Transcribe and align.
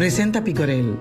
Presenta 0.00 0.42
Picorel 0.42 0.96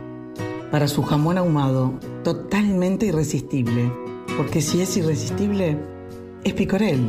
para 0.72 0.90
su 0.90 1.04
jamón 1.04 1.38
ahumado, 1.38 1.98
totalmente 2.22 3.06
irresistible. 3.06 3.90
Porque 4.36 4.62
si 4.62 4.82
es 4.82 4.98
irresistible, 4.98 5.78
es 6.44 6.52
Picorel. 6.52 7.00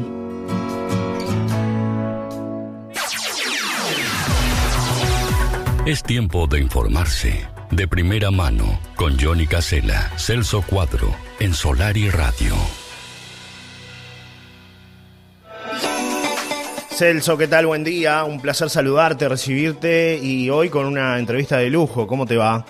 Es 5.84 6.04
tiempo 6.04 6.46
de 6.46 6.60
informarse. 6.60 7.48
De 7.72 7.88
primera 7.88 8.30
mano, 8.30 8.78
con 8.94 9.18
Johnny 9.18 9.48
Casella, 9.48 10.12
Celso 10.16 10.62
Cuadro, 10.62 11.12
en 11.40 11.54
Solar 11.54 11.96
y 11.96 12.08
Radio. 12.08 12.54
Celso, 17.00 17.38
¿qué 17.38 17.48
tal? 17.48 17.64
Buen 17.64 17.82
día. 17.82 18.24
Un 18.24 18.42
placer 18.42 18.68
saludarte, 18.68 19.26
recibirte 19.26 20.20
y 20.22 20.50
hoy 20.50 20.68
con 20.68 20.84
una 20.84 21.18
entrevista 21.18 21.56
de 21.56 21.70
lujo. 21.70 22.06
¿Cómo 22.06 22.26
te 22.26 22.36
va? 22.36 22.66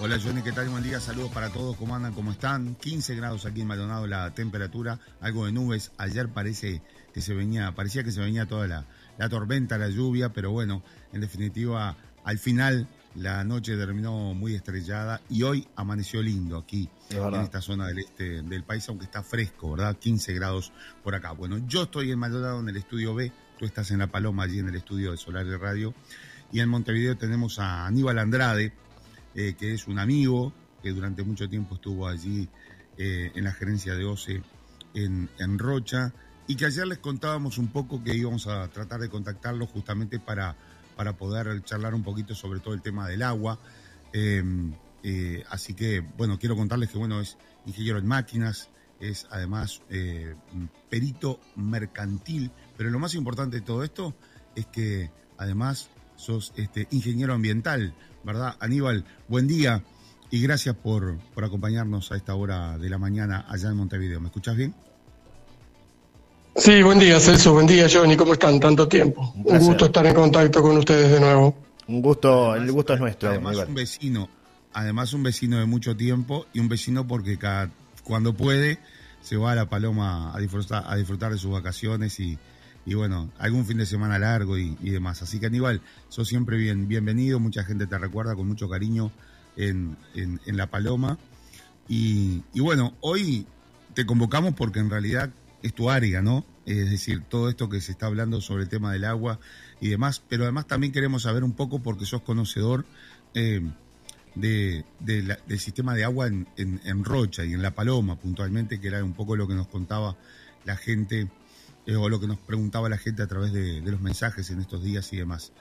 Hola 0.00 0.18
Johnny, 0.20 0.42
¿qué 0.42 0.50
tal? 0.50 0.68
Buen 0.70 0.82
día, 0.82 0.98
saludos 0.98 1.30
para 1.30 1.48
todos, 1.50 1.76
¿cómo 1.76 1.94
andan? 1.94 2.14
¿Cómo 2.14 2.32
están? 2.32 2.74
15 2.74 3.14
grados 3.14 3.46
aquí 3.46 3.60
en 3.60 3.68
Maldonado 3.68 4.08
la 4.08 4.34
temperatura, 4.34 4.98
algo 5.20 5.46
de 5.46 5.52
nubes. 5.52 5.92
Ayer 5.98 6.28
parece 6.30 6.82
que 7.14 7.20
se 7.20 7.32
venía, 7.32 7.70
parecía 7.76 8.02
que 8.02 8.10
se 8.10 8.20
venía 8.20 8.46
toda 8.46 8.66
la, 8.66 8.86
la 9.18 9.28
tormenta, 9.28 9.78
la 9.78 9.88
lluvia, 9.88 10.30
pero 10.30 10.50
bueno, 10.50 10.82
en 11.12 11.20
definitiva, 11.20 11.96
al 12.24 12.40
final 12.40 12.88
la 13.14 13.42
noche 13.44 13.76
terminó 13.76 14.34
muy 14.34 14.54
estrellada 14.54 15.20
y 15.28 15.42
hoy 15.42 15.66
amaneció 15.76 16.22
lindo 16.22 16.58
aquí 16.58 16.88
en 17.10 17.34
esta 17.36 17.60
zona 17.60 17.86
del 17.86 18.00
este 18.00 18.42
del 18.42 18.64
país, 18.64 18.88
aunque 18.88 19.06
está 19.06 19.22
fresco, 19.22 19.72
¿verdad? 19.72 19.96
15 19.96 20.34
grados 20.34 20.72
por 21.02 21.14
acá. 21.14 21.32
Bueno, 21.32 21.58
yo 21.66 21.84
estoy 21.84 22.10
en 22.10 22.18
Maldonado 22.18 22.60
en 22.60 22.68
el 22.68 22.76
estudio 22.76 23.14
B, 23.14 23.32
tú 23.58 23.64
estás 23.64 23.90
en 23.90 23.98
La 23.98 24.06
Paloma, 24.08 24.44
allí 24.44 24.58
en 24.58 24.68
el 24.68 24.76
estudio 24.76 25.12
de 25.12 25.16
Solar 25.16 25.46
de 25.46 25.58
Radio, 25.58 25.94
y 26.52 26.60
en 26.60 26.68
Montevideo 26.68 27.16
tenemos 27.16 27.58
a 27.58 27.86
Aníbal 27.86 28.18
Andrade, 28.18 28.72
eh, 29.34 29.54
que 29.58 29.74
es 29.74 29.86
un 29.86 29.98
amigo 29.98 30.52
que 30.82 30.90
durante 30.90 31.22
mucho 31.22 31.48
tiempo 31.48 31.74
estuvo 31.74 32.06
allí 32.06 32.48
eh, 32.96 33.32
en 33.34 33.44
la 33.44 33.52
gerencia 33.52 33.94
de 33.94 34.04
OCE 34.04 34.42
en, 34.94 35.28
en 35.38 35.58
Rocha, 35.58 36.12
y 36.46 36.56
que 36.56 36.66
ayer 36.66 36.86
les 36.86 36.98
contábamos 36.98 37.58
un 37.58 37.68
poco 37.68 38.02
que 38.02 38.14
íbamos 38.14 38.46
a 38.46 38.68
tratar 38.68 39.00
de 39.00 39.10
contactarlo 39.10 39.66
justamente 39.66 40.18
para 40.18 40.56
para 40.98 41.16
poder 41.16 41.62
charlar 41.62 41.94
un 41.94 42.02
poquito 42.02 42.34
sobre 42.34 42.58
todo 42.58 42.74
el 42.74 42.82
tema 42.82 43.06
del 43.06 43.22
agua. 43.22 43.60
Eh, 44.12 44.42
eh, 45.04 45.44
así 45.48 45.74
que, 45.74 46.00
bueno, 46.00 46.40
quiero 46.40 46.56
contarles 46.56 46.90
que, 46.90 46.98
bueno, 46.98 47.20
es 47.20 47.38
ingeniero 47.66 48.00
en 48.00 48.06
máquinas, 48.06 48.68
es 48.98 49.28
además 49.30 49.80
eh, 49.90 50.34
perito 50.90 51.38
mercantil, 51.54 52.50
pero 52.76 52.90
lo 52.90 52.98
más 52.98 53.14
importante 53.14 53.60
de 53.60 53.62
todo 53.62 53.84
esto 53.84 54.12
es 54.56 54.66
que 54.66 55.12
además 55.36 55.88
sos 56.16 56.52
este, 56.56 56.88
ingeniero 56.90 57.32
ambiental, 57.32 57.94
¿verdad? 58.24 58.56
Aníbal, 58.58 59.04
buen 59.28 59.46
día 59.46 59.84
y 60.32 60.42
gracias 60.42 60.74
por, 60.74 61.18
por 61.32 61.44
acompañarnos 61.44 62.10
a 62.10 62.16
esta 62.16 62.34
hora 62.34 62.76
de 62.76 62.90
la 62.90 62.98
mañana 62.98 63.46
allá 63.48 63.68
en 63.68 63.76
Montevideo. 63.76 64.20
¿Me 64.20 64.26
escuchás 64.26 64.56
bien? 64.56 64.74
Sí, 66.56 66.82
buen 66.82 66.98
día 66.98 67.20
Celso, 67.20 67.52
buen 67.52 67.66
día 67.66 67.86
Johnny, 67.90 68.16
¿cómo 68.16 68.32
están? 68.32 68.58
Tanto 68.58 68.88
tiempo. 68.88 69.32
Un, 69.36 69.56
un 69.56 69.58
gusto 69.58 69.86
estar 69.86 70.04
en 70.06 70.14
contacto 70.14 70.60
con 70.60 70.76
ustedes 70.76 71.12
de 71.12 71.20
nuevo. 71.20 71.56
Un 71.86 72.02
gusto, 72.02 72.54
el 72.54 72.70
gusto 72.72 72.94
es 72.94 73.00
nuestro. 73.00 73.30
Además 73.30 73.56
un 73.66 73.74
vecino, 73.74 74.28
además 74.72 75.12
un 75.12 75.22
vecino 75.22 75.58
de 75.58 75.66
mucho 75.66 75.96
tiempo 75.96 76.46
y 76.52 76.60
un 76.60 76.68
vecino 76.68 77.06
porque 77.06 77.38
cada, 77.38 77.70
cuando 78.04 78.34
puede 78.34 78.78
se 79.22 79.36
va 79.36 79.52
a 79.52 79.54
la 79.54 79.68
Paloma 79.68 80.34
a 80.34 80.38
disfrutar, 80.40 80.84
a 80.86 80.96
disfrutar 80.96 81.32
de 81.32 81.38
sus 81.38 81.50
vacaciones 81.50 82.18
y, 82.20 82.38
y 82.86 82.94
bueno, 82.94 83.30
algún 83.38 83.64
fin 83.66 83.78
de 83.78 83.86
semana 83.86 84.18
largo 84.18 84.58
y, 84.58 84.76
y, 84.82 84.90
demás. 84.90 85.22
Así 85.22 85.38
que 85.38 85.46
Aníbal, 85.46 85.80
sos 86.08 86.28
siempre 86.28 86.56
bien, 86.56 86.88
bienvenido, 86.88 87.38
mucha 87.38 87.64
gente 87.64 87.86
te 87.86 87.98
recuerda 87.98 88.34
con 88.34 88.48
mucho 88.48 88.68
cariño 88.68 89.12
en, 89.56 89.96
en, 90.14 90.40
en 90.46 90.56
La 90.56 90.66
Paloma. 90.66 91.18
Y, 91.88 92.42
y 92.52 92.60
bueno, 92.60 92.94
hoy 93.00 93.46
te 93.94 94.06
convocamos 94.06 94.54
porque 94.54 94.78
en 94.78 94.90
realidad 94.90 95.30
es 95.62 95.74
tu 95.74 95.90
área, 95.90 96.22
¿no? 96.22 96.44
Es 96.66 96.90
decir, 96.90 97.22
todo 97.28 97.48
esto 97.48 97.68
que 97.68 97.80
se 97.80 97.92
está 97.92 98.06
hablando 98.06 98.40
sobre 98.40 98.64
el 98.64 98.68
tema 98.68 98.92
del 98.92 99.04
agua 99.04 99.40
y 99.80 99.88
demás, 99.88 100.22
pero 100.28 100.44
además 100.44 100.66
también 100.66 100.92
queremos 100.92 101.22
saber 101.22 101.44
un 101.44 101.52
poco, 101.52 101.78
porque 101.80 102.04
sos 102.04 102.22
conocedor 102.22 102.84
eh, 103.34 103.62
de, 104.34 104.84
de 105.00 105.22
la, 105.22 105.38
del 105.46 105.58
sistema 105.58 105.94
de 105.94 106.04
agua 106.04 106.26
en, 106.26 106.46
en, 106.56 106.80
en, 106.84 107.04
Rocha 107.04 107.44
y 107.44 107.54
en 107.54 107.62
La 107.62 107.70
Paloma, 107.70 108.16
puntualmente, 108.16 108.80
que 108.80 108.88
era 108.88 109.02
un 109.02 109.14
poco 109.14 109.34
lo 109.34 109.48
que 109.48 109.54
nos 109.54 109.68
contaba 109.68 110.16
la 110.64 110.76
gente, 110.76 111.28
eh, 111.86 111.96
o 111.96 112.08
lo 112.08 112.20
que 112.20 112.26
nos 112.26 112.38
preguntaba 112.38 112.88
la 112.88 112.98
gente 112.98 113.22
a 113.22 113.26
través 113.26 113.52
de, 113.52 113.80
de 113.80 113.90
los 113.90 114.00
mensajes 114.00 114.50
en 114.50 114.60
estos 114.60 114.82
días 114.82 115.10
y 115.12 115.16
demás. 115.16 115.52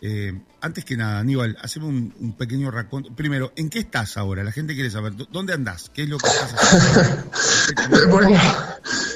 Eh, 0.00 0.38
antes 0.60 0.84
que 0.84 0.96
nada, 0.96 1.18
Aníbal, 1.18 1.56
hacemos 1.62 1.88
un, 1.88 2.14
un, 2.20 2.32
pequeño 2.34 2.70
raconto. 2.70 3.14
Primero, 3.14 3.52
¿en 3.56 3.70
qué 3.70 3.78
estás 3.78 4.16
ahora? 4.18 4.44
La 4.44 4.52
gente 4.52 4.74
quiere 4.74 4.90
saber, 4.90 5.14
¿dónde 5.32 5.54
andás? 5.54 5.90
¿Qué 5.94 6.02
es 6.02 6.08
lo 6.08 6.18
que 6.18 6.28
estás 6.28 6.54
haciendo? 6.54 8.08
bueno, 8.10 8.38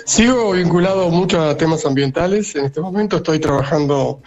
sigo 0.09 0.53
vinculado 0.53 1.11
mucho 1.11 1.43
a 1.43 1.55
temas 1.55 1.85
ambientales. 1.85 2.57
En 2.57 2.65
este 2.65 2.81
momento 2.81 3.19
estoy 3.19 3.39
trabajando 3.41 4.23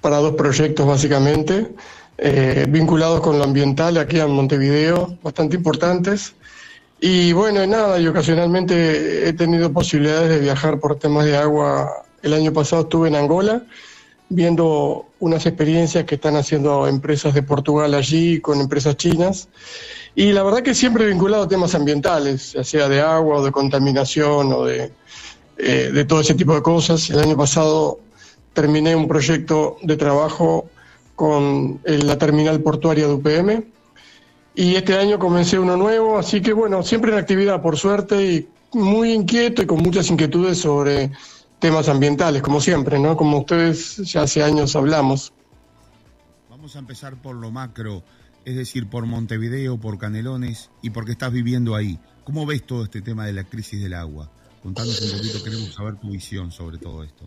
para 0.00 0.18
dos 0.18 0.34
proyectos 0.34 0.86
básicamente, 0.86 1.74
eh, 2.18 2.66
vinculados 2.68 3.20
con 3.20 3.38
lo 3.38 3.44
ambiental 3.44 3.98
aquí 3.98 4.20
en 4.20 4.30
Montevideo, 4.30 5.18
bastante 5.24 5.56
importantes. 5.56 6.34
Y 7.00 7.32
bueno, 7.32 7.66
nada, 7.66 7.98
y 7.98 8.06
ocasionalmente 8.06 9.28
he 9.28 9.32
tenido 9.32 9.72
posibilidades 9.72 10.30
de 10.30 10.38
viajar 10.38 10.78
por 10.78 11.00
temas 11.00 11.24
de 11.24 11.36
agua. 11.36 11.90
El 12.22 12.32
año 12.32 12.52
pasado 12.52 12.82
estuve 12.82 13.08
en 13.08 13.16
Angola 13.16 13.64
viendo 14.28 15.06
unas 15.18 15.44
experiencias 15.46 16.04
que 16.04 16.14
están 16.14 16.36
haciendo 16.36 16.86
empresas 16.86 17.34
de 17.34 17.42
Portugal 17.42 17.92
allí 17.94 18.40
con 18.40 18.60
empresas 18.60 18.96
chinas. 18.96 19.48
Y 20.14 20.30
la 20.30 20.44
verdad 20.44 20.62
que 20.62 20.74
siempre 20.74 21.06
vinculado 21.06 21.42
a 21.42 21.48
temas 21.48 21.74
ambientales, 21.74 22.52
ya 22.52 22.62
sea 22.62 22.88
de 22.88 23.00
agua 23.00 23.38
o 23.38 23.44
de 23.44 23.50
contaminación 23.50 24.52
o 24.52 24.64
de, 24.64 24.92
eh, 25.58 25.90
de 25.92 26.04
todo 26.04 26.20
ese 26.20 26.34
tipo 26.34 26.54
de 26.54 26.62
cosas. 26.62 27.10
El 27.10 27.20
año 27.20 27.36
pasado 27.36 28.00
terminé 28.52 28.94
un 28.94 29.08
proyecto 29.08 29.78
de 29.82 29.96
trabajo 29.96 30.68
con 31.14 31.80
la 31.84 32.18
terminal 32.18 32.60
portuaria 32.60 33.06
de 33.06 33.14
UPM 33.14 33.64
y 34.56 34.76
este 34.76 34.96
año 34.96 35.18
comencé 35.18 35.58
uno 35.58 35.76
nuevo, 35.76 36.16
así 36.16 36.40
que 36.40 36.52
bueno, 36.52 36.82
siempre 36.84 37.12
en 37.12 37.18
actividad 37.18 37.60
por 37.60 37.76
suerte 37.76 38.24
y 38.24 38.48
muy 38.72 39.12
inquieto 39.12 39.62
y 39.62 39.66
con 39.66 39.82
muchas 39.82 40.08
inquietudes 40.10 40.58
sobre 40.58 41.10
temas 41.58 41.88
ambientales, 41.88 42.40
como 42.40 42.60
siempre, 42.60 43.00
¿no? 43.00 43.16
Como 43.16 43.38
ustedes 43.38 43.96
ya 43.96 44.22
hace 44.22 44.44
años 44.44 44.76
hablamos. 44.76 45.32
Vamos 46.48 46.76
a 46.76 46.78
empezar 46.78 47.20
por 47.20 47.34
lo 47.34 47.50
macro, 47.50 48.04
es 48.44 48.54
decir, 48.54 48.88
por 48.88 49.06
Montevideo, 49.06 49.76
por 49.78 49.98
Canelones 49.98 50.70
y 50.82 50.90
porque 50.90 51.12
estás 51.12 51.32
viviendo 51.32 51.74
ahí. 51.74 51.98
¿Cómo 52.22 52.46
ves 52.46 52.64
todo 52.64 52.84
este 52.84 53.02
tema 53.02 53.26
de 53.26 53.32
la 53.32 53.44
crisis 53.44 53.82
del 53.82 53.94
agua? 53.94 54.30
Contanos 54.64 54.98
un 55.02 55.18
poquito, 55.18 55.44
queremos 55.44 55.74
saber 55.74 55.96
tu 55.96 56.08
visión 56.08 56.50
sobre 56.50 56.78
todo 56.78 57.04
esto. 57.04 57.26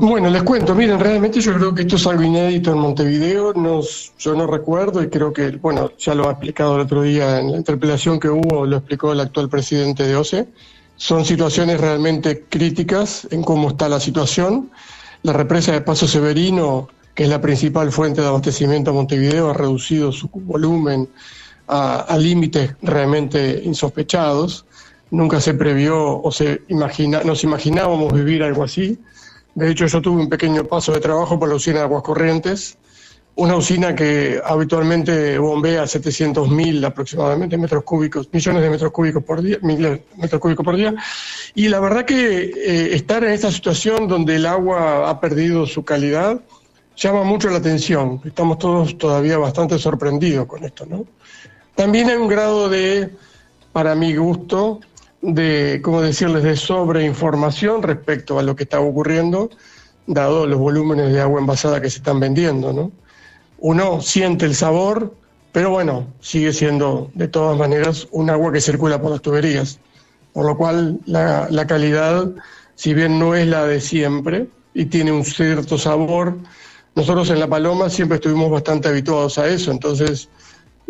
Bueno, 0.00 0.28
les 0.28 0.42
cuento, 0.42 0.74
miren, 0.74 1.00
realmente 1.00 1.40
yo 1.40 1.54
creo 1.54 1.74
que 1.74 1.80
esto 1.80 1.96
es 1.96 2.06
algo 2.06 2.22
inédito 2.22 2.72
en 2.72 2.78
Montevideo, 2.78 3.54
nos, 3.54 4.12
yo 4.18 4.34
no 4.34 4.46
recuerdo 4.46 5.02
y 5.02 5.08
creo 5.08 5.32
que, 5.32 5.52
bueno, 5.52 5.92
ya 5.98 6.14
lo 6.14 6.28
ha 6.28 6.32
explicado 6.32 6.74
el 6.74 6.82
otro 6.82 7.00
día 7.00 7.40
en 7.40 7.52
la 7.52 7.56
interpelación 7.56 8.20
que 8.20 8.28
hubo, 8.28 8.66
lo 8.66 8.76
explicó 8.76 9.12
el 9.12 9.20
actual 9.20 9.48
presidente 9.48 10.02
de 10.02 10.14
OCE, 10.14 10.46
son 10.96 11.24
situaciones 11.24 11.80
realmente 11.80 12.44
críticas 12.46 13.26
en 13.30 13.42
cómo 13.42 13.70
está 13.70 13.88
la 13.88 14.00
situación. 14.00 14.70
La 15.22 15.32
represa 15.32 15.72
de 15.72 15.80
Paso 15.80 16.06
Severino, 16.06 16.90
que 17.14 17.22
es 17.22 17.30
la 17.30 17.40
principal 17.40 17.90
fuente 17.92 18.20
de 18.20 18.26
abastecimiento 18.26 18.90
a 18.90 18.94
Montevideo, 18.94 19.48
ha 19.48 19.54
reducido 19.54 20.12
su 20.12 20.28
volumen 20.28 21.08
a 21.66 22.16
límites 22.18 22.74
realmente 22.82 23.62
insospechados. 23.64 24.66
Nunca 25.10 25.40
se 25.40 25.54
previó 25.54 26.20
o 26.20 26.30
se 26.30 26.62
imagina, 26.68 27.22
nos 27.24 27.44
imaginábamos 27.44 28.12
vivir 28.12 28.42
algo 28.42 28.64
así. 28.64 28.98
De 29.54 29.70
hecho, 29.70 29.86
yo 29.86 30.02
tuve 30.02 30.22
un 30.22 30.28
pequeño 30.28 30.64
paso 30.64 30.92
de 30.92 31.00
trabajo 31.00 31.38
por 31.38 31.48
la 31.48 31.54
usina 31.54 31.78
de 31.78 31.84
Aguas 31.84 32.02
Corrientes, 32.02 32.76
una 33.36 33.56
usina 33.56 33.94
que 33.94 34.40
habitualmente 34.44 35.38
bombea 35.38 35.84
700.000 35.84 36.84
aproximadamente 36.84 37.56
metros 37.56 37.84
cúbicos, 37.84 38.28
millones 38.32 38.62
de 38.62 38.70
metros 38.70 38.90
cúbicos 38.92 39.22
por 39.22 39.40
día, 39.40 39.58
metros 39.62 40.40
cúbicos 40.40 40.64
por 40.64 40.76
día. 40.76 40.94
Y 41.54 41.68
la 41.68 41.80
verdad 41.80 42.04
que 42.04 42.42
eh, 42.42 42.94
estar 42.94 43.24
en 43.24 43.32
esta 43.32 43.50
situación 43.50 44.08
donde 44.08 44.36
el 44.36 44.46
agua 44.46 45.08
ha 45.08 45.20
perdido 45.20 45.66
su 45.66 45.84
calidad 45.84 46.40
llama 46.98 47.22
mucho 47.22 47.48
la 47.48 47.58
atención. 47.58 48.20
Estamos 48.24 48.58
todos 48.58 48.98
todavía 48.98 49.38
bastante 49.38 49.78
sorprendidos 49.78 50.46
con 50.46 50.64
esto, 50.64 50.84
¿no? 50.84 51.06
También 51.74 52.10
hay 52.10 52.16
un 52.16 52.28
grado 52.28 52.68
de, 52.68 53.10
para 53.72 53.94
mi 53.94 54.16
gusto, 54.16 54.80
de, 55.20 55.80
¿cómo 55.82 56.00
decirles?, 56.00 56.42
de 56.42 56.56
sobreinformación 56.56 57.82
respecto 57.82 58.38
a 58.38 58.42
lo 58.42 58.54
que 58.56 58.64
está 58.64 58.80
ocurriendo, 58.80 59.50
dado 60.06 60.46
los 60.46 60.58
volúmenes 60.58 61.12
de 61.12 61.20
agua 61.20 61.40
envasada 61.40 61.80
que 61.80 61.90
se 61.90 61.98
están 61.98 62.20
vendiendo, 62.20 62.72
¿no? 62.72 62.92
Uno 63.58 64.00
siente 64.00 64.46
el 64.46 64.54
sabor, 64.54 65.12
pero 65.52 65.70
bueno, 65.70 66.06
sigue 66.20 66.52
siendo 66.52 67.10
de 67.14 67.28
todas 67.28 67.58
maneras 67.58 68.06
un 68.12 68.30
agua 68.30 68.52
que 68.52 68.60
circula 68.60 69.00
por 69.00 69.10
las 69.10 69.20
tuberías, 69.20 69.80
por 70.32 70.46
lo 70.46 70.56
cual 70.56 71.00
la, 71.06 71.48
la 71.50 71.66
calidad, 71.66 72.30
si 72.76 72.94
bien 72.94 73.18
no 73.18 73.34
es 73.34 73.48
la 73.48 73.64
de 73.66 73.80
siempre 73.80 74.46
y 74.74 74.86
tiene 74.86 75.10
un 75.10 75.24
cierto 75.24 75.76
sabor, 75.76 76.36
nosotros 76.94 77.30
en 77.30 77.40
La 77.40 77.48
Paloma 77.48 77.90
siempre 77.90 78.16
estuvimos 78.16 78.50
bastante 78.50 78.88
habituados 78.88 79.38
a 79.38 79.48
eso, 79.48 79.70
entonces 79.72 80.28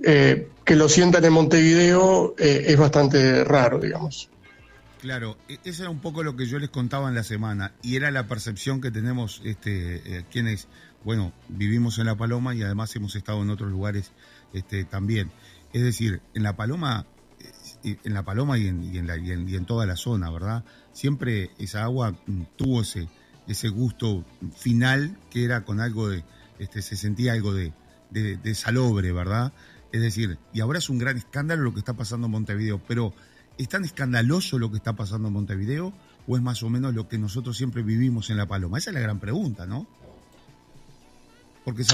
eh, 0.04 0.48
que 0.64 0.76
lo 0.76 0.88
sientan 0.88 1.24
en 1.24 1.32
Montevideo 1.32 2.34
eh, 2.38 2.64
es 2.68 2.76
bastante 2.76 3.44
raro, 3.44 3.78
digamos. 3.78 4.28
Claro, 5.00 5.36
e-, 5.48 5.58
eso 5.64 5.82
era 5.82 5.90
un 5.90 6.00
poco 6.00 6.22
lo 6.22 6.36
que 6.36 6.46
yo 6.46 6.58
les 6.58 6.70
contaba 6.70 7.08
en 7.08 7.14
la 7.14 7.24
semana 7.24 7.72
y 7.82 7.96
era 7.96 8.10
la 8.10 8.26
percepción 8.26 8.80
que 8.80 8.90
tenemos 8.90 9.40
este, 9.44 10.24
quienes, 10.30 10.68
bueno, 11.04 11.32
vivimos 11.48 11.98
en 11.98 12.06
La 12.06 12.16
Paloma 12.16 12.54
y 12.54 12.62
además 12.62 12.94
hemos 12.96 13.14
estado 13.16 13.42
en 13.42 13.50
otros 13.50 13.70
lugares 13.70 14.12
este, 14.52 14.84
también. 14.84 15.30
Es 15.72 15.82
decir, 15.82 16.20
en 16.34 16.42
La 16.42 16.56
Paloma 16.56 17.06
en 17.82 18.14
La 18.14 18.22
Paloma 18.22 18.58
y 18.58 18.68
en, 18.68 19.06
la, 19.06 19.16
y 19.16 19.30
en, 19.32 19.64
toda 19.64 19.86
la 19.86 19.96
zona, 19.96 20.30
¿verdad? 20.30 20.64
Siempre 20.92 21.50
esa 21.58 21.84
agua 21.84 22.12
mm, 22.26 22.42
tuvo 22.56 22.82
ese, 22.82 23.08
ese 23.46 23.68
gusto 23.68 24.24
final 24.56 25.16
que 25.30 25.44
era 25.44 25.64
con 25.64 25.80
algo 25.80 26.08
de, 26.08 26.24
este, 26.58 26.82
se 26.82 26.96
sentía 26.96 27.32
algo 27.32 27.54
de, 27.54 27.72
de, 28.10 28.54
salobre, 28.54 29.12
¿verdad? 29.12 29.52
Es 29.92 30.02
decir, 30.02 30.38
y 30.52 30.60
ahora 30.60 30.78
es 30.78 30.90
un 30.90 30.98
gran 30.98 31.16
escándalo 31.16 31.62
lo 31.62 31.72
que 31.72 31.80
está 31.80 31.94
pasando 31.94 32.26
en 32.26 32.32
Montevideo, 32.32 32.80
pero 32.86 33.12
¿es 33.56 33.68
tan 33.68 33.84
escandaloso 33.84 34.58
lo 34.58 34.70
que 34.70 34.76
está 34.76 34.94
pasando 34.94 35.28
en 35.28 35.34
Montevideo 35.34 35.92
o 36.26 36.36
es 36.36 36.42
más 36.42 36.62
o 36.62 36.68
menos 36.68 36.94
lo 36.94 37.08
que 37.08 37.18
nosotros 37.18 37.56
siempre 37.56 37.82
vivimos 37.82 38.28
en 38.30 38.36
La 38.36 38.46
Paloma? 38.46 38.78
Esa 38.78 38.90
es 38.90 38.94
la 38.94 39.00
gran 39.00 39.18
pregunta, 39.18 39.66
¿no? 39.66 39.86
Porque 41.64 41.84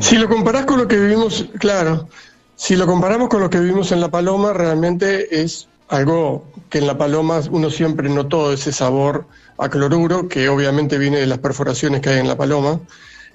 Si 0.00 0.16
lo 0.16 0.28
comparás 0.28 0.66
con 0.66 0.78
lo 0.78 0.88
que 0.88 0.98
vivimos, 0.98 1.48
claro, 1.58 2.08
si 2.56 2.76
lo 2.76 2.86
comparamos 2.86 3.28
con 3.28 3.40
lo 3.40 3.50
que 3.50 3.60
vivimos 3.60 3.92
en 3.92 4.00
La 4.00 4.10
Paloma, 4.10 4.52
realmente 4.52 5.42
es 5.42 5.68
algo 5.88 6.46
que 6.70 6.78
en 6.78 6.86
La 6.86 6.96
Paloma 6.96 7.40
uno 7.50 7.70
siempre 7.70 8.08
notó 8.08 8.52
ese 8.52 8.72
sabor 8.72 9.26
a 9.58 9.68
cloruro, 9.68 10.28
que 10.28 10.48
obviamente 10.48 10.98
viene 10.98 11.18
de 11.18 11.26
las 11.26 11.38
perforaciones 11.38 12.00
que 12.00 12.10
hay 12.10 12.20
en 12.20 12.28
La 12.28 12.36
Paloma. 12.36 12.80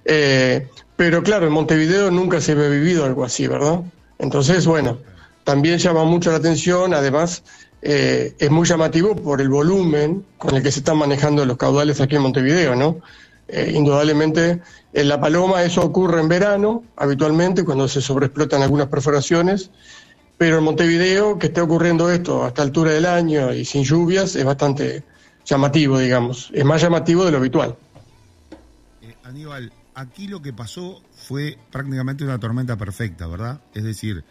Eh, 0.06 0.68
pero 0.96 1.24
claro, 1.24 1.48
en 1.48 1.54
Montevideo 1.54 2.12
nunca 2.12 2.42
se 2.42 2.54
había 2.54 2.70
vivido 2.70 3.06
algo 3.06 3.24
así, 3.24 3.48
¿verdad? 3.48 3.82
Entonces, 4.20 4.68
bueno, 4.68 5.00
también 5.44 5.80
llama 5.80 6.04
mucho 6.04 6.30
la 6.30 6.38
atención, 6.38 6.94
además 6.94 7.44
eh, 7.82 8.36
es 8.38 8.52
muy 8.52 8.68
llamativo 8.68 9.16
por 9.16 9.42
el 9.42 9.50
volumen 9.50 10.26
con 10.38 10.56
el 10.56 10.62
que 10.62 10.72
se 10.72 10.80
están 10.80 10.98
manejando 10.98 11.46
los 11.46 11.58
caudales 11.58 12.02
aquí 12.02 12.18
en 12.18 12.22
Montevideo, 12.22 12.76
¿no? 12.76 13.00
Eh, 13.48 13.72
indudablemente 13.74 14.62
en 14.94 15.08
La 15.08 15.20
Paloma 15.20 15.64
eso 15.64 15.82
ocurre 15.82 16.20
en 16.20 16.28
verano, 16.28 16.84
habitualmente, 16.98 17.64
cuando 17.64 17.88
se 17.88 18.02
sobreexplotan 18.02 18.62
algunas 18.62 18.88
perforaciones, 18.88 19.72
pero 20.38 20.60
en 20.60 20.66
Montevideo, 20.66 21.40
que 21.40 21.48
esté 21.48 21.62
ocurriendo 21.62 22.12
esto 22.12 22.44
a 22.44 22.50
esta 22.50 22.62
altura 22.62 22.92
del 22.92 23.06
año 23.06 23.54
y 23.54 23.66
sin 23.66 23.84
lluvias, 23.84 24.36
es 24.36 24.46
bastante 24.46 25.04
llamativo, 25.46 25.98
digamos. 25.98 26.52
Es 26.54 26.66
más 26.66 26.82
llamativo 26.82 27.26
de 27.26 27.32
lo 27.32 27.38
habitual. 27.38 27.76
Eh, 29.02 29.16
Aníbal, 29.24 29.72
aquí 30.00 30.28
lo 30.28 30.42
que 30.42 30.54
pasó 30.54 31.02
fue 31.14 31.58
prácticamente 31.72 32.24
una 32.24 32.40
tormenta 32.40 32.78
perfecta, 32.78 33.28
¿verdad? 33.28 33.60
Es 33.74 33.84
decir, 33.84 34.24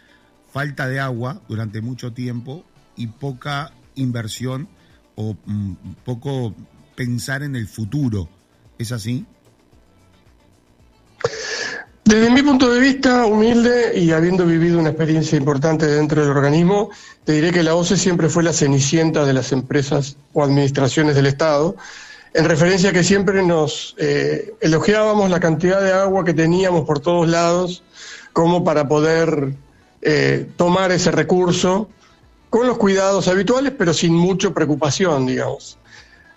falta 0.50 0.88
de 0.88 0.98
agua 0.98 1.42
durante 1.46 1.82
mucho 1.82 2.12
tiempo 2.12 2.64
y 2.96 3.08
poca 3.08 3.72
inversión 3.94 4.68
o 5.14 5.36
mm, 5.44 5.72
poco 6.04 6.54
pensar 6.96 7.42
en 7.42 7.54
el 7.54 7.68
futuro. 7.68 8.28
¿Es 8.78 8.92
así? 8.92 9.26
Desde 12.04 12.30
mi 12.30 12.42
punto 12.42 12.72
de 12.72 12.80
vista 12.80 13.26
humilde 13.26 13.98
y 13.98 14.12
habiendo 14.12 14.46
vivido 14.46 14.78
una 14.78 14.88
experiencia 14.88 15.36
importante 15.36 15.86
dentro 15.86 16.22
del 16.22 16.30
organismo, 16.30 16.88
te 17.24 17.32
diré 17.32 17.52
que 17.52 17.62
la 17.62 17.74
OCE 17.74 17.98
siempre 17.98 18.30
fue 18.30 18.42
la 18.42 18.54
cenicienta 18.54 19.26
de 19.26 19.34
las 19.34 19.52
empresas 19.52 20.16
o 20.32 20.42
administraciones 20.42 21.14
del 21.14 21.26
Estado, 21.26 21.76
en 22.34 22.44
referencia 22.44 22.90
a 22.90 22.92
que 22.92 23.04
siempre 23.04 23.42
nos 23.42 23.94
eh, 23.98 24.54
elogiábamos 24.60 25.30
la 25.30 25.40
cantidad 25.40 25.80
de 25.80 25.92
agua 25.92 26.24
que 26.24 26.34
teníamos 26.34 26.86
por 26.86 27.00
todos 27.00 27.28
lados 27.28 27.82
como 28.32 28.64
para 28.64 28.86
poder 28.86 29.54
eh, 30.02 30.46
tomar 30.56 30.92
ese 30.92 31.10
recurso 31.10 31.88
con 32.50 32.66
los 32.66 32.78
cuidados 32.78 33.28
habituales, 33.28 33.72
pero 33.76 33.92
sin 33.92 34.14
mucha 34.14 34.50
preocupación, 34.50 35.26
digamos. 35.26 35.78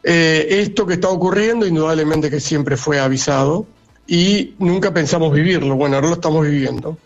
Eh, 0.03 0.47
esto 0.61 0.85
que 0.85 0.95
está 0.95 1.09
ocurriendo, 1.09 1.65
indudablemente 1.65 2.29
que 2.29 2.39
siempre 2.39 2.75
fue 2.75 2.99
avisado, 2.99 3.65
y 4.07 4.55
nunca 4.59 4.93
pensamos 4.93 5.33
vivirlo. 5.33 5.75
Bueno, 5.75 5.95
ahora 5.95 6.09
lo 6.09 6.15
estamos 6.15 6.45
viviendo. 6.45 6.97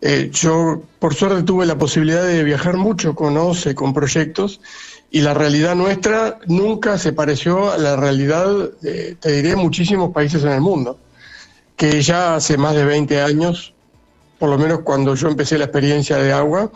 Eh, 0.00 0.30
yo, 0.32 0.82
por 0.98 1.14
suerte, 1.14 1.42
tuve 1.42 1.66
la 1.66 1.76
posibilidad 1.76 2.24
de 2.24 2.44
viajar 2.44 2.76
mucho 2.76 3.14
con 3.14 3.36
OCE, 3.36 3.74
con 3.74 3.92
proyectos, 3.92 4.60
y 5.10 5.20
la 5.20 5.34
realidad 5.34 5.74
nuestra 5.74 6.38
nunca 6.46 6.98
se 6.98 7.12
pareció 7.12 7.72
a 7.72 7.78
la 7.78 7.96
realidad, 7.96 8.46
de, 8.80 9.14
te 9.14 9.32
diré, 9.32 9.56
muchísimos 9.56 10.12
países 10.12 10.42
en 10.42 10.50
el 10.50 10.60
mundo, 10.60 10.98
que 11.76 12.02
ya 12.02 12.36
hace 12.36 12.58
más 12.58 12.74
de 12.74 12.84
20 12.84 13.22
años, 13.22 13.72
por 14.38 14.50
lo 14.50 14.58
menos 14.58 14.80
cuando 14.80 15.14
yo 15.14 15.28
empecé 15.28 15.58
la 15.58 15.64
experiencia 15.64 16.16
de 16.18 16.32
agua, 16.32 16.70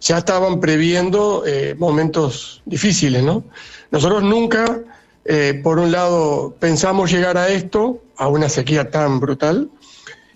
ya 0.00 0.18
estaban 0.18 0.60
previendo 0.60 1.44
eh, 1.46 1.74
momentos 1.78 2.62
difíciles, 2.64 3.22
¿no? 3.22 3.44
Nosotros 3.90 4.22
nunca 4.22 4.82
eh, 5.24 5.60
por 5.62 5.78
un 5.78 5.92
lado, 5.92 6.56
pensamos 6.58 7.12
llegar 7.12 7.36
a 7.36 7.48
esto, 7.48 8.02
a 8.16 8.28
una 8.28 8.48
sequía 8.48 8.90
tan 8.90 9.20
brutal, 9.20 9.70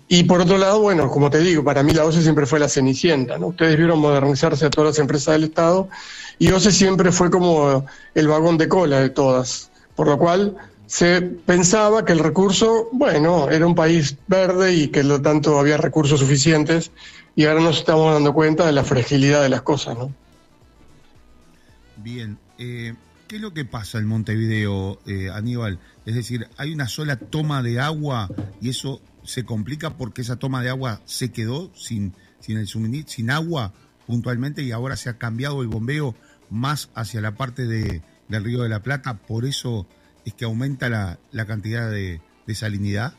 y 0.07 0.23
por 0.23 0.39
otro 0.39 0.57
lado, 0.57 0.79
bueno, 0.79 1.09
como 1.09 1.29
te 1.29 1.39
digo, 1.39 1.63
para 1.63 1.83
mí 1.83 1.91
la 1.91 2.05
OCE 2.05 2.21
siempre 2.21 2.45
fue 2.45 2.59
la 2.59 2.69
cenicienta, 2.69 3.37
¿no? 3.37 3.47
Ustedes 3.47 3.75
vieron 3.75 3.99
modernizarse 3.99 4.65
a 4.65 4.69
todas 4.69 4.91
las 4.91 4.99
empresas 4.99 5.33
del 5.33 5.45
Estado, 5.45 5.89
y 6.39 6.51
OCE 6.51 6.71
siempre 6.71 7.11
fue 7.11 7.29
como 7.29 7.85
el 8.13 8.27
vagón 8.27 8.57
de 8.57 8.67
cola 8.67 8.99
de 8.99 9.09
todas, 9.09 9.71
por 9.95 10.07
lo 10.07 10.17
cual 10.17 10.55
se 10.85 11.21
pensaba 11.21 12.05
que 12.05 12.13
el 12.13 12.19
recurso, 12.19 12.89
bueno, 12.93 13.49
era 13.49 13.65
un 13.65 13.75
país 13.75 14.17
verde 14.27 14.73
y 14.73 14.87
que 14.87 15.03
lo 15.03 15.21
tanto 15.21 15.59
había 15.59 15.77
recursos 15.77 16.19
suficientes, 16.19 16.91
y 17.35 17.45
ahora 17.45 17.61
nos 17.61 17.79
estamos 17.79 18.13
dando 18.13 18.33
cuenta 18.33 18.65
de 18.65 18.71
la 18.71 18.83
fragilidad 18.83 19.41
de 19.41 19.49
las 19.49 19.61
cosas, 19.61 19.97
¿no? 19.97 20.13
Bien, 21.97 22.37
eh, 22.57 22.93
¿Qué 23.27 23.35
es 23.35 23.41
lo 23.41 23.53
que 23.53 23.65
pasa 23.65 23.97
en 23.97 24.05
Montevideo, 24.05 24.99
eh, 25.05 25.29
Aníbal? 25.29 25.79
Es 26.05 26.15
decir, 26.15 26.47
hay 26.55 26.71
una 26.71 26.87
sola 26.87 27.17
toma 27.17 27.61
de 27.61 27.81
agua 27.81 28.29
y 28.61 28.69
eso 28.69 29.01
se 29.25 29.43
complica 29.43 29.97
porque 29.97 30.21
esa 30.21 30.37
toma 30.37 30.63
de 30.63 30.69
agua 30.69 31.01
se 31.03 31.29
quedó 31.33 31.69
sin, 31.75 32.13
sin 32.39 32.57
el 32.57 32.67
suministro, 32.67 33.11
sin 33.11 33.29
agua 33.29 33.73
puntualmente 34.05 34.63
y 34.63 34.71
ahora 34.71 34.95
se 34.95 35.09
ha 35.09 35.17
cambiado 35.17 35.61
el 35.61 35.67
bombeo 35.67 36.15
más 36.49 36.89
hacia 36.95 37.21
la 37.21 37.31
parte 37.31 37.65
de, 37.65 38.01
del 38.27 38.43
Río 38.43 38.63
de 38.63 38.69
la 38.69 38.81
Plata. 38.81 39.15
Por 39.15 39.45
eso 39.45 39.85
es 40.25 40.33
que 40.33 40.45
aumenta 40.45 40.89
la, 40.89 41.45
cantidad 41.45 41.89
de, 41.89 42.19
salinidad. 42.53 43.13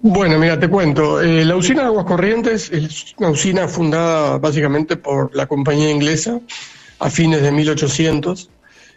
Bueno, 0.00 0.38
mira, 0.38 0.58
te 0.58 0.68
cuento. 0.68 1.20
Eh, 1.20 1.44
la 1.44 1.56
usina 1.56 1.82
de 1.82 1.88
Aguas 1.88 2.06
Corrientes 2.06 2.70
es 2.70 3.14
una 3.18 3.30
usina 3.30 3.66
fundada 3.66 4.38
básicamente 4.38 4.96
por 4.96 5.34
la 5.34 5.46
compañía 5.46 5.90
inglesa 5.90 6.40
a 6.98 7.10
fines 7.10 7.42
de 7.42 7.52
1800, 7.52 8.50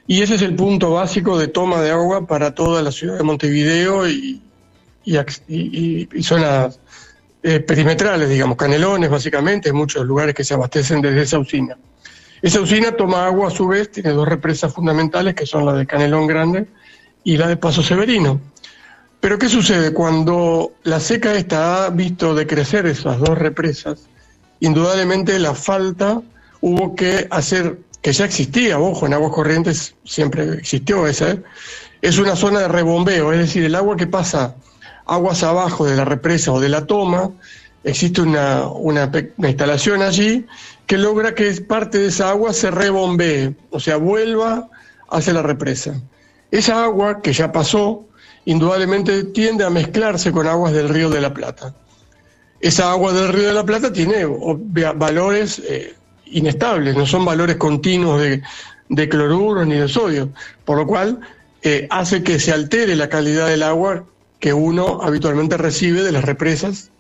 y 0.08 0.22
ese 0.22 0.36
es 0.36 0.42
el 0.42 0.56
punto 0.56 0.92
básico 0.92 1.38
de 1.38 1.48
toma 1.48 1.82
de 1.82 1.92
agua 1.92 2.26
para 2.26 2.56
toda 2.56 2.82
la 2.82 2.92
ciudad 2.92 3.18
de 3.18 3.24
Montevideo 3.24 4.08
y, 4.08 4.42
y, 5.06 6.24
zonas 6.24 6.80
eh, 7.42 7.60
perimetrales, 7.62 8.30
digamos, 8.30 8.58
canelones 8.58 9.10
básicamente, 9.10 9.72
muchos 9.72 10.06
lugares 10.06 10.36
que 10.36 10.44
se 10.44 10.54
abastecen 10.54 11.02
desde 11.02 11.22
esa 11.22 11.40
usina. 11.40 11.78
Esa 12.42 12.62
usina 12.62 12.92
toma 12.92 13.26
agua 13.26 13.48
a 13.48 13.52
su 13.52 13.68
vez, 13.68 13.92
tiene 13.92 14.12
dos 14.12 14.28
represas 14.28 14.74
fundamentales 14.74 15.36
que 15.36 15.46
son 15.46 15.66
la 15.66 15.74
de 15.74 15.86
Canelón 15.86 16.28
Grande 16.28 16.68
y 17.24 17.38
la 17.38 17.48
de 17.48 17.58
Paso 17.58 17.84
Severino. 17.84 18.40
Pero 19.20 19.38
¿qué 19.38 19.50
sucede? 19.50 19.94
Cuando 19.94 20.74
la 20.84 21.00
seca 21.00 21.34
esta 21.36 21.86
ha 21.86 21.90
visto 21.90 22.34
decrecer 22.34 22.86
esas 22.86 23.20
dos 23.20 23.38
represas, 23.38 24.08
indudablemente 24.62 25.38
la 25.40 25.54
falta 25.54 26.22
hubo 26.62 26.96
que 26.96 27.28
hacer 27.30 27.80
que 28.02 28.14
ya 28.14 28.26
existía, 28.26 28.80
ojo, 28.80 29.06
en 29.06 29.14
aguas 29.14 29.34
corrientes 29.34 29.96
siempre 30.06 30.54
existió 30.54 31.06
esa, 31.06 31.32
¿eh? 31.32 31.44
es 32.02 32.18
una 32.18 32.36
zona 32.36 32.62
de 32.62 32.68
rebombeo, 32.70 33.34
es 33.34 33.40
decir, 33.40 33.64
el 33.66 33.76
agua 33.76 33.98
que 33.98 34.08
pasa 34.08 34.56
aguas 35.10 35.44
abajo 35.44 35.86
de 35.86 35.96
la 35.96 36.06
represa 36.06 36.52
o 36.52 36.60
de 36.60 36.70
la 36.70 36.86
toma, 36.86 37.32
existe 37.84 38.22
una, 38.22 38.68
una, 38.68 39.12
instalación 39.38 40.02
allí 40.02 40.46
que 40.86 40.98
logra 40.98 41.36
que 41.36 41.52
parte 41.62 41.98
de 41.98 42.08
esa 42.08 42.30
agua 42.30 42.54
se 42.54 42.72
rebombee, 42.72 43.56
o 43.72 43.80
sea, 43.80 43.98
vuelva 43.98 44.70
hacia 45.10 45.34
la 45.34 45.42
represa. 45.42 46.00
Esa 46.52 46.84
agua 46.84 47.22
que 47.22 47.34
ya 47.34 47.52
pasó, 47.52 48.06
indudablemente 48.46 49.24
tiende 49.26 49.64
a 49.64 49.70
mezclarse 49.70 50.32
con 50.32 50.48
aguas 50.48 50.74
del 50.74 50.90
río 50.90 51.10
de 51.10 51.22
la 51.22 51.34
Plata. 51.34 51.74
Esa 52.60 52.92
agua 52.92 53.14
del 53.14 53.30
río 53.30 53.48
de 53.48 53.54
la 53.54 53.66
Plata 53.66 53.94
tiene 53.94 54.26
valores 54.26 55.62
eh, 55.68 55.96
inestables, 56.26 56.96
no 56.96 57.06
son 57.06 57.24
valores 57.26 57.56
continuos 57.58 58.22
de, 58.22 58.42
de 58.90 59.10
cloruro 59.10 59.66
ni 59.66 59.76
de 59.76 59.88
sodio, 59.88 60.30
por 60.66 60.78
lo 60.78 60.88
cual 60.88 61.20
eh, 61.62 61.88
hace 61.90 62.24
que 62.24 62.40
se 62.40 62.52
altere 62.52 62.96
la 62.96 63.10
calidad 63.10 63.48
del 63.48 63.64
agua 63.64 64.06
que 64.40 64.54
uno 64.54 65.00
habitualmente 65.02 65.58
recibe 65.58 66.02
de 66.04 66.12
las 66.12 66.24
represas, 66.24 66.92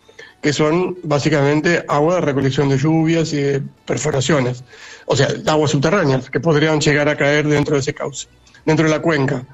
que 0.42 0.54
son 0.54 0.98
básicamente 1.04 1.84
agua 1.88 2.16
de 2.16 2.22
recolección 2.22 2.70
de 2.70 2.78
lluvias 2.78 3.34
y 3.34 3.38
de 3.38 3.62
perforaciones, 3.86 4.64
o 5.06 5.16
sea, 5.16 5.28
aguas 5.48 5.72
subterráneas 5.72 6.30
que 6.30 6.40
podrían 6.40 6.80
llegar 6.80 7.10
a 7.10 7.18
caer 7.18 7.48
dentro 7.48 7.76
de 7.76 7.82
ese 7.82 7.94
cauce, 7.94 8.28
dentro 8.66 8.86
de 8.86 8.92
la 8.92 9.02
cuenca. 9.02 9.46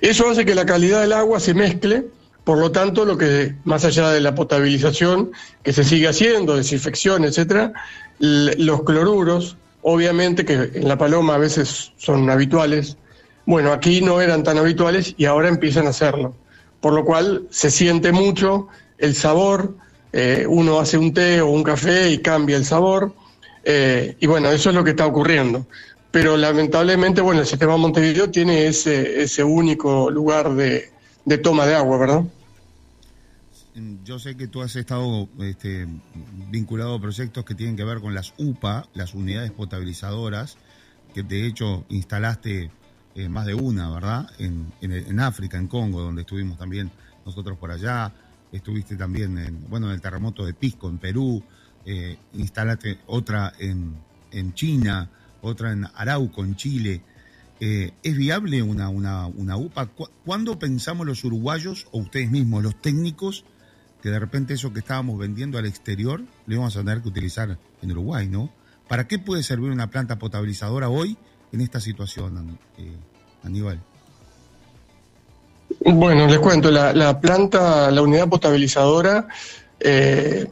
Eso 0.00 0.28
hace 0.28 0.44
que 0.44 0.54
la 0.54 0.66
calidad 0.66 1.00
del 1.00 1.12
agua 1.12 1.40
se 1.40 1.54
mezcle 1.54 2.04
Por 2.44 2.58
lo 2.58 2.70
tanto, 2.70 3.06
lo 3.06 3.16
que 3.16 3.54
más 3.64 3.86
allá 3.86 4.10
de 4.10 4.20
la 4.20 4.34
potabilización 4.34 5.32
que 5.62 5.72
se 5.72 5.82
sigue 5.82 6.08
haciendo, 6.08 6.56
desinfección, 6.56 7.24
etcétera, 7.24 7.72
los 8.18 8.82
cloruros, 8.82 9.56
obviamente 9.80 10.44
que 10.44 10.70
en 10.74 10.86
la 10.86 10.98
paloma 10.98 11.36
a 11.36 11.38
veces 11.38 11.92
son 11.96 12.28
habituales, 12.28 12.98
bueno, 13.46 13.72
aquí 13.72 14.02
no 14.02 14.20
eran 14.20 14.42
tan 14.42 14.58
habituales 14.58 15.14
y 15.16 15.24
ahora 15.24 15.48
empiezan 15.48 15.86
a 15.86 15.90
hacerlo. 15.90 16.34
Por 16.84 16.92
lo 16.92 17.02
cual 17.02 17.46
se 17.48 17.70
siente 17.70 18.12
mucho 18.12 18.68
el 18.98 19.14
sabor, 19.14 19.74
eh, 20.12 20.44
uno 20.46 20.78
hace 20.80 20.98
un 20.98 21.14
té 21.14 21.40
o 21.40 21.48
un 21.48 21.62
café 21.62 22.10
y 22.10 22.18
cambia 22.18 22.58
el 22.58 22.66
sabor, 22.66 23.14
eh, 23.64 24.18
y 24.20 24.26
bueno, 24.26 24.50
eso 24.50 24.68
es 24.68 24.76
lo 24.76 24.84
que 24.84 24.90
está 24.90 25.06
ocurriendo. 25.06 25.66
Pero 26.10 26.36
lamentablemente, 26.36 27.22
bueno, 27.22 27.40
el 27.40 27.46
sistema 27.46 27.78
Montevideo 27.78 28.30
tiene 28.30 28.66
ese, 28.66 29.22
ese 29.22 29.42
único 29.42 30.10
lugar 30.10 30.54
de, 30.56 30.90
de 31.24 31.38
toma 31.38 31.64
de 31.64 31.74
agua, 31.74 31.96
¿verdad? 31.96 32.24
Yo 34.04 34.18
sé 34.18 34.36
que 34.36 34.46
tú 34.46 34.60
has 34.60 34.76
estado 34.76 35.26
este, 35.40 35.86
vinculado 36.50 36.96
a 36.96 37.00
proyectos 37.00 37.46
que 37.46 37.54
tienen 37.54 37.78
que 37.78 37.84
ver 37.84 38.02
con 38.02 38.12
las 38.12 38.34
UPA, 38.36 38.88
las 38.92 39.14
unidades 39.14 39.52
potabilizadoras, 39.52 40.58
que 41.14 41.22
de 41.22 41.46
hecho 41.46 41.86
instalaste 41.88 42.70
eh, 43.14 43.28
más 43.28 43.46
de 43.46 43.54
una, 43.54 43.90
¿verdad? 43.90 44.28
En, 44.38 44.72
en, 44.80 45.20
África, 45.20 45.56
en 45.56 45.68
Congo, 45.68 46.00
donde 46.00 46.22
estuvimos 46.22 46.58
también 46.58 46.90
nosotros 47.24 47.56
por 47.58 47.70
allá. 47.70 48.12
Estuviste 48.50 48.96
también 48.96 49.38
en, 49.38 49.68
bueno, 49.68 49.86
en 49.86 49.94
el 49.94 50.00
terremoto 50.00 50.44
de 50.44 50.54
Pisco, 50.54 50.88
en 50.88 50.98
Perú. 50.98 51.42
Eh, 51.86 52.16
instalaste 52.32 52.98
otra 53.06 53.52
en, 53.58 53.94
en 54.32 54.54
China, 54.54 55.08
otra 55.42 55.72
en 55.72 55.86
Arauco, 55.94 56.44
en 56.44 56.56
Chile. 56.56 57.02
Eh, 57.60 57.92
¿Es 58.02 58.16
viable 58.16 58.62
una, 58.62 58.88
una, 58.88 59.26
una 59.26 59.56
UPA? 59.56 59.90
¿Cuándo 60.24 60.58
pensamos 60.58 61.06
los 61.06 61.22
uruguayos 61.24 61.86
o 61.92 62.00
ustedes 62.00 62.30
mismos, 62.30 62.62
los 62.62 62.80
técnicos, 62.80 63.44
que 64.02 64.10
de 64.10 64.18
repente 64.18 64.54
eso 64.54 64.72
que 64.72 64.80
estábamos 64.80 65.18
vendiendo 65.18 65.56
al 65.56 65.66
exterior 65.66 66.22
lo 66.46 66.54
íbamos 66.54 66.76
a 66.76 66.80
tener 66.80 67.00
que 67.00 67.08
utilizar 67.08 67.58
en 67.80 67.92
Uruguay, 67.92 68.28
¿no? 68.28 68.50
¿Para 68.88 69.06
qué 69.06 69.18
puede 69.18 69.42
servir 69.42 69.70
una 69.70 69.88
planta 69.88 70.18
potabilizadora 70.18 70.88
hoy 70.88 71.16
en 71.54 71.60
esta 71.60 71.80
situación, 71.80 72.58
eh, 72.78 72.96
Aníbal? 73.44 73.80
Bueno, 75.86 76.26
les 76.26 76.38
cuento, 76.40 76.70
la, 76.70 77.20
planta, 77.20 77.90
la 77.92 78.02
unidad 78.02 78.28
potabilizadora 78.28 79.28
eh, 79.78 80.46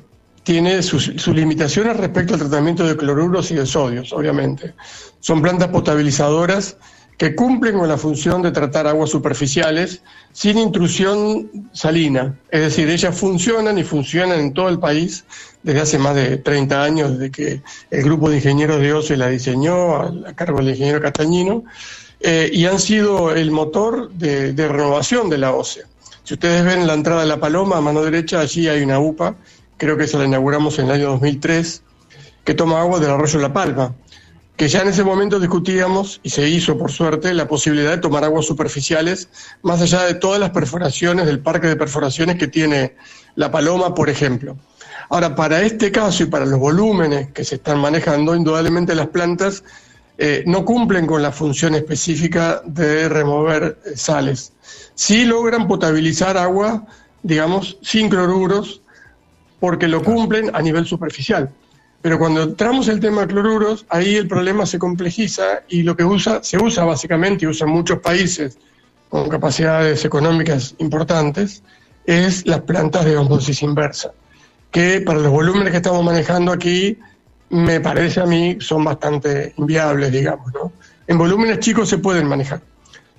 tiene 0.44 0.82
sus, 0.82 1.12
sus, 1.16 1.34
limitaciones 1.34 1.96
respecto 1.96 2.34
al 2.34 2.40
tratamiento 2.40 2.86
de 2.86 2.96
cloruros 2.96 3.50
y 3.50 3.54
de 3.56 3.66
sodios, 3.66 4.12
obviamente. 4.12 4.74
Son 5.18 5.42
plantas 5.42 5.68
potabilizadoras 5.68 6.76
que 7.18 7.34
cumplen 7.34 7.78
con 7.78 7.88
la 7.88 7.96
función 7.96 8.42
de 8.42 8.50
tratar 8.50 8.86
aguas 8.86 9.10
superficiales 9.10 10.02
sin 10.32 10.58
intrusión 10.58 11.68
salina. 11.72 12.36
Es 12.50 12.62
decir, 12.62 12.88
ellas 12.88 13.16
funcionan 13.16 13.78
y 13.78 13.84
funcionan 13.84 14.40
en 14.40 14.52
todo 14.52 14.68
el 14.68 14.78
país 14.78 15.24
desde 15.62 15.80
hace 15.80 15.98
más 15.98 16.14
de 16.14 16.38
30 16.38 16.82
años, 16.82 17.12
desde 17.12 17.30
que 17.30 17.62
el 17.90 18.02
grupo 18.02 18.28
de 18.28 18.36
ingenieros 18.36 18.80
de 18.80 18.92
OCE 18.92 19.16
la 19.16 19.28
diseñó 19.28 19.96
a, 19.96 20.32
cargo 20.34 20.58
del 20.58 20.70
ingeniero 20.70 21.00
Castañino, 21.00 21.64
eh, 22.20 22.50
y 22.52 22.66
han 22.66 22.80
sido 22.80 23.32
el 23.32 23.50
motor 23.50 24.10
de, 24.12 24.52
renovación 24.54 25.28
de 25.28 25.38
la 25.38 25.52
OCE. 25.52 25.82
Si 26.24 26.34
ustedes 26.34 26.64
ven 26.64 26.86
la 26.86 26.94
entrada 26.94 27.22
de 27.22 27.26
la 27.28 27.38
Paloma, 27.38 27.76
a 27.76 27.80
mano 27.80 28.02
derecha, 28.02 28.40
allí 28.40 28.68
hay 28.68 28.82
una 28.82 28.98
UPA, 28.98 29.36
creo 29.76 29.96
que 29.96 30.04
esa 30.04 30.18
la 30.18 30.24
inauguramos 30.24 30.78
en 30.78 30.86
el 30.86 30.92
año 30.92 31.10
2003, 31.10 31.82
que 32.44 32.54
toma 32.54 32.80
agua 32.80 32.98
del 32.98 33.10
arroyo 33.10 33.38
La 33.38 33.52
Palma 33.52 33.94
que 34.56 34.68
ya 34.68 34.82
en 34.82 34.88
ese 34.88 35.02
momento 35.02 35.40
discutíamos, 35.40 36.20
y 36.22 36.30
se 36.30 36.48
hizo 36.48 36.76
por 36.78 36.92
suerte, 36.92 37.32
la 37.34 37.48
posibilidad 37.48 37.90
de 37.90 37.98
tomar 37.98 38.24
aguas 38.24 38.46
superficiales, 38.46 39.28
más 39.62 39.80
allá 39.80 40.02
de 40.02 40.14
todas 40.14 40.38
las 40.38 40.50
perforaciones 40.50 41.26
del 41.26 41.40
parque 41.40 41.68
de 41.68 41.76
perforaciones 41.76 42.36
que 42.36 42.48
tiene 42.48 42.94
la 43.34 43.50
Paloma, 43.50 43.94
por 43.94 44.10
ejemplo. 44.10 44.56
Ahora, 45.08 45.34
para 45.34 45.62
este 45.62 45.90
caso 45.90 46.22
y 46.22 46.26
para 46.26 46.46
los 46.46 46.58
volúmenes 46.58 47.32
que 47.32 47.44
se 47.44 47.56
están 47.56 47.78
manejando, 47.80 48.34
indudablemente 48.34 48.94
las 48.94 49.08
plantas 49.08 49.64
eh, 50.18 50.44
no 50.46 50.64
cumplen 50.64 51.06
con 51.06 51.22
la 51.22 51.32
función 51.32 51.74
específica 51.74 52.62
de 52.64 53.08
remover 53.08 53.78
eh, 53.84 53.96
sales. 53.96 54.52
Sí 54.94 55.24
logran 55.24 55.66
potabilizar 55.66 56.36
agua, 56.36 56.86
digamos, 57.22 57.78
sin 57.82 58.08
cloruros, 58.08 58.82
porque 59.58 59.88
lo 59.88 60.02
cumplen 60.02 60.54
a 60.54 60.60
nivel 60.60 60.86
superficial. 60.86 61.50
Pero 62.02 62.18
cuando 62.18 62.42
entramos 62.42 62.88
el 62.88 62.98
tema 62.98 63.26
cloruros, 63.28 63.86
ahí 63.88 64.16
el 64.16 64.26
problema 64.26 64.66
se 64.66 64.78
complejiza 64.78 65.62
y 65.68 65.84
lo 65.84 65.96
que 65.96 66.04
usa, 66.04 66.42
se 66.42 66.58
usa 66.58 66.84
básicamente, 66.84 67.44
y 67.44 67.48
usan 67.48 67.68
muchos 67.68 68.00
países 68.00 68.58
con 69.08 69.28
capacidades 69.28 70.04
económicas 70.04 70.74
importantes, 70.78 71.62
es 72.04 72.44
las 72.46 72.62
plantas 72.62 73.04
de 73.04 73.16
osmosis 73.16 73.62
inversa, 73.62 74.10
que 74.72 75.00
para 75.00 75.20
los 75.20 75.30
volúmenes 75.30 75.70
que 75.70 75.76
estamos 75.76 76.02
manejando 76.02 76.50
aquí, 76.50 76.98
me 77.50 77.80
parece 77.80 78.20
a 78.20 78.26
mí, 78.26 78.56
son 78.60 78.82
bastante 78.82 79.54
inviables, 79.56 80.10
digamos. 80.10 80.52
¿no? 80.52 80.72
En 81.06 81.18
volúmenes 81.18 81.60
chicos 81.60 81.88
se 81.88 81.98
pueden 81.98 82.26
manejar, 82.26 82.62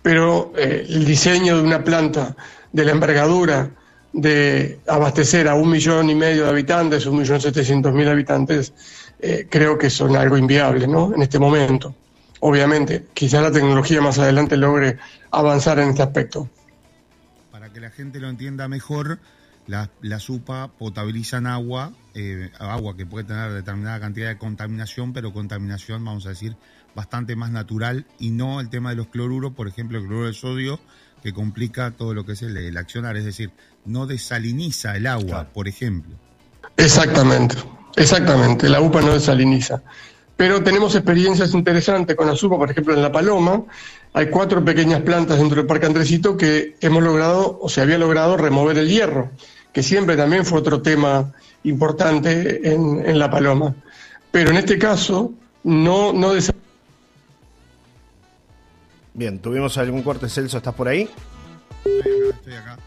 pero 0.01 0.51
eh, 0.57 0.85
el 0.89 1.05
diseño 1.05 1.55
de 1.55 1.63
una 1.63 1.83
planta 1.83 2.35
de 2.73 2.83
la 2.83 2.91
envergadura 2.91 3.69
de 4.13 4.79
abastecer 4.87 5.47
a 5.47 5.55
un 5.55 5.69
millón 5.69 6.09
y 6.09 6.15
medio 6.15 6.43
de 6.43 6.49
habitantes, 6.49 7.05
un 7.07 7.17
millón 7.17 7.41
setecientos 7.41 7.93
mil 7.93 8.07
habitantes, 8.07 8.73
eh, 9.19 9.47
creo 9.49 9.77
que 9.77 9.89
son 9.89 10.15
algo 10.15 10.37
inviable, 10.37 10.87
¿no? 10.87 11.13
En 11.13 11.23
este 11.23 11.39
momento. 11.39 11.95
Obviamente, 12.39 13.07
quizá 13.13 13.41
la 13.41 13.51
tecnología 13.51 14.01
más 14.01 14.19
adelante 14.19 14.55
logre 14.55 14.97
avanzar 15.31 15.79
en 15.79 15.89
este 15.89 16.03
aspecto. 16.03 16.49
Para 17.51 17.71
que 17.71 17.79
la 17.79 17.89
gente 17.89 18.19
lo 18.19 18.29
entienda 18.29 18.67
mejor, 18.67 19.19
la, 19.65 19.89
la 20.01 20.19
SUPA 20.19 20.69
potabilizan 20.77 21.47
agua, 21.47 21.93
eh, 22.13 22.51
agua 22.59 22.95
que 22.95 23.05
puede 23.05 23.25
tener 23.25 23.51
determinada 23.51 23.99
cantidad 23.99 24.27
de 24.27 24.37
contaminación, 24.37 25.13
pero 25.13 25.33
contaminación, 25.33 26.03
vamos 26.03 26.25
a 26.25 26.29
decir, 26.29 26.55
bastante 26.93 27.35
más 27.35 27.49
natural 27.49 28.05
y 28.19 28.31
no 28.31 28.59
el 28.59 28.69
tema 28.69 28.91
de 28.91 28.97
los 28.97 29.07
cloruros, 29.07 29.53
por 29.53 29.67
ejemplo, 29.67 29.97
el 29.97 30.05
cloruro 30.05 30.27
de 30.27 30.33
sodio, 30.33 30.79
que 31.23 31.33
complica 31.33 31.91
todo 31.91 32.13
lo 32.13 32.25
que 32.25 32.33
es 32.33 32.41
el 32.41 32.75
accionar, 32.75 33.15
es 33.15 33.23
decir, 33.23 33.51
no 33.85 34.05
desaliniza 34.05 34.95
el 34.95 35.07
agua, 35.07 35.47
por 35.53 35.67
ejemplo. 35.67 36.15
Exactamente, 36.77 37.55
exactamente, 37.95 38.69
la 38.69 38.81
UPA 38.81 39.01
no 39.01 39.13
desaliniza. 39.13 39.81
Pero 40.35 40.63
tenemos 40.63 40.95
experiencias 40.95 41.53
interesantes 41.53 42.15
con 42.15 42.27
la 42.27 42.33
UPA, 42.33 42.57
por 42.57 42.71
ejemplo, 42.71 42.93
en 42.93 43.01
La 43.01 43.11
Paloma. 43.11 43.63
Hay 44.13 44.29
cuatro 44.29 44.63
pequeñas 44.65 45.01
plantas 45.01 45.37
dentro 45.37 45.57
del 45.57 45.67
Parque 45.67 45.85
Andresito 45.85 46.35
que 46.35 46.75
hemos 46.81 47.03
logrado, 47.03 47.59
o 47.61 47.69
se 47.69 47.81
había 47.81 47.97
logrado, 47.97 48.35
remover 48.35 48.77
el 48.77 48.89
hierro, 48.89 49.31
que 49.71 49.83
siempre 49.83 50.17
también 50.17 50.45
fue 50.45 50.59
otro 50.59 50.81
tema 50.81 51.31
importante 51.63 52.73
en, 52.73 53.17
La 53.17 53.29
Paloma. 53.29 53.75
Pero 54.31 54.49
en 54.49 54.57
este 54.57 54.77
caso, 54.77 55.31
no, 55.63 56.11
no 56.13 56.33
Bien, 59.13 59.37
tuvimos 59.39 59.77
algún 59.77 60.01
corte, 60.01 60.27
Celso, 60.27 60.57
¿estás 60.57 60.73
por 60.73 60.87
ahí? 60.87 61.07
Estoy 61.85 62.55
acá. 62.55 62.77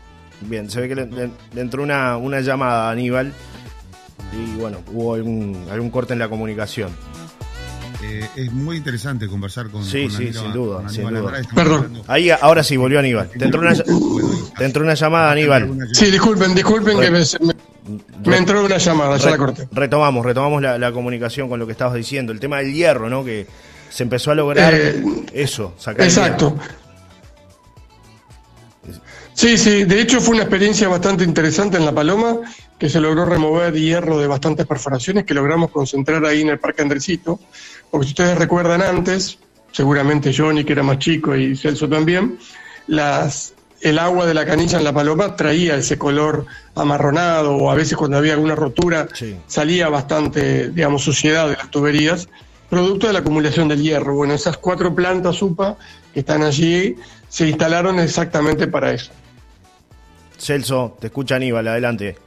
Bien, 0.42 0.70
se 0.70 0.80
ve 0.80 0.88
que 0.88 0.94
le, 0.94 1.30
entró 1.60 1.82
una, 1.82 2.16
una, 2.16 2.40
llamada 2.40 2.88
a 2.88 2.92
Aníbal 2.92 3.32
y 4.32 4.58
bueno, 4.58 4.78
hubo 4.92 5.14
algún, 5.14 5.66
algún 5.70 5.90
corte 5.90 6.12
en 6.12 6.18
la 6.18 6.28
comunicación. 6.28 6.90
Eh, 8.02 8.28
es 8.36 8.52
muy 8.52 8.76
interesante 8.76 9.26
conversar 9.26 9.68
con 9.70 9.84
Sí, 9.84 10.08
sí, 10.10 10.32
sin 10.32 10.52
duda. 10.52 10.88
sin 10.88 11.08
duda. 11.08 11.32
Perdón. 11.54 12.02
Ahí, 12.06 12.30
ahora 12.30 12.62
sí, 12.62 12.76
volvió 12.76 12.98
Aníbal. 12.98 13.30
Te 13.30 13.44
entró 13.44 13.60
una, 13.60 13.74
te 13.74 14.64
entró 14.64 14.84
una 14.84 14.94
llamada, 14.94 15.32
Aníbal. 15.32 15.88
Sí, 15.92 16.10
disculpen, 16.10 16.54
disculpen 16.54 17.00
que 17.00 17.10
me, 17.10 17.20
me, 18.24 18.36
entró 18.36 18.64
una 18.64 18.78
llamada, 18.78 19.16
ya 19.16 19.30
la 19.30 19.38
corté. 19.38 19.68
Retomamos, 19.72 20.24
retomamos 20.24 20.60
la, 20.60 20.78
la, 20.78 20.92
comunicación 20.92 21.48
con 21.48 21.58
lo 21.58 21.66
que 21.66 21.72
estabas 21.72 21.94
diciendo. 21.94 22.32
El 22.32 22.40
tema 22.40 22.58
del 22.58 22.72
hierro, 22.74 23.08
¿no? 23.08 23.24
Que 23.24 23.46
se 23.88 24.02
empezó 24.02 24.30
a 24.30 24.34
lograr 24.34 24.74
eh, 24.74 25.02
eso, 25.32 25.74
sacar 25.78 26.06
Exacto. 26.06 26.56
Sí, 29.36 29.58
sí, 29.58 29.84
de 29.84 30.00
hecho 30.00 30.22
fue 30.22 30.34
una 30.34 30.44
experiencia 30.44 30.88
bastante 30.88 31.22
interesante 31.22 31.76
en 31.76 31.84
La 31.84 31.94
Paloma, 31.94 32.38
que 32.78 32.88
se 32.88 33.02
logró 33.02 33.26
remover 33.26 33.74
hierro 33.74 34.18
de 34.18 34.26
bastantes 34.26 34.64
perforaciones 34.64 35.26
que 35.26 35.34
logramos 35.34 35.70
concentrar 35.70 36.24
ahí 36.24 36.40
en 36.40 36.48
el 36.48 36.58
Parque 36.58 36.80
Andresito, 36.80 37.38
porque 37.90 38.06
si 38.06 38.12
ustedes 38.12 38.38
recuerdan 38.38 38.80
antes, 38.80 39.38
seguramente 39.72 40.32
Johnny, 40.34 40.64
que 40.64 40.72
era 40.72 40.82
más 40.82 41.00
chico, 41.00 41.36
y 41.36 41.54
Celso 41.54 41.86
también, 41.86 42.38
las, 42.86 43.52
el 43.82 43.98
agua 43.98 44.24
de 44.24 44.32
la 44.32 44.46
canilla 44.46 44.78
en 44.78 44.84
La 44.84 44.94
Paloma 44.94 45.36
traía 45.36 45.76
ese 45.76 45.98
color 45.98 46.46
amarronado, 46.74 47.56
o 47.56 47.70
a 47.70 47.74
veces 47.74 47.94
cuando 47.94 48.16
había 48.16 48.32
alguna 48.32 48.54
rotura 48.54 49.06
salía 49.46 49.90
bastante, 49.90 50.70
digamos, 50.70 51.02
suciedad 51.02 51.46
de 51.46 51.56
las 51.56 51.70
tuberías, 51.70 52.26
producto 52.70 53.06
de 53.06 53.12
la 53.12 53.18
acumulación 53.18 53.68
del 53.68 53.82
hierro. 53.82 54.14
Bueno, 54.14 54.32
esas 54.32 54.56
cuatro 54.56 54.94
plantas 54.94 55.42
UPA 55.42 55.76
que 56.14 56.20
están 56.20 56.42
allí 56.42 56.96
se 57.28 57.46
instalaron 57.46 58.00
exactamente 58.00 58.66
para 58.66 58.94
eso. 58.94 59.12
Celso, 60.38 60.96
te 61.00 61.08
escucha 61.08 61.36
Aníbal, 61.36 61.66
adelante. 61.68 62.18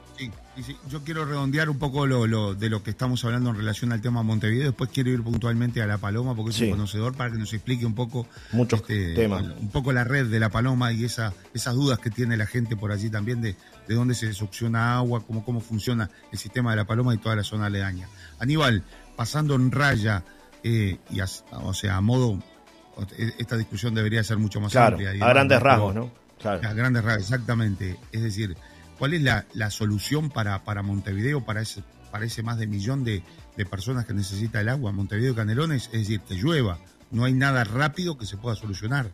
Yo 0.88 1.02
quiero 1.04 1.24
redondear 1.24 1.70
un 1.70 1.78
poco 1.78 2.06
lo, 2.06 2.54
de 2.54 2.68
lo 2.68 2.82
que 2.82 2.90
estamos 2.90 3.24
hablando 3.24 3.50
en 3.50 3.56
relación 3.56 3.92
al 3.92 4.02
tema 4.02 4.22
Montevideo. 4.22 4.66
Después 4.66 4.90
quiero 4.92 5.10
ir 5.10 5.22
puntualmente 5.22 5.80
a 5.80 5.86
La 5.86 5.96
Paloma 5.96 6.34
porque 6.34 6.50
es 6.50 6.60
un 6.60 6.70
conocedor 6.70 7.14
para 7.16 7.30
que 7.30 7.38
nos 7.38 7.52
explique 7.54 7.86
un 7.86 7.94
poco 7.94 8.26
muchos 8.52 8.80
este, 8.80 9.14
temas. 9.14 9.44
Un 9.58 9.70
poco 9.70 9.92
la 9.92 10.04
red 10.04 10.26
de 10.26 10.38
La 10.38 10.50
Paloma 10.50 10.92
y 10.92 11.04
esa, 11.04 11.32
esas 11.54 11.74
dudas 11.74 11.98
que 11.98 12.10
tiene 12.10 12.36
la 12.36 12.46
gente 12.46 12.76
por 12.76 12.92
allí 12.92 13.08
también 13.08 13.40
de, 13.40 13.56
de 13.88 13.94
dónde 13.94 14.14
se 14.14 14.34
succiona 14.34 14.96
agua, 14.96 15.22
cómo, 15.26 15.44
cómo 15.44 15.60
funciona 15.60 16.10
el 16.30 16.38
sistema 16.38 16.72
de 16.72 16.76
La 16.76 16.84
Paloma 16.84 17.14
y 17.14 17.18
toda 17.18 17.36
la 17.36 17.44
zona 17.44 17.66
aledaña. 17.66 18.08
Aníbal, 18.38 18.82
pasando 19.16 19.54
en 19.54 19.70
raya, 19.70 20.24
eh, 20.62 20.98
y 21.10 21.20
o 21.20 21.74
sea, 21.74 21.96
a 21.96 22.00
modo, 22.02 22.38
esta 23.38 23.56
discusión 23.56 23.94
debería 23.94 24.22
ser 24.24 24.36
mucho 24.36 24.60
más 24.60 24.76
amplia. 24.76 25.10
a 25.10 25.28
grandes 25.28 25.60
rasgos, 25.62 25.94
¿no? 25.94 26.19
Claro. 26.40 26.68
A 26.68 26.72
grandes 26.72 27.04
rasgos, 27.04 27.24
exactamente. 27.24 27.98
Es 28.12 28.22
decir, 28.22 28.56
¿Cuál 29.00 29.14
es 29.14 29.22
la, 29.22 29.70
solución 29.70 30.28
para, 30.28 30.62
para 30.62 30.82
Montevideo, 30.82 31.42
para 31.42 31.62
ese, 31.62 31.82
para 32.10 32.26
ese 32.26 32.42
más 32.42 32.58
de 32.58 32.66
millón 32.66 33.02
de, 33.02 33.22
personas 33.70 34.04
que 34.04 34.12
necesita 34.12 34.60
el 34.60 34.68
agua? 34.68 34.92
Montevideo 34.92 35.34
Canelones, 35.34 35.86
es 35.86 36.00
decir, 36.00 36.20
que 36.20 36.34
llueva. 36.34 36.78
No 37.10 37.24
hay 37.24 37.32
nada 37.32 37.64
rápido 37.64 38.18
que 38.18 38.26
se 38.26 38.36
pueda 38.36 38.56
solucionar. 38.56 39.08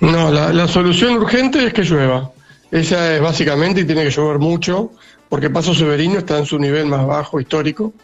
No, 0.00 0.30
la, 0.30 0.68
solución 0.68 1.14
urgente 1.14 1.64
es 1.64 1.72
que 1.72 1.84
llueva. 1.84 2.32
Esa 2.70 3.14
es 3.14 3.22
básicamente, 3.22 3.80
y 3.80 3.84
tiene 3.86 4.04
que 4.04 4.10
llover 4.10 4.38
mucho, 4.38 4.92
porque 5.30 5.48
Paso 5.48 5.74
Severino 5.74 6.18
está 6.18 6.36
en 6.36 6.44
su 6.44 6.58
nivel 6.58 6.84
más 6.84 7.06
bajo 7.06 7.40
histórico. 7.40 7.94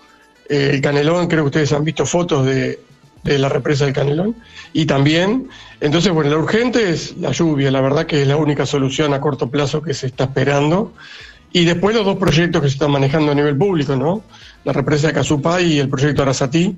Eh, 0.48 0.70
el 0.72 0.80
Canelón, 0.80 1.28
creo 1.28 1.42
que 1.44 1.48
ustedes 1.48 1.72
han 1.74 1.84
visto 1.84 2.06
fotos 2.06 2.46
de, 2.46 2.80
de 3.26 3.38
la 3.38 3.48
represa 3.48 3.84
del 3.84 3.94
Canelón. 3.94 4.36
Y 4.72 4.86
también, 4.86 5.48
entonces, 5.80 6.12
bueno, 6.12 6.30
lo 6.30 6.38
urgente 6.38 6.90
es 6.90 7.16
la 7.18 7.32
lluvia, 7.32 7.70
la 7.70 7.80
verdad 7.80 8.06
que 8.06 8.22
es 8.22 8.28
la 8.28 8.36
única 8.36 8.64
solución 8.64 9.12
a 9.14 9.20
corto 9.20 9.50
plazo 9.50 9.82
que 9.82 9.94
se 9.94 10.06
está 10.06 10.24
esperando. 10.24 10.92
Y 11.52 11.64
después 11.64 11.96
los 11.96 12.04
dos 12.04 12.16
proyectos 12.16 12.62
que 12.62 12.68
se 12.68 12.74
están 12.74 12.90
manejando 12.90 13.32
a 13.32 13.34
nivel 13.34 13.56
público, 13.56 13.96
¿no? 13.96 14.22
La 14.64 14.72
represa 14.72 15.08
de 15.08 15.14
Casupá 15.14 15.60
y 15.60 15.78
el 15.78 15.88
proyecto 15.88 16.22
Arasatí, 16.22 16.76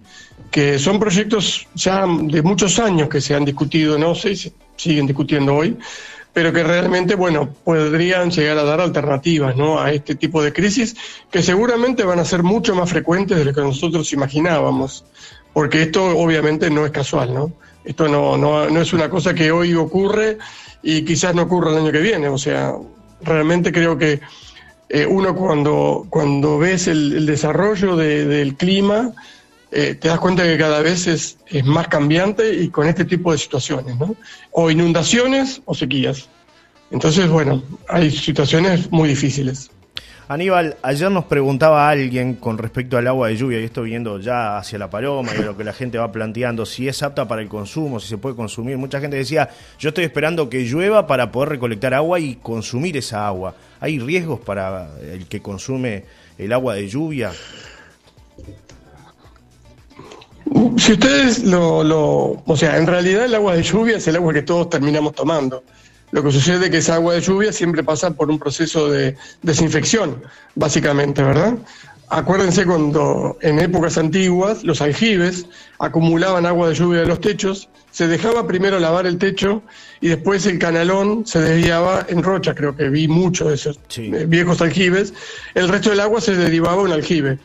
que 0.51 0.79
son 0.79 0.99
proyectos 0.99 1.67
ya 1.75 2.07
de 2.07 2.43
muchos 2.43 2.79
años 2.79 3.09
que 3.09 3.21
se 3.21 3.35
han 3.35 3.45
discutido, 3.45 3.99
no 3.99 4.15
sé, 4.15 4.37
se 4.37 4.53
siguen 4.77 5.07
discutiendo 5.07 5.55
hoy, 5.55 5.77
pero 6.33 6.53
que 6.53 6.63
realmente, 6.63 7.17
bueno, 7.17 7.49
podrían 7.65 8.31
llegar 8.31 8.59
a 8.59 8.63
dar 8.63 8.81
alternativas, 8.81 9.57
¿no? 9.57 9.81
A 9.81 9.93
este 9.93 10.15
tipo 10.15 10.43
de 10.43 10.53
crisis 10.53 10.95
que 11.31 11.43
seguramente 11.43 12.05
van 12.05 12.21
a 12.21 12.25
ser 12.25 12.45
mucho 12.45 12.75
más 12.77 12.89
frecuentes 12.89 13.37
de 13.37 13.45
lo 13.45 13.53
que 13.53 13.61
nosotros 13.61 14.13
imaginábamos 14.13 15.05
porque 15.59 15.83
esto 15.83 16.17
obviamente 16.17 16.71
no 16.71 16.87
es 16.87 16.93
casual, 16.93 17.35
¿no? 17.35 17.53
Esto 17.85 18.07
no, 18.07 18.37
no, 18.37 18.71
no 18.71 18.81
es 18.81 18.93
una 18.93 19.11
cosa 19.11 19.35
que 19.35 19.51
hoy 19.51 19.75
ocurre 19.75 20.39
y 20.85 21.05
quizás 21.05 21.35
no 21.35 21.43
ocurra 21.43 21.73
el 21.73 21.79
año 21.79 21.91
que 21.91 21.99
viene, 21.99 22.29
o 22.29 22.39
sea, 22.39 22.77
realmente 23.23 23.73
creo 23.73 23.99
que 23.99 24.21
eh, 24.89 25.05
uno 25.05 25.35
cuando, 25.35 26.07
cuando 26.11 26.59
ves 26.59 26.87
el, 26.87 27.27
desarrollo 27.27 27.97
del 27.97 28.55
clima, 28.55 29.13
eh, 29.73 29.97
te 29.97 30.07
das 30.07 30.21
cuenta 30.21 30.45
que 30.45 30.57
cada 30.57 30.81
vez 30.81 31.09
es, 31.09 31.39
es, 31.49 31.65
más 31.65 31.89
cambiante 31.89 32.55
y 32.55 32.69
con 32.69 32.87
este 32.87 33.05
tipo 33.05 33.33
de 33.33 33.39
situaciones, 33.39 33.97
¿no? 33.97 34.15
O 34.53 34.71
inundaciones 34.71 35.61
o 35.65 35.75
sequías. 35.75 36.29
Entonces, 36.93 37.29
bueno, 37.29 37.65
hay 37.89 38.13
situaciones 38.13 38.93
muy 38.93 39.09
difíciles. 39.09 39.73
Aníbal, 40.31 40.77
ayer 40.83 41.11
nos 41.11 41.25
preguntaba 41.25 41.89
alguien 41.89 42.35
con 42.35 42.59
respecto 42.59 42.99
al 42.99 43.07
agua 43.07 43.29
de 43.29 43.37
lluvia, 43.37 43.61
y 43.61 43.65
esto 43.65 43.81
viendo 43.81 44.21
ya 44.21 44.59
hacia 44.59 44.79
la 44.79 44.91
paloma 44.91 45.33
y 45.35 45.43
lo 45.43 45.57
que 45.57 45.65
la 45.65 45.73
gente 45.73 45.97
va 45.97 46.13
planteando, 46.13 46.67
si 46.67 46.87
es 46.87 47.03
apta 47.03 47.27
para 47.27 47.41
el 47.41 47.49
consumo, 47.49 47.99
si 47.99 48.09
se 48.09 48.19
puede 48.19 48.37
consumir. 48.37 48.77
Mucha 48.77 49.01
gente 49.01 49.17
decía, 49.17 49.49
yo 49.79 49.89
estoy 49.89 50.05
esperando 50.05 50.51
que 50.51 50.65
llueva 50.65 51.07
para 51.07 51.33
poder 51.33 51.49
recolectar 51.49 51.95
agua 51.95 52.21
y 52.21 52.35
consumir 52.35 52.99
esa 52.99 53.27
agua. 53.27 53.55
¿Hay 53.81 53.99
riesgos 53.99 54.39
para 54.41 54.91
el 55.01 55.27
que 55.27 55.41
consume 55.41 56.05
el 56.37 56.53
agua 56.53 56.75
de 56.75 56.89
lluvia? 56.89 57.33
Si 60.77 60.93
ustedes 60.93 61.45
lo, 61.45 61.83
lo, 61.83 62.43
o 62.45 62.57
sea, 62.57 62.77
en 62.77 62.87
realidad 62.87 63.25
el 63.25 63.35
agua 63.35 63.55
de 63.55 63.63
lluvia 63.63 63.97
es 63.97 64.07
el 64.09 64.17
agua 64.17 64.35
que 64.35 64.43
todos 64.43 64.69
terminamos 64.69 65.15
tomando. 65.15 65.65
Lo 66.11 66.23
que 66.23 66.33
sucede 66.33 66.67
es 66.67 66.71
que 66.71 66.79
esa 66.79 66.95
agua 66.95 67.15
de 67.15 67.21
lluvia 67.21 67.53
siempre 67.53 67.83
pasa 67.83 68.11
por 68.13 68.31
un 68.31 68.39
proceso 68.39 68.91
de 68.91 69.17
desinfección, 69.43 70.23
básicamente, 70.55 71.23
¿verdad? 71.23 71.59
Acuérdense 72.11 72.65
cuando 72.65 73.37
en 73.43 73.59
épocas 73.59 73.99
antiguas 73.99 74.65
los 74.65 74.81
aljibes 74.81 75.45
acumulaban 75.79 76.47
agua 76.47 76.71
de 76.71 76.75
lluvia 76.75 77.01
de 77.01 77.07
los 77.07 77.21
techos, 77.21 77.69
se 77.91 78.09
dejaba 78.09 78.47
primero 78.47 78.79
lavar 78.79 79.07
el 79.07 79.19
techo 79.19 79.63
y 80.01 80.09
después 80.09 80.47
el 80.47 80.59
canalón 80.59 81.27
se 81.27 81.41
desviaba 81.41 82.07
en 82.09 82.23
rocha, 82.23 82.55
creo 82.55 82.75
que 82.75 82.89
vi 82.89 83.09
muchos 83.09 83.49
de 83.49 83.55
esos 83.55 83.81
eh, 83.97 84.25
viejos 84.27 84.63
aljibes, 84.63 85.13
el 85.55 85.69
resto 85.69 85.91
del 85.91 86.01
agua 86.01 86.23
se 86.23 86.35
derivaba 86.35 86.83
en 86.87 86.93
aljibe. 86.93 87.39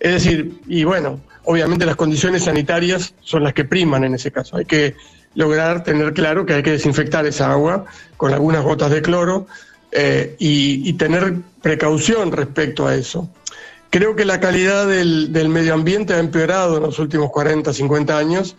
Es 0.00 0.12
decir, 0.12 0.60
y 0.66 0.84
bueno, 0.84 1.20
obviamente 1.44 1.86
las 1.86 1.96
condiciones 1.96 2.44
sanitarias 2.44 3.14
son 3.22 3.44
las 3.44 3.54
que 3.54 3.64
priman 3.64 4.04
en 4.04 4.14
ese 4.14 4.30
caso. 4.30 4.58
Hay 4.58 4.66
que 4.66 4.94
lograr 5.34 5.82
tener 5.82 6.12
claro 6.12 6.46
que 6.46 6.54
hay 6.54 6.62
que 6.62 6.72
desinfectar 6.72 7.26
esa 7.26 7.52
agua 7.52 7.84
con 8.16 8.32
algunas 8.32 8.62
gotas 8.62 8.90
de 8.90 9.02
cloro 9.02 9.46
eh, 9.90 10.36
y, 10.38 10.92
tener 10.94 11.34
precaución 11.60 12.32
respecto 12.32 12.86
a 12.86 12.94
eso. 12.94 13.28
Creo 13.90 14.16
que 14.16 14.24
la 14.24 14.40
calidad 14.40 14.86
del, 14.86 15.48
medio 15.48 15.74
ambiente 15.74 16.14
ha 16.14 16.18
empeorado 16.18 16.78
en 16.78 16.84
los 16.84 16.98
últimos 16.98 17.30
40, 17.30 17.72
50 17.72 18.16
años 18.16 18.56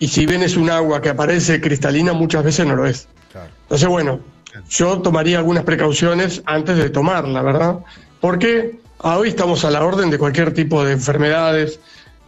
y 0.00 0.08
si 0.08 0.26
bien 0.26 0.42
es 0.42 0.56
un 0.56 0.70
agua 0.70 1.00
que 1.00 1.10
aparece 1.10 1.60
cristalina, 1.60 2.12
muchas 2.12 2.42
veces 2.42 2.66
no 2.66 2.74
lo 2.74 2.86
es. 2.86 3.06
Entonces, 3.62 3.88
bueno, 3.88 4.20
yo 4.68 5.00
tomaría 5.00 5.38
algunas 5.38 5.64
precauciones 5.64 6.42
antes 6.46 6.76
de 6.76 6.90
tomarla, 6.90 7.42
¿verdad? 7.42 7.78
Porque 8.20 8.80
hoy 8.98 9.28
estamos 9.28 9.64
a 9.64 9.70
la 9.70 9.84
orden 9.84 10.10
de 10.10 10.18
cualquier 10.18 10.52
tipo 10.52 10.84
de 10.84 10.92
enfermedades. 10.92 11.78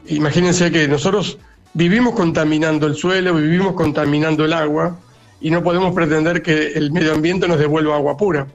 Imagínense 0.07 0.71
que 0.71 0.87
nosotros 0.87 1.39
vivimos 1.75 2.15
contaminando 2.15 2.87
el 2.87 2.95
suelo, 2.95 3.35
vivimos 3.35 3.75
contaminando 3.75 4.45
el 4.45 4.53
agua 4.53 4.97
y 5.41 5.51
no 5.51 5.63
podemos 5.63 5.95
pretender 5.95 6.43
que 6.43 6.69
el 6.69 6.91
medio 6.93 7.13
ambiente 7.13 7.47
nos 7.47 7.59
devuelva 7.59 7.97
agua 7.97 8.17
pura. 8.17 8.47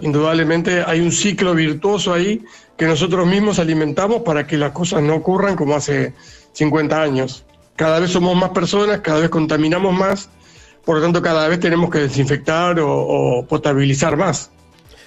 Indudablemente 0.00 0.84
hay 0.86 1.00
un 1.00 1.10
ciclo 1.10 1.54
virtuoso 1.54 2.14
ahí 2.14 2.44
que 2.76 2.86
nosotros 2.86 3.26
mismos 3.26 3.58
alimentamos 3.58 4.22
para 4.22 4.46
que 4.46 4.56
las 4.56 4.70
cosas 4.70 5.02
no 5.02 5.16
ocurran 5.16 5.56
como 5.56 5.74
hace 5.74 6.14
50 6.52 7.02
años. 7.02 7.44
Cada 7.74 7.98
vez 7.98 8.10
somos 8.10 8.36
más 8.36 8.50
personas, 8.50 9.00
cada 9.00 9.20
vez 9.20 9.30
contaminamos 9.30 9.92
más, 9.92 10.30
por 10.84 10.96
lo 10.96 11.02
tanto 11.02 11.20
cada 11.20 11.48
vez 11.48 11.58
tenemos 11.58 11.90
que 11.90 11.98
desinfectar 11.98 12.78
o, 12.80 13.44
potabilizar 13.48 14.16
más, 14.16 14.50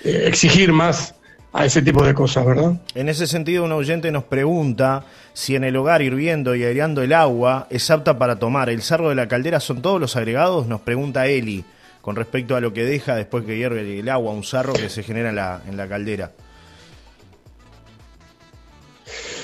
eh, 0.04 0.26
exigir 0.28 0.74
más 0.74 1.16
a 1.54 1.66
ese 1.66 1.84
tipo 1.84 2.04
de 2.04 2.16
cosas, 2.16 2.46
¿verdad? 2.46 2.74
En 2.96 3.10
ese 3.10 3.28
sentido, 3.28 3.64
un 3.64 3.72
oyente 3.72 4.12
nos 4.12 4.24
pregunta 4.24 5.06
si 5.34 5.56
en 5.56 5.64
el 5.64 5.76
hogar 5.78 6.02
hirviendo 6.02 6.56
y 6.56 6.64
aireando 6.64 7.04
el 7.04 7.14
agua 7.14 7.68
es 7.70 7.90
apta 7.92 8.18
para 8.18 8.40
tomar. 8.40 8.70
¿El 8.70 8.82
sarro 8.82 9.10
de 9.10 9.16
la 9.16 9.28
caldera 9.28 9.60
son 9.60 9.82
todos 9.82 10.02
los 10.02 10.16
agregados? 10.16 10.66
Nos 10.68 10.82
pregunta 10.82 11.28
Eli 11.28 11.64
con 12.02 12.16
respecto 12.16 12.56
a 12.56 12.60
lo 12.60 12.74
que 12.74 12.84
deja 12.84 13.16
después 13.16 13.46
que 13.46 13.56
hierve 13.56 14.00
el 14.00 14.10
agua, 14.10 14.34
un 14.34 14.44
sarro 14.44 14.74
que 14.74 14.90
se 14.90 15.04
genera 15.04 15.30
en 15.30 15.36
la, 15.36 15.62
en 15.68 15.78
la 15.78 15.88
caldera. 15.88 16.32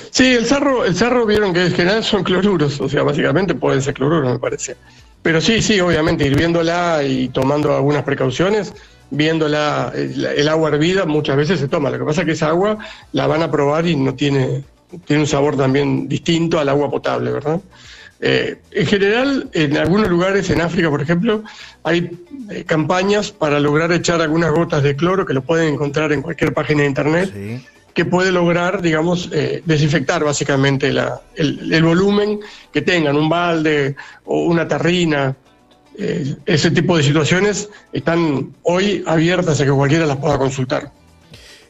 Sí, 0.09 0.33
el 0.33 0.45
sarro, 0.45 0.83
el 0.83 0.95
sarro 0.95 1.25
vieron 1.27 1.53
que 1.53 1.67
en 1.67 1.71
general 1.71 2.03
son 2.03 2.23
cloruros, 2.23 2.81
o 2.81 2.89
sea, 2.89 3.03
básicamente 3.03 3.53
pueden 3.53 3.81
ser 3.81 3.93
cloruros, 3.93 4.33
me 4.33 4.39
parece. 4.39 4.75
Pero 5.21 5.39
sí, 5.39 5.61
sí, 5.61 5.79
obviamente, 5.79 6.25
hirviéndola 6.25 7.03
y 7.03 7.29
tomando 7.29 7.75
algunas 7.75 8.03
precauciones, 8.03 8.73
viendo 9.11 9.47
la, 9.47 9.91
el, 9.95 10.47
agua 10.47 10.69
hervida, 10.69 11.05
muchas 11.05 11.37
veces 11.37 11.59
se 11.59 11.67
toma. 11.67 11.89
Lo 11.89 11.99
que 11.99 12.05
pasa 12.05 12.21
es 12.21 12.25
que 12.25 12.33
esa 12.33 12.49
agua 12.49 12.77
la 13.11 13.27
van 13.27 13.41
a 13.41 13.51
probar 13.51 13.87
y 13.87 13.95
no 13.95 14.13
tiene, 14.13 14.63
tiene 15.05 15.23
un 15.23 15.27
sabor 15.27 15.57
también 15.57 16.07
distinto 16.07 16.59
al 16.59 16.69
agua 16.69 16.89
potable, 16.89 17.31
¿verdad? 17.31 17.59
Eh, 18.21 18.57
en 18.71 18.85
general, 18.85 19.49
en 19.53 19.77
algunos 19.77 20.09
lugares, 20.09 20.49
en 20.49 20.61
África, 20.61 20.89
por 20.89 21.01
ejemplo, 21.01 21.43
hay 21.83 22.09
eh, 22.49 22.63
campañas 22.65 23.31
para 23.31 23.59
lograr 23.59 23.91
echar 23.93 24.21
algunas 24.21 24.51
gotas 24.51 24.83
de 24.83 24.95
cloro, 24.95 25.25
que 25.25 25.33
lo 25.33 25.41
pueden 25.41 25.73
encontrar 25.73 26.11
en 26.11 26.21
cualquier 26.21 26.53
página 26.53 26.81
de 26.81 26.87
internet, 26.87 27.63
que 27.93 28.05
puede 28.05 28.31
lograr, 28.31 28.81
digamos, 28.81 29.29
eh, 29.31 29.63
desinfectar 29.65 30.23
básicamente 30.23 30.91
la, 30.91 31.21
el, 31.35 31.73
el, 31.73 31.83
volumen 31.83 32.39
que 32.71 32.81
tengan, 32.81 33.15
un 33.15 33.29
balde 33.29 33.95
o 34.25 34.43
una 34.43 34.67
tarrina 34.67 35.35
eh, 35.99 36.35
ese 36.45 36.71
tipo 36.71 36.95
de 36.95 37.03
situaciones 37.03 37.69
están 37.91 38.55
hoy 38.63 39.03
abiertas 39.05 39.59
a 39.59 39.65
que 39.65 39.71
cualquiera 39.71 40.05
las 40.05 40.17
pueda 40.17 40.37
consultar. 40.37 40.91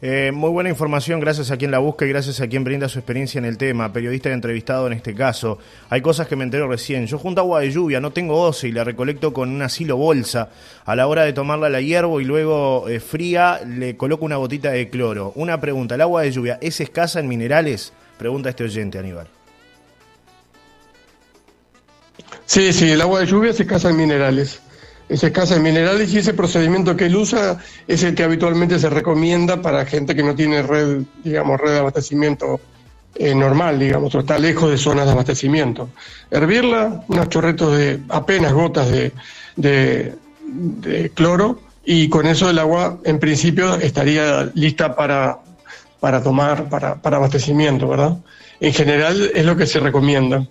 Eh, 0.02 0.32
muy 0.34 0.50
buena 0.50 0.70
información, 0.70 1.20
gracias 1.20 1.52
a 1.52 1.58
quien 1.58 1.72
la 1.72 1.80
busca 1.80 2.06
y 2.06 2.10
gracias 2.10 2.40
a 2.40 2.48
quien 2.48 2.64
brinda 2.64 2.88
su 2.88 3.00
experiencia 3.00 3.38
en 3.38 3.44
el 3.44 3.58
tema, 3.58 3.92
periodista 3.92 4.32
entrevistado 4.32 4.88
en 4.88 4.94
este 4.94 5.14
caso. 5.14 5.58
Hay 5.90 6.02
cosas 6.02 6.28
que 6.28 6.38
me 6.38 6.46
entero 6.46 6.70
recién. 6.70 7.06
Yo 7.08 7.18
junto 7.18 7.42
agua 7.42 7.60
de 7.62 7.72
lluvia, 7.72 8.00
no 8.00 8.12
tengo 8.12 8.40
OCE 8.40 8.70
y 8.70 8.72
la 8.72 8.84
recolecto 8.84 9.34
con 9.34 9.50
un 9.50 9.62
asilo 9.62 9.98
bolsa. 9.98 10.50
A 10.86 10.96
la 10.96 11.08
hora 11.08 11.24
de 11.24 11.34
tomarla 11.34 11.68
la 11.68 11.82
hiervo 11.82 12.22
y 12.22 12.26
luego 12.26 12.88
eh, 12.88 13.00
fría 13.00 13.60
le 13.66 13.98
coloco 13.98 14.26
una 14.26 14.38
gotita 14.38 14.72
de 14.72 14.90
cloro. 14.90 15.34
Una 15.36 15.60
pregunta, 15.60 15.96
¿el 15.96 16.02
agua 16.02 16.22
de 16.22 16.32
lluvia 16.32 16.60
es 16.62 16.80
escasa 16.80 17.20
en 17.20 17.28
minerales? 17.28 17.92
Pregunta 18.18 18.50
este 18.50 18.64
oyente, 18.64 19.00
Aníbal. 19.00 19.39
Sí, 22.50 22.74
sí, 22.74 22.90
el 22.90 23.00
agua 23.02 23.20
de 23.20 23.28
lluvia 23.28 23.54
se 23.54 23.62
escasa 23.62 23.92
en 23.92 23.98
minerales. 23.98 24.60
es 25.08 25.24
escasa 25.24 25.58
en 25.58 25.62
minerales 25.62 26.12
y 26.12 26.18
ese 26.18 26.34
procedimiento 26.34 26.98
que 26.98 27.06
él 27.06 27.16
usa 27.16 27.60
es 27.88 28.02
el 28.02 28.16
que 28.16 28.24
habitualmente 28.24 28.80
se 28.80 28.90
recomienda 28.90 29.62
para 29.62 29.86
gente 29.86 30.16
que 30.16 30.24
no 30.24 30.34
tiene 30.34 30.64
red, 30.64 31.04
digamos, 31.24 31.62
red 31.62 31.74
de 31.74 31.78
abastecimiento 31.78 32.60
eh, 33.14 33.36
normal, 33.36 33.78
digamos, 33.78 34.16
o 34.16 34.22
está 34.22 34.40
lejos 34.40 34.72
de 34.72 34.80
zonas 34.80 35.06
de 35.06 35.12
abastecimiento. 35.12 35.90
Hervirla, 36.32 37.04
unos 37.08 37.30
chorretos 37.30 37.78
de 37.78 38.00
apenas 38.10 38.52
gotas 38.52 38.90
de, 38.90 39.14
de, 39.56 41.12
cloro 41.14 41.60
y 41.86 42.10
con 42.10 42.26
eso 42.26 42.50
el 42.50 42.58
agua 42.58 42.98
en 43.04 43.20
principio 43.20 43.76
estaría 43.76 44.50
lista 44.56 44.96
para, 44.96 45.38
para 46.00 46.24
tomar, 46.24 46.68
para, 46.68 46.96
para 46.96 47.18
abastecimiento, 47.18 47.88
¿verdad? 47.88 48.18
En 48.60 48.74
general 48.74 49.30
es 49.36 49.46
lo 49.46 49.56
que 49.56 49.68
se 49.68 49.80
recomienda. 49.80 50.48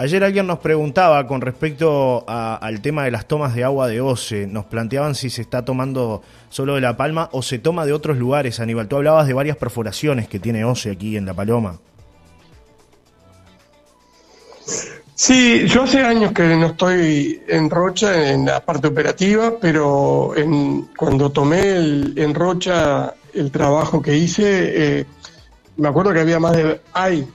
Ayer 0.00 0.22
alguien 0.22 0.46
nos 0.46 0.60
preguntaba 0.60 1.26
con 1.26 1.40
respecto 1.40 2.24
al 2.28 2.80
tema 2.82 3.02
de 3.02 3.10
las 3.10 3.26
tomas 3.26 3.56
de 3.56 3.64
agua 3.64 3.88
de 3.88 4.00
OCE. 4.00 4.46
Nos 4.46 4.64
planteaban 4.66 5.16
si 5.16 5.28
se 5.28 5.42
está 5.42 5.64
tomando 5.64 6.22
solo 6.50 6.76
de 6.76 6.80
La 6.80 6.96
Palma 6.96 7.28
o 7.32 7.42
se 7.42 7.58
toma 7.58 7.84
de 7.84 7.92
otros 7.92 8.16
lugares, 8.16 8.60
Aníbal. 8.60 8.86
Tú 8.86 8.94
hablabas 8.94 9.26
de 9.26 9.34
varias 9.34 9.56
perforaciones 9.56 10.28
que 10.28 10.38
tiene 10.38 10.64
OCE 10.64 10.92
aquí 10.92 11.16
en 11.16 11.26
La 11.26 11.34
Paloma. 11.34 11.80
Sí, 15.16 15.66
yo 15.66 15.82
hace 15.82 16.00
años 16.04 16.30
que 16.30 16.44
no 16.44 16.66
estoy 16.66 17.42
en 17.48 17.68
Rocha 17.68 18.30
en 18.30 18.46
la 18.46 18.64
parte 18.64 18.86
operativa, 18.86 19.54
pero 19.60 20.32
cuando 20.96 21.32
tomé 21.32 21.74
en 21.74 22.34
Rocha 22.36 23.14
el 23.34 23.50
trabajo 23.50 24.00
que 24.00 24.16
hice, 24.16 25.00
eh, 25.00 25.06
me 25.76 25.88
acuerdo 25.88 26.12
que 26.12 26.20
había 26.20 26.38
más 26.38 26.56
de... 26.56 26.80
Hay 26.92 27.26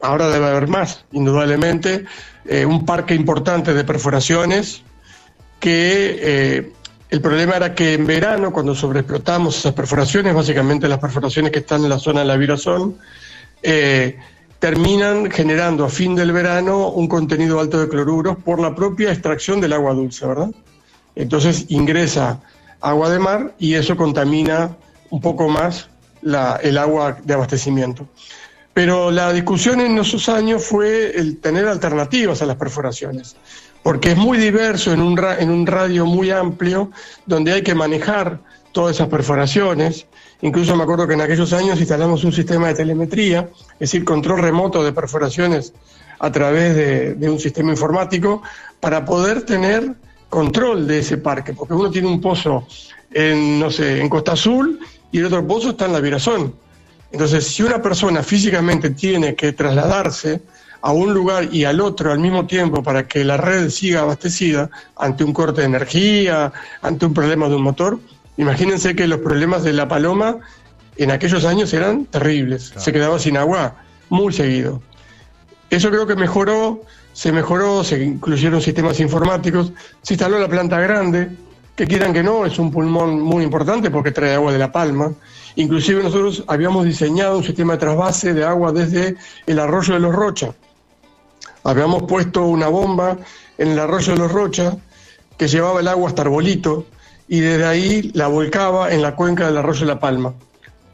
ahora 0.00 0.28
debe 0.28 0.46
haber 0.46 0.68
más, 0.68 1.04
indudablemente, 1.12 2.04
eh, 2.44 2.64
un 2.64 2.84
parque 2.84 3.14
importante 3.14 3.74
de 3.74 3.84
perforaciones 3.84 4.82
que 5.60 6.18
eh, 6.20 6.72
el 7.08 7.20
problema 7.20 7.56
era 7.56 7.74
que 7.74 7.94
en 7.94 8.06
verano, 8.06 8.52
cuando 8.52 8.74
sobreexplotamos 8.74 9.58
esas 9.58 9.72
perforaciones, 9.72 10.34
básicamente 10.34 10.88
las 10.88 10.98
perforaciones 10.98 11.52
que 11.52 11.60
están 11.60 11.82
en 11.82 11.90
la 11.90 11.98
zona 11.98 12.20
de 12.20 12.26
la 12.26 12.36
virazón, 12.36 12.96
eh, 13.62 14.18
terminan 14.58 15.30
generando 15.30 15.84
a 15.84 15.88
fin 15.88 16.14
del 16.14 16.32
verano 16.32 16.88
un 16.88 17.06
contenido 17.08 17.60
alto 17.60 17.78
de 17.78 17.88
cloruros 17.88 18.36
por 18.38 18.60
la 18.60 18.74
propia 18.74 19.12
extracción 19.12 19.60
del 19.60 19.72
agua 19.72 19.94
dulce, 19.94 20.26
¿verdad? 20.26 20.50
Entonces 21.14 21.66
ingresa 21.68 22.40
agua 22.80 23.10
de 23.10 23.18
mar 23.18 23.54
y 23.58 23.74
eso 23.74 23.96
contamina 23.96 24.76
un 25.10 25.20
poco 25.20 25.48
más 25.48 25.88
el 26.62 26.78
agua 26.78 27.18
de 27.22 27.34
abastecimiento. 27.34 28.08
Pero 28.76 29.10
la 29.10 29.32
discusión 29.32 29.80
en 29.80 29.96
esos 29.96 30.28
años 30.28 30.62
fue 30.62 31.18
el 31.18 31.38
tener 31.38 31.66
alternativas 31.66 32.42
a 32.42 32.44
las 32.44 32.56
perforaciones, 32.56 33.34
porque 33.82 34.10
es 34.10 34.18
muy 34.18 34.36
diverso 34.36 34.92
en 34.92 35.00
un, 35.00 35.18
en 35.38 35.48
un 35.48 35.66
radio 35.66 36.04
muy 36.04 36.30
amplio 36.30 36.90
donde 37.24 37.54
hay 37.54 37.62
que 37.62 37.74
manejar 37.74 38.38
todas 38.72 38.96
esas 38.96 39.08
perforaciones. 39.08 40.06
Incluso 40.42 40.76
me 40.76 40.82
acuerdo 40.82 41.08
que 41.08 41.14
en 41.14 41.22
aquellos 41.22 41.54
años 41.54 41.80
instalamos 41.80 42.22
un 42.24 42.32
sistema 42.32 42.68
de 42.68 42.74
telemetría, 42.74 43.48
es 43.72 43.78
decir, 43.78 44.04
control 44.04 44.40
remoto 44.40 44.84
de 44.84 44.92
perforaciones 44.92 45.72
a 46.18 46.30
través 46.30 46.76
de, 46.76 47.14
de 47.14 47.30
un 47.30 47.40
sistema 47.40 47.70
informático 47.70 48.42
para 48.78 49.06
poder 49.06 49.44
tener 49.46 49.94
control 50.28 50.86
de 50.86 50.98
ese 50.98 51.16
parque, 51.16 51.54
porque 51.54 51.72
uno 51.72 51.90
tiene 51.90 52.08
un 52.08 52.20
pozo 52.20 52.66
en, 53.10 53.58
no 53.58 53.70
sé, 53.70 54.02
en 54.02 54.10
Costa 54.10 54.32
Azul 54.32 54.80
y 55.12 55.20
el 55.20 55.24
otro 55.24 55.46
pozo 55.46 55.70
está 55.70 55.86
en 55.86 55.94
la 55.94 56.00
Virazón. 56.00 56.65
Entonces, 57.16 57.46
si 57.46 57.62
una 57.62 57.80
persona 57.80 58.22
físicamente 58.22 58.90
tiene 58.90 59.34
que 59.34 59.54
trasladarse 59.54 60.42
a 60.82 60.92
un 60.92 61.14
lugar 61.14 61.48
y 61.50 61.64
al 61.64 61.80
otro 61.80 62.12
al 62.12 62.18
mismo 62.18 62.46
tiempo 62.46 62.82
para 62.82 63.08
que 63.08 63.24
la 63.24 63.38
red 63.38 63.70
siga 63.70 64.02
abastecida 64.02 64.68
ante 64.98 65.24
un 65.24 65.32
corte 65.32 65.62
de 65.62 65.66
energía, 65.66 66.52
ante 66.82 67.06
un 67.06 67.14
problema 67.14 67.48
de 67.48 67.54
un 67.54 67.62
motor, 67.62 67.98
imagínense 68.36 68.94
que 68.94 69.06
los 69.06 69.20
problemas 69.20 69.64
de 69.64 69.72
la 69.72 69.88
paloma 69.88 70.40
en 70.98 71.10
aquellos 71.10 71.46
años 71.46 71.72
eran 71.72 72.04
terribles. 72.04 72.74
Se 72.76 72.92
quedaba 72.92 73.18
sin 73.18 73.38
agua 73.38 73.76
muy 74.10 74.34
seguido. 74.34 74.82
Eso 75.70 75.88
creo 75.88 76.06
que 76.06 76.16
mejoró, 76.16 76.82
se 77.14 77.32
mejoró, 77.32 77.82
se 77.82 78.04
incluyeron 78.04 78.60
sistemas 78.60 79.00
informáticos, 79.00 79.72
se 80.02 80.12
instaló 80.12 80.38
la 80.38 80.48
planta 80.48 80.78
grande, 80.80 81.30
que 81.76 81.86
quieran 81.86 82.12
que 82.12 82.22
no, 82.22 82.44
es 82.44 82.58
un 82.58 82.70
pulmón 82.70 83.20
muy 83.20 83.42
importante 83.42 83.90
porque 83.90 84.10
trae 84.10 84.34
agua 84.34 84.52
de 84.52 84.58
la 84.58 84.70
palma. 84.70 85.14
Inclusive 85.56 86.02
nosotros 86.02 86.44
habíamos 86.46 86.84
diseñado 86.84 87.38
un 87.38 87.44
sistema 87.44 87.72
de 87.72 87.78
trasvase 87.78 88.34
de 88.34 88.44
agua 88.44 88.72
desde 88.72 89.16
el 89.46 89.58
arroyo 89.58 89.94
de 89.94 90.00
los 90.00 90.14
Rocha. 90.14 90.54
Habíamos 91.64 92.02
puesto 92.04 92.44
una 92.44 92.68
bomba 92.68 93.16
en 93.56 93.68
el 93.68 93.78
arroyo 93.78 94.12
de 94.12 94.18
los 94.18 94.32
Rocha 94.32 94.76
que 95.38 95.48
llevaba 95.48 95.80
el 95.80 95.88
agua 95.88 96.08
hasta 96.10 96.22
Arbolito 96.22 96.86
y 97.26 97.40
desde 97.40 97.64
ahí 97.64 98.10
la 98.14 98.28
volcaba 98.28 98.92
en 98.92 99.00
la 99.00 99.16
cuenca 99.16 99.46
del 99.46 99.56
arroyo 99.56 99.80
de 99.80 99.86
La 99.86 99.98
Palma. 99.98 100.34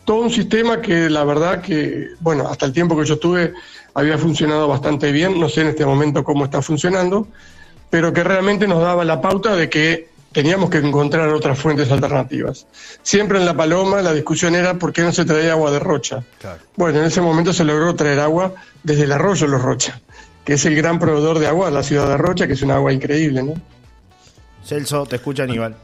Todo 0.05 0.23
un 0.23 0.31
sistema 0.31 0.81
que 0.81 1.11
la 1.11 1.25
verdad 1.25 1.61
que, 1.61 2.09
bueno, 2.21 2.49
hasta 2.49 2.65
el 2.67 2.73
tiempo 2.73 2.97
que 2.97 3.05
yo 3.05 3.15
estuve 3.15 3.53
había 3.95 4.17
funcionado 4.17 4.69
bastante 4.69 5.11
bien, 5.11 5.39
no 5.39 5.49
sé 5.49 5.63
en 5.63 5.69
este 5.69 5.85
momento 5.85 6.23
cómo 6.25 6.45
está 6.45 6.63
funcionando, 6.63 7.27
pero 7.91 8.13
que 8.13 8.25
realmente 8.25 8.67
nos 8.67 8.81
daba 8.81 9.05
la 9.05 9.21
pauta 9.21 9.55
de 9.55 9.69
que 9.69 10.12
teníamos 10.33 10.71
que 10.71 10.79
encontrar 10.79 11.29
otras 11.29 11.59
fuentes 11.59 11.91
alternativas. 11.91 12.67
Siempre 13.03 13.39
en 13.39 13.45
La 13.45 13.57
Paloma 13.57 14.03
la 14.03 14.13
discusión 14.13 14.55
era 14.55 14.75
por 14.75 14.93
qué 14.93 15.03
no 15.03 15.13
se 15.13 15.25
traía 15.25 15.53
agua 15.53 15.71
de 15.71 15.79
Rocha. 15.79 16.25
Bueno, 16.77 17.01
en 17.01 17.05
ese 17.05 17.21
momento 17.21 17.53
se 17.53 17.65
logró 17.65 17.95
traer 17.95 18.21
agua 18.21 18.55
desde 18.83 19.05
el 19.05 19.13
arroyo 19.13 19.47
Los 19.47 19.63
Rocha, 19.63 20.01
que 20.45 20.55
es 20.55 20.65
el 20.65 20.75
gran 20.75 20.99
proveedor 20.99 21.39
de 21.39 21.47
agua 21.47 21.67
de 21.67 21.73
la 21.73 21.83
ciudad 21.83 22.09
de 22.09 22.17
Rocha, 22.17 22.47
que 22.47 22.55
es 22.55 22.63
un 22.63 22.71
agua 22.71 22.93
increíble, 22.93 23.43
¿no? 23.43 23.55
Celso, 24.65 25.07
te 25.07 25.17
escucha 25.17 25.43
Aníbal. 25.45 25.77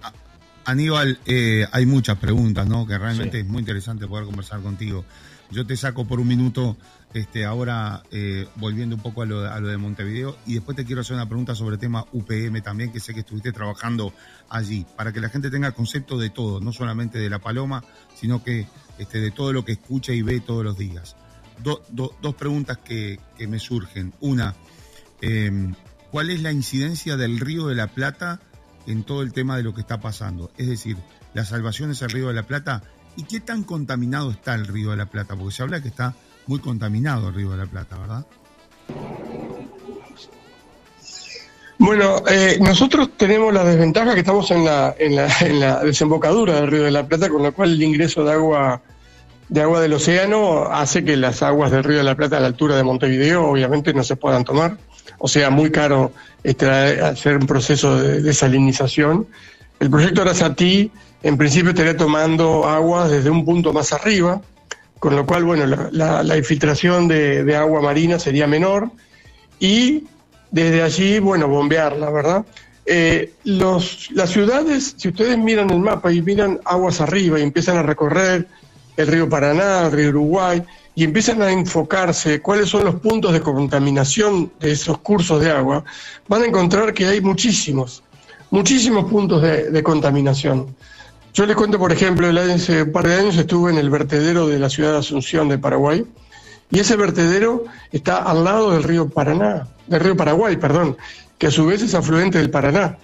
Aníbal, 0.64 1.18
eh, 1.26 1.66
hay 1.72 1.87
muchas 1.87 2.18
preguntas, 2.18 2.66
¿no? 2.66 2.87
Que 2.87 2.98
realmente 2.98 3.40
es 3.40 3.46
muy 3.46 3.61
interesante 3.61 4.06
poder 4.06 4.26
conversar 4.26 4.61
contigo. 4.61 5.04
Yo 5.50 5.66
te 5.66 5.76
saco 5.76 6.06
por 6.06 6.20
un 6.20 6.28
minuto 6.28 6.76
este, 7.14 7.47
ahora 7.47 8.03
eh, 8.11 8.47
volviendo 8.57 8.94
un 8.97 9.03
poco 9.03 9.23
a 9.23 9.27
lo, 9.27 9.42
de 9.42 9.77
Montevideo 9.79 10.37
y 10.47 10.55
después 10.55 10.77
te 10.77 10.85
quiero 10.85 11.01
hacer 11.01 11.14
una 11.14 11.27
pregunta 11.27 11.55
sobre 11.55 11.75
el 11.75 11.81
tema 11.81 12.05
UPM 12.12 12.61
también, 12.62 12.92
que 12.92 13.01
sé 13.01 13.14
que 13.14 13.21
estuviste 13.21 13.53
trabajando 13.53 14.12
allí, 14.51 14.85
para 14.97 15.12
que 15.12 15.21
la 15.21 15.31
gente 15.31 15.51
tenga 15.51 15.73
concepto 15.73 16.18
de 16.18 16.31
todo, 16.31 16.61
no 16.61 16.73
solamente 16.73 17.18
de 17.18 17.31
la 17.31 17.38
paloma, 17.38 17.83
sino 18.14 18.44
que 18.44 18.66
este, 18.99 19.21
de 19.21 19.31
todo 19.31 19.53
lo 19.53 19.64
que 19.64 19.73
escucha 19.73 20.12
y 20.12 20.23
ve 20.23 20.40
todos 20.40 20.64
los 20.64 20.77
días. 20.77 21.16
dos 21.62 22.35
preguntas 22.37 22.79
que, 22.79 23.18
me 23.49 23.59
surgen. 23.59 24.12
Una, 24.21 24.55
eh, 25.23 25.73
¿cuál 26.11 26.31
es 26.31 26.42
la 26.42 26.53
incidencia 26.53 27.16
del 27.16 27.40
Río 27.40 27.68
de 27.68 27.75
la 27.75 27.87
Plata 27.87 28.40
en 28.87 29.03
todo 29.05 29.23
el 29.23 29.33
tema 29.33 29.57
de 29.57 29.62
lo 29.62 29.75
que 29.75 29.81
está 29.81 30.01
pasando? 30.01 30.51
Es 30.59 30.68
decir, 30.68 30.97
las 31.33 31.49
salvaciones 31.49 32.03
al 32.03 32.11
Río 32.11 32.29
de 32.29 32.35
la 32.35 32.47
Plata 32.47 32.83
y 33.16 33.25
qué 33.25 33.40
tan 33.40 33.64
contaminado 33.64 34.31
está 34.31 34.55
el 34.55 34.66
Río 34.66 34.90
de 34.90 34.97
la 34.97 35.07
Plata, 35.07 35.35
porque 35.37 35.55
se 35.55 35.62
habla 35.62 35.81
que 35.81 35.88
está 35.88 36.14
muy 36.48 36.58
contaminado 36.58 37.28
el 37.28 37.34
Río 37.34 37.50
de 37.50 37.58
la 37.58 37.66
Plata, 37.66 37.96
¿verdad? 37.98 38.26
Bueno, 41.78 42.24
eh, 42.28 42.58
nosotros 42.61 43.11
tenemos 43.16 43.54
la 43.54 43.62
desventaja 43.62 44.14
que 44.14 44.20
estamos 44.20 44.50
en 44.50 44.64
la, 44.64 44.96
en, 44.98 45.14
la, 45.14 45.28
en 45.40 45.61
la 45.61 45.84
desembocadura 45.84 46.54
del 46.54 46.66
Río 46.66 46.82
de 46.82 46.90
la 46.90 47.06
Plata, 47.06 47.28
con 47.28 47.42
lo 47.42 47.52
cual 47.52 47.72
el 47.72 47.82
ingreso 47.82 48.24
de 48.24 48.32
agua 48.32 48.82
de 49.48 49.62
agua 49.62 49.80
del 49.80 49.94
océano 49.94 50.64
hace 50.64 51.04
que 51.04 51.16
las 51.16 51.42
aguas 51.42 51.70
del 51.70 51.84
Río 51.84 51.98
de 51.98 52.04
la 52.04 52.14
Plata 52.16 52.37
a 52.37 52.40
la 52.40 52.48
altura 52.48 52.76
de 52.76 52.82
Montevideo 52.82 53.46
obviamente 53.46 53.94
no 53.94 54.02
se 54.02 54.16
puedan 54.16 54.44
tomar. 54.44 54.76
O 55.18 55.28
sea, 55.28 55.50
muy 55.50 55.70
caro 55.70 56.12
hacer 57.02 57.37
un 57.37 57.46
proceso 57.46 57.96
de 57.96 58.20
desalinización. 58.20 59.26
El 59.80 59.90
proyecto 59.90 60.22
Arasatí 60.22 60.90
en 61.22 61.37
principio 61.37 61.70
estaría 61.70 61.96
tomando 61.96 62.66
agua 62.66 63.08
desde 63.08 63.30
un 63.30 63.44
punto 63.44 63.72
más 63.72 63.92
arriba, 63.92 64.40
con 64.98 65.14
lo 65.14 65.26
cual, 65.26 65.44
bueno, 65.44 65.66
la, 65.92 66.37
infiltración 66.37 67.08
de, 67.08 67.56
agua 67.56 67.80
marina 67.80 68.18
sería 68.18 68.46
menor 68.46 68.90
y 69.61 70.04
desde 70.50 70.82
allí, 70.82 71.18
bueno, 71.18 71.48
bombearla, 71.48 72.11
¿verdad? 72.11 72.44
Eh, 72.87 73.32
los, 73.44 74.11
las 74.12 74.30
ciudades, 74.30 74.94
si 74.96 75.08
ustedes 75.08 75.37
miran 75.37 75.70
el 75.70 75.80
mapa 75.80 76.11
y 76.12 76.22
miran 76.22 76.58
aguas 76.64 77.00
arriba 77.00 77.38
y 77.38 77.42
empiezan 77.42 77.76
a 77.76 77.82
recorrer 77.82 78.48
el 78.96 79.06
río 79.06 79.28
Paraná, 79.28 79.87
el 79.87 79.92
río 79.92 80.08
Uruguay, 80.08 80.62
y 80.94 81.04
empiezan 81.04 81.42
a 81.42 81.52
enfocarse 81.52 82.40
cuáles 82.40 82.70
son 82.70 82.84
los 82.84 82.96
puntos 82.96 83.32
de 83.32 83.40
contaminación 83.40 84.50
de 84.58 84.72
esos 84.72 84.98
cursos 84.98 85.40
de 85.40 85.50
agua, 85.50 85.84
van 86.26 86.42
a 86.42 86.46
encontrar 86.46 86.92
que 86.92 87.06
hay 87.06 87.20
muchísimos, 87.20 88.02
muchísimos 88.50 89.08
puntos 89.08 89.42
de 89.42 89.82
contaminación. 89.82 90.74
Yo 91.38 91.46
les 91.46 91.55
cuento, 91.55 91.79
por 91.79 91.92
ejemplo, 91.92 92.27
hace 92.40 92.83
un 92.83 92.90
par 92.90 93.07
de 93.07 93.14
años 93.14 93.37
estuve 93.37 93.70
en 93.70 93.79
el 93.79 93.90
vertedero 93.90 94.48
de 94.48 94.59
la 94.59 94.68
ciudad 94.68 94.90
de 94.90 94.98
Asunción 94.98 95.48
de 95.48 95.57
Paraguay 95.57 96.05
y 96.68 96.81
ese 96.81 96.96
vertedero 96.96 97.62
está 97.92 98.16
al 98.16 98.42
lado 98.42 98.72
del 98.72 98.83
río 98.83 99.09
Paraná, 99.09 99.68
del 99.87 100.01
río 100.01 100.16
Paraguay, 100.16 100.57
perdón, 100.57 100.96
que 101.38 101.46
a 101.46 101.53
su 101.53 101.64
vez 101.64 101.81
es 101.81 101.94
afluente 101.94 102.38
del 102.38 102.51
Paraná. 102.51 102.98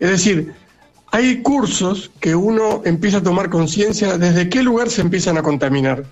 Es 0.00 0.10
decir, 0.10 0.52
hay 1.12 1.42
cursos 1.42 2.10
que 2.18 2.34
uno 2.34 2.82
empieza 2.84 3.18
a 3.18 3.22
tomar 3.22 3.50
conciencia 3.50 4.18
desde 4.18 4.48
qué 4.48 4.64
lugar 4.64 4.90
se 4.90 5.02
empiezan 5.02 5.38
a 5.38 5.44
contaminar. 5.44 6.02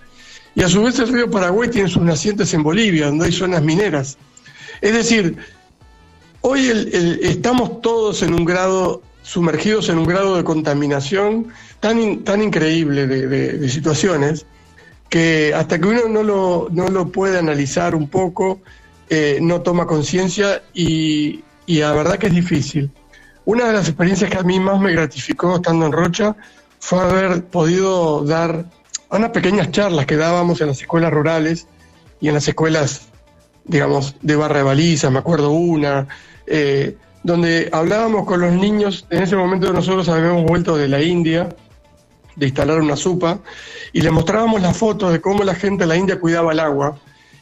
Y 0.55 0.63
a 0.63 0.69
su 0.69 0.81
vez 0.81 0.97
el 1.01 1.09
río 1.09 1.29
Paraguay 1.29 1.71
tiene 1.71 1.89
sus 1.89 2.05
nacientes 2.05 2.55
en 2.55 2.63
Bolivia, 2.63 3.07
donde 3.07 3.27
hay 3.27 3.33
zonas 3.33 3.65
mineras. 3.65 4.17
Es 4.81 4.93
decir, 4.93 5.39
hoy 6.41 7.19
estamos 7.21 7.81
todos 7.81 8.23
en 8.23 8.33
un 8.33 8.45
grado 8.45 9.03
sumergidos 9.25 9.89
en 9.89 9.99
un 9.99 10.05
grado 10.05 10.37
de 10.37 10.45
contaminación 10.45 11.49
tan, 11.81 12.23
tan 12.25 12.43
increíble 12.43 13.07
de, 13.07 13.69
situaciones 13.71 14.45
que 15.09 15.53
hasta 15.55 15.81
que 15.81 15.89
uno 15.89 16.09
no 16.09 16.23
lo, 16.23 16.69
no 16.71 16.89
lo 16.89 17.09
puede 17.09 17.39
analizar 17.39 17.95
un 17.95 18.09
poco, 18.09 18.61
eh, 19.09 19.39
no 19.41 19.63
toma 19.63 19.87
conciencia 19.87 20.63
y, 20.75 21.43
y 21.65 21.79
la 21.79 21.93
verdad 21.93 22.19
que 22.19 22.27
es 22.27 22.35
difícil. 22.35 22.91
Una 23.47 23.67
de 23.67 23.73
las 23.73 23.89
experiencias 23.89 24.31
que 24.31 24.37
a 24.37 24.43
mí 24.43 24.61
más 24.61 24.79
me 24.79 24.93
gratificó 24.93 25.57
estando 25.57 25.87
en 25.87 25.93
Rocha 25.93 26.37
fue 26.79 27.01
haber 27.01 27.45
podido 27.45 28.25
dar 28.25 28.67
unas 29.11 29.31
pequeñas 29.31 29.71
charlas 29.71 30.05
que 30.05 30.17
dábamos 30.17 30.61
en 30.61 30.69
las 30.69 30.81
escuelas 30.81 31.13
rurales 31.13 31.67
y 32.21 32.29
en 32.29 32.35
las 32.35 32.47
escuelas, 32.47 33.09
digamos, 33.65 34.17
de 34.21 34.37
Barra 34.37 34.59
de 34.59 34.65
Baliza, 34.65 35.11
me 35.11 35.21
acuerdo 35.21 35.51
una, 35.51 36.09
eh, 36.47 36.97
donde 37.25 37.71
hablábamos 37.73 38.27
con 38.27 38.43
los 38.43 38.53
niños, 38.53 39.07
en 39.09 39.23
ese 39.23 39.35
momento 39.35 39.73
nosotros 39.73 40.09
habíamos 40.11 40.45
vuelto 40.45 40.77
de 40.77 40.89
la 40.89 41.03
India, 41.03 41.49
de 42.37 42.47
instalar 42.47 42.81
una 42.81 42.97
supa, 42.97 43.41
y 43.95 44.03
les 44.03 44.13
mostrábamos 44.13 44.61
las 44.61 44.77
fotos 44.77 45.11
de 45.11 45.21
cómo 45.21 45.43
la 45.43 45.55
gente 45.55 45.85
de 45.85 45.89
la 45.89 45.97
India 45.97 46.21
cuidaba 46.21 46.53
el 46.53 46.61
agua 46.61 46.99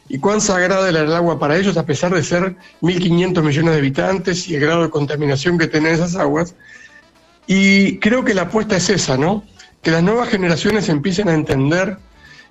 y 0.07 0.19
cuán 0.19 0.39
sagrada 0.39 0.87
era 0.87 1.01
el 1.01 1.13
agua 1.13 1.37
para 1.37 1.57
ellos, 1.57 1.75
a 1.75 1.85
pesar 1.85 2.13
de 2.13 2.23
ser 2.23 2.55
1.500 2.81 3.43
millones 3.43 3.71
de 3.73 3.77
habitantes 3.77 4.47
y 4.47 4.55
el 4.55 4.61
grado 4.61 4.83
de 4.83 4.89
contaminación 4.89 5.57
que 5.57 5.67
tienen 5.67 5.93
esas 5.93 6.15
aguas. 6.15 6.55
Y 7.45 7.99
creo 7.99 8.23
que 8.23 8.33
la 8.33 8.43
apuesta 8.43 8.77
es 8.77 8.89
esa, 8.89 9.17
¿no? 9.17 9.43
Que 9.81 9.91
las 9.91 10.01
nuevas 10.01 10.29
generaciones 10.29 10.87
empiecen 10.87 11.27
a 11.27 11.33
entender 11.33 11.97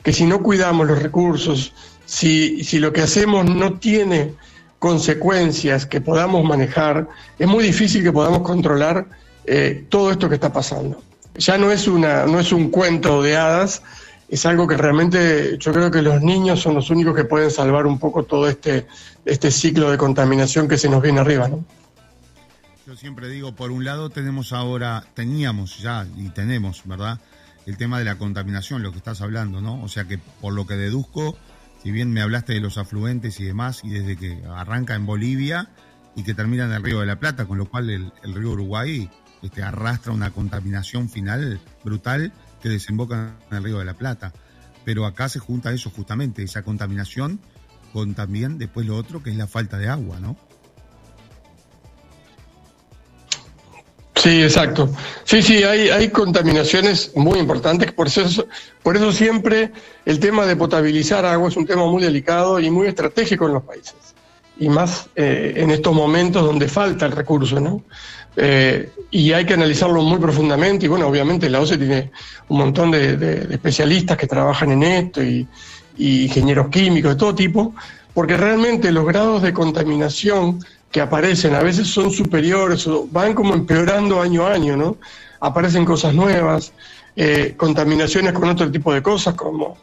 que 0.03 0.13
si 0.13 0.27
no 0.27 0.43
cuidamos 0.43 0.87
los 0.87 1.01
recursos, 1.03 1.73
si, 2.05 2.63
si 2.65 2.79
lo 2.79 2.93
que 2.93 3.01
hacemos 3.01 3.47
no 3.47 3.79
tiene 3.79 4.35
consecuencias 4.83 5.87
que 5.87 6.01
podamos 6.01 6.45
manejar, 6.45 7.07
es 7.39 7.47
muy 7.47 7.63
difícil 7.63 8.03
que 8.03 8.11
podamos 8.11 8.41
controlar 8.41 9.07
eh, 9.45 9.87
todo 9.89 10.11
esto 10.11 10.29
que 10.29 10.35
está 10.35 10.53
pasando. 10.53 11.01
Ya 11.37 11.57
no 11.57 11.71
es, 11.71 11.87
una, 11.87 12.27
no 12.27 12.41
es 12.41 12.51
un 12.51 12.69
cuento 12.69 13.23
de 13.23 13.37
hadas, 13.37 13.81
es 14.29 14.45
algo 14.45 14.67
que 14.67 14.77
realmente 14.77 15.57
yo 15.57 15.73
creo 15.73 15.89
que 15.89 16.03
los 16.03 16.21
niños 16.21 16.61
son 16.61 16.75
los 16.75 16.91
únicos 16.91 17.15
que 17.15 17.23
pueden 17.23 17.53
salvar 17.53 17.87
un 17.87 18.01
poco 18.01 18.25
todo 18.25 18.49
este, 18.49 18.89
este 19.25 19.53
ciclo 19.53 19.89
de 19.89 19.99
contaminación 19.99 20.67
que 20.67 20.77
se 20.77 20.89
nos 20.89 21.01
viene 21.01 21.21
arriba. 21.21 21.47
¿no? 21.47 21.65
Yo 22.85 22.97
siempre 22.97 23.29
digo, 23.29 23.55
por 23.55 23.71
un 23.71 23.85
lado 23.85 24.11
tenemos 24.11 24.53
ahora, 24.53 25.05
teníamos 25.15 25.79
ya 25.79 26.09
y 26.17 26.31
tenemos, 26.31 26.83
¿verdad? 26.87 27.21
El 27.67 27.77
tema 27.77 28.01
de 28.01 28.05
la 28.05 28.19
contaminación, 28.19 28.83
lo 28.83 28.91
que 28.91 28.99
estás 28.99 29.21
hablando, 29.21 29.61
¿no? 29.61 29.81
O 29.81 29.87
sea 29.87 30.07
que 30.07 30.19
por 30.19 30.53
lo 30.53 30.67
que 30.67 30.75
deduzco, 30.75 31.39
si 31.83 31.91
bien 31.91 32.13
me 32.13 32.23
hablaste 32.23 32.53
de 32.53 32.61
los 32.61 32.79
afluentes 32.79 33.41
y 33.41 33.45
demás, 33.45 33.81
y 33.83 33.91
desde 33.91 34.17
que 34.17 34.41
arranca 34.55 34.95
en 34.95 35.05
Bolivia 35.05 35.69
y 36.15 36.23
que 36.23 36.35
termina 36.35 36.65
en 36.65 36.73
el 36.73 36.83
Río 36.83 37.01
de 37.01 37.07
la 37.07 37.19
Plata, 37.19 37.47
con 37.47 37.59
lo 37.59 37.67
cual 37.67 37.91
el, 37.91 38.13
río 38.23 38.53
Uruguay 38.53 39.11
este, 39.43 39.63
arrastra 39.63 40.13
una 40.13 40.31
contaminación 40.31 41.09
final 41.09 41.61
brutal 41.85 42.33
que 42.63 42.69
desemboca 42.69 43.37
en 43.51 43.57
el 43.57 43.65
Río 43.65 43.79
de 43.79 43.85
la 43.85 43.95
Plata. 43.95 44.33
Pero 44.85 45.07
acá 45.07 45.29
se 45.29 45.41
junta 45.41 45.73
eso 45.73 45.91
justamente, 45.91 46.43
esa 46.45 46.63
contaminación, 46.63 47.41
con 47.93 48.15
también 48.15 48.59
después 48.59 48.87
lo 48.87 48.97
otro 48.97 49.23
que 49.23 49.31
es 49.31 49.37
la 49.37 49.47
falta 49.49 49.79
de 49.79 49.89
agua, 49.89 50.21
¿no? 50.21 50.37
Sí, 54.23 54.41
exacto. 54.41 54.89
Sí, 55.25 55.43
sí, 55.43 55.65
hay, 55.65 55.89
hay 55.89 56.11
contaminaciones 56.11 57.11
muy 57.17 57.41
importantes, 57.41 57.91
por 57.91 58.07
eso, 58.07 58.47
por 58.81 58.97
eso 58.97 59.11
siempre 59.11 59.73
el 60.05 60.21
tema 60.21 60.47
de 60.47 60.55
potabilizar 60.55 61.25
agua 61.27 61.49
es 61.49 61.57
un 61.57 61.67
tema 61.67 61.87
muy 61.87 62.05
delicado 62.05 62.61
y 62.61 62.71
muy 62.71 62.87
estratégico 62.87 63.49
en 63.49 63.55
los 63.55 63.65
países. 63.65 63.97
Y 64.61 64.69
más 64.69 65.09
eh, 65.17 65.55
en 65.57 65.73
estos 65.73 65.93
momentos 65.93 66.45
donde 66.45 66.69
falta 66.69 67.05
el 67.05 67.11
recurso, 67.11 67.59
¿no? 67.59 67.83
Eh, 68.37 68.91
y 69.11 69.33
hay 69.33 69.45
que 69.45 69.55
analizarlo 69.55 70.01
muy 70.03 70.21
profundamente. 70.21 70.87
Y 70.87 70.89
bueno, 70.89 71.09
obviamente 71.09 71.51
la 71.51 71.61
OCE 71.61 71.77
tiene 71.77 72.13
un 72.47 72.59
montón 72.59 72.93
de, 72.93 73.49
especialistas 73.51 74.17
que 74.17 74.29
trabajan 74.29 74.71
en 74.71 74.85
esto 74.85 75.21
y, 75.21 75.49
ingenieros 75.99 76.69
químicos 76.69 77.15
de 77.15 77.19
todo 77.19 77.35
tipo, 77.35 77.75
porque 78.15 78.37
realmente 78.37 78.93
los 78.93 79.05
grados 79.05 79.43
de 79.43 79.53
contaminación 79.53 80.61
que 80.93 81.01
aparecen, 81.01 81.55
a 81.55 81.63
veces 81.63 81.89
son 81.89 82.11
superiores 82.11 82.87
van 83.11 83.33
como 83.33 83.55
empeorando 83.55 84.21
año 84.21 84.47
a 84.47 84.53
año, 84.53 84.77
¿no? 84.77 84.99
Aparecen 85.41 85.87
cosas 85.87 86.15
nuevas, 86.15 86.73
eh, 87.17 87.55
contaminaciones 87.57 88.35
con 88.35 88.49
otro 88.51 88.71
tipo 88.71 88.93
de 88.93 89.03
cosas, 89.03 89.35
como, 89.35 89.79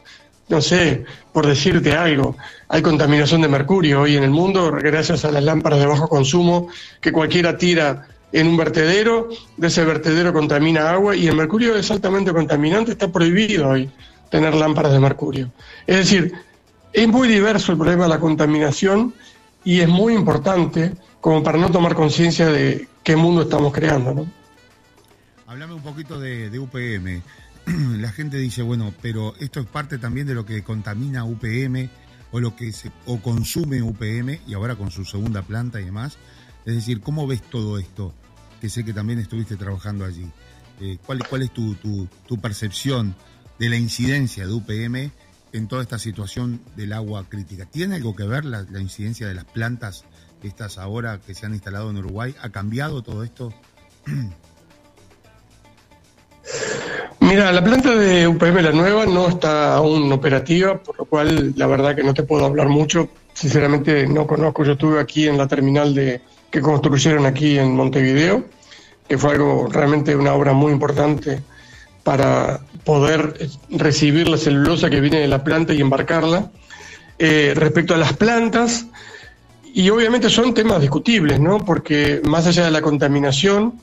no 0.48 0.60
sé, 0.60 1.04
por 1.32 1.46
decirte 1.46 1.92
algo, 1.92 2.36
hay 2.68 2.80
contaminación 2.80 3.42
de 3.42 3.48
mercurio 3.48 4.02
hoy 4.02 4.16
en 4.16 4.22
el 4.22 4.30
mundo 4.30 4.70
gracias 4.70 5.24
a 5.24 5.32
las 5.32 5.42
lámparas 5.42 5.80
de 5.80 5.86
bajo 5.86 6.08
consumo 6.08 6.68
que 7.00 7.10
cualquiera 7.10 7.58
tira 7.58 8.06
en 8.32 8.46
un 8.46 8.56
vertedero, 8.56 9.28
de 9.56 9.66
ese 9.66 9.84
vertedero 9.84 10.32
contamina 10.32 10.90
agua 10.90 11.16
y 11.16 11.26
el 11.26 11.34
mercurio 11.34 11.74
es 11.74 11.90
altamente 11.90 12.32
contaminante, 12.32 12.92
está 12.92 13.10
prohibido 13.10 13.68
hoy 13.68 13.90
tener 14.30 14.54
lámparas 14.54 14.92
de 14.92 15.00
mercurio. 15.00 15.50
Es 15.88 15.96
decir, 15.96 16.32
es 16.92 17.08
muy 17.08 17.26
diverso 17.26 17.72
el 17.72 17.78
problema 17.78 18.04
de 18.04 18.10
la 18.10 18.20
contaminación 18.20 19.12
y 19.64 19.80
es 19.80 19.88
muy 19.88 20.14
importante 20.14 20.94
como 21.20 21.42
para 21.42 21.58
no 21.58 21.70
tomar 21.70 21.94
conciencia 21.94 22.46
de 22.46 22.88
qué 23.02 23.16
mundo 23.16 23.42
estamos 23.42 23.72
creando. 23.72 24.14
¿no? 24.14 24.26
Hablame 25.46 25.74
un 25.74 25.82
poquito 25.82 26.18
de, 26.18 26.58
UPM. 26.58 27.22
La 28.00 28.12
gente 28.12 28.38
dice, 28.38 28.62
bueno, 28.62 28.92
pero 29.02 29.34
esto 29.40 29.60
es 29.60 29.66
parte 29.66 29.98
también 29.98 30.26
de 30.26 30.34
lo 30.34 30.46
que 30.46 30.62
contamina 30.62 31.24
UPM 31.24 31.90
o 32.32 32.40
lo 32.40 32.54
que 32.56 32.72
se, 32.72 32.90
o 33.06 33.20
consume 33.20 33.82
UPM 33.82 34.38
y 34.46 34.54
ahora 34.54 34.76
con 34.76 34.90
su 34.90 35.04
segunda 35.04 35.42
planta 35.42 35.80
y 35.80 35.84
demás. 35.84 36.16
Es 36.64 36.74
decir, 36.74 37.00
¿cómo 37.00 37.26
ves 37.26 37.42
todo 37.42 37.78
esto? 37.78 38.14
Que 38.60 38.68
sé 38.68 38.84
que 38.84 38.92
también 38.92 39.18
estuviste 39.18 39.56
trabajando 39.56 40.04
allí. 40.04 40.30
Eh, 40.80 40.98
¿cuál, 41.04 41.26
¿Cuál 41.28 41.42
es 41.42 41.50
tu, 41.52 41.74
tu, 41.74 42.08
tu 42.26 42.38
percepción 42.38 43.14
de 43.58 43.68
la 43.68 43.76
incidencia 43.76 44.46
de 44.46 44.52
UPM 44.52 45.10
en 45.52 45.68
toda 45.68 45.82
esta 45.82 45.98
situación 45.98 46.60
del 46.76 46.92
agua 46.92 47.24
crítica. 47.28 47.66
¿Tiene 47.66 47.96
algo 47.96 48.14
que 48.14 48.24
ver 48.24 48.44
la, 48.44 48.64
incidencia 48.80 49.26
de 49.26 49.34
las 49.34 49.44
plantas 49.44 50.04
estas 50.42 50.78
ahora 50.78 51.20
que 51.24 51.34
se 51.34 51.46
han 51.46 51.52
instalado 51.54 51.90
en 51.90 51.98
Uruguay? 51.98 52.34
¿Ha 52.40 52.50
cambiado 52.50 53.02
todo 53.02 53.24
esto? 53.24 53.52
Mira, 57.20 57.52
la 57.52 57.62
planta 57.62 57.94
de 57.94 58.26
UPM 58.26 58.62
La 58.62 58.72
Nueva 58.72 59.06
no 59.06 59.28
está 59.28 59.74
aún 59.76 60.10
operativa, 60.10 60.82
por 60.82 60.98
lo 60.98 61.04
cual 61.04 61.52
la 61.56 61.66
verdad 61.66 61.94
que 61.94 62.02
no 62.02 62.14
te 62.14 62.22
puedo 62.24 62.44
hablar 62.44 62.68
mucho. 62.68 63.08
Sinceramente 63.34 64.06
no 64.06 64.26
conozco, 64.26 64.64
yo 64.64 64.72
estuve 64.72 64.98
aquí 65.00 65.28
en 65.28 65.38
la 65.38 65.46
terminal 65.46 65.94
de 65.94 66.22
que 66.50 66.60
construyeron 66.60 67.26
aquí 67.26 67.58
en 67.58 67.76
Montevideo, 67.76 68.44
que 69.06 69.16
fue 69.16 69.32
algo 69.32 69.68
realmente 69.70 70.16
una 70.16 70.34
obra 70.34 70.52
muy 70.52 70.72
importante 70.72 71.42
para 72.02 72.60
poder 72.84 73.48
recibir 73.70 74.28
la 74.28 74.36
celulosa 74.36 74.90
que 74.90 75.00
viene 75.00 75.20
de 75.20 75.28
la 75.28 75.44
planta 75.44 75.72
y 75.74 75.80
embarcarla. 75.80 76.50
Eh, 77.18 77.52
respecto 77.54 77.94
a 77.94 77.98
las 77.98 78.14
plantas, 78.14 78.86
y 79.74 79.88
obviamente 79.90 80.28
son 80.30 80.54
temas 80.54 80.80
discutibles, 80.80 81.38
¿no? 81.38 81.58
Porque 81.58 82.20
más 82.24 82.46
allá 82.46 82.64
de 82.64 82.70
la 82.70 82.80
contaminación, 82.80 83.74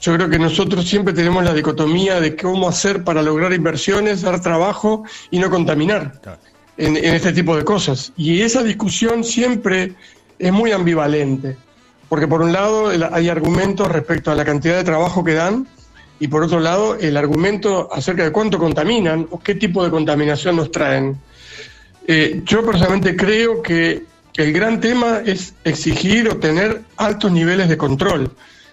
yo 0.00 0.14
creo 0.14 0.28
que 0.28 0.38
nosotros 0.38 0.88
siempre 0.88 1.12
tenemos 1.12 1.44
la 1.44 1.52
dicotomía 1.52 2.20
de 2.20 2.36
cómo 2.36 2.68
hacer 2.68 3.04
para 3.04 3.22
lograr 3.22 3.52
inversiones, 3.52 4.22
dar 4.22 4.40
trabajo 4.40 5.04
y 5.30 5.38
no 5.38 5.50
contaminar 5.50 6.20
en, 6.76 6.96
en 6.96 7.14
este 7.14 7.32
tipo 7.32 7.56
de 7.56 7.64
cosas. 7.64 8.12
Y 8.16 8.40
esa 8.42 8.62
discusión 8.62 9.24
siempre 9.24 9.94
es 10.38 10.52
muy 10.52 10.72
ambivalente, 10.72 11.56
porque 12.08 12.28
por 12.28 12.42
un 12.42 12.52
lado 12.52 12.88
hay 12.88 13.28
argumentos 13.28 13.90
respecto 13.90 14.30
a 14.30 14.34
la 14.34 14.44
cantidad 14.44 14.76
de 14.76 14.84
trabajo 14.84 15.24
que 15.24 15.34
dan, 15.34 15.66
y 16.18 16.28
por 16.28 16.42
otro 16.42 16.60
lado 16.60 16.96
el 16.96 17.16
argumento 17.16 17.88
acerca 17.92 18.24
de 18.24 18.32
cuánto 18.32 18.58
contaminan 18.58 19.26
o 19.30 19.40
qué 19.40 19.54
tipo 19.54 19.84
de 19.84 19.90
contaminación 19.90 20.56
nos 20.56 20.70
traen. 20.70 21.16
Eh, 22.06 22.42
yo 22.44 22.64
personalmente 22.64 23.16
creo 23.16 23.62
que 23.62 24.04
el 24.36 24.52
gran 24.52 24.80
tema 24.80 25.22
es 25.24 25.54
exigir 25.64 26.28
o 26.28 26.36
tener 26.36 26.82
altos 26.96 27.32
niveles 27.32 27.68
de 27.68 27.76
control. 27.76 28.30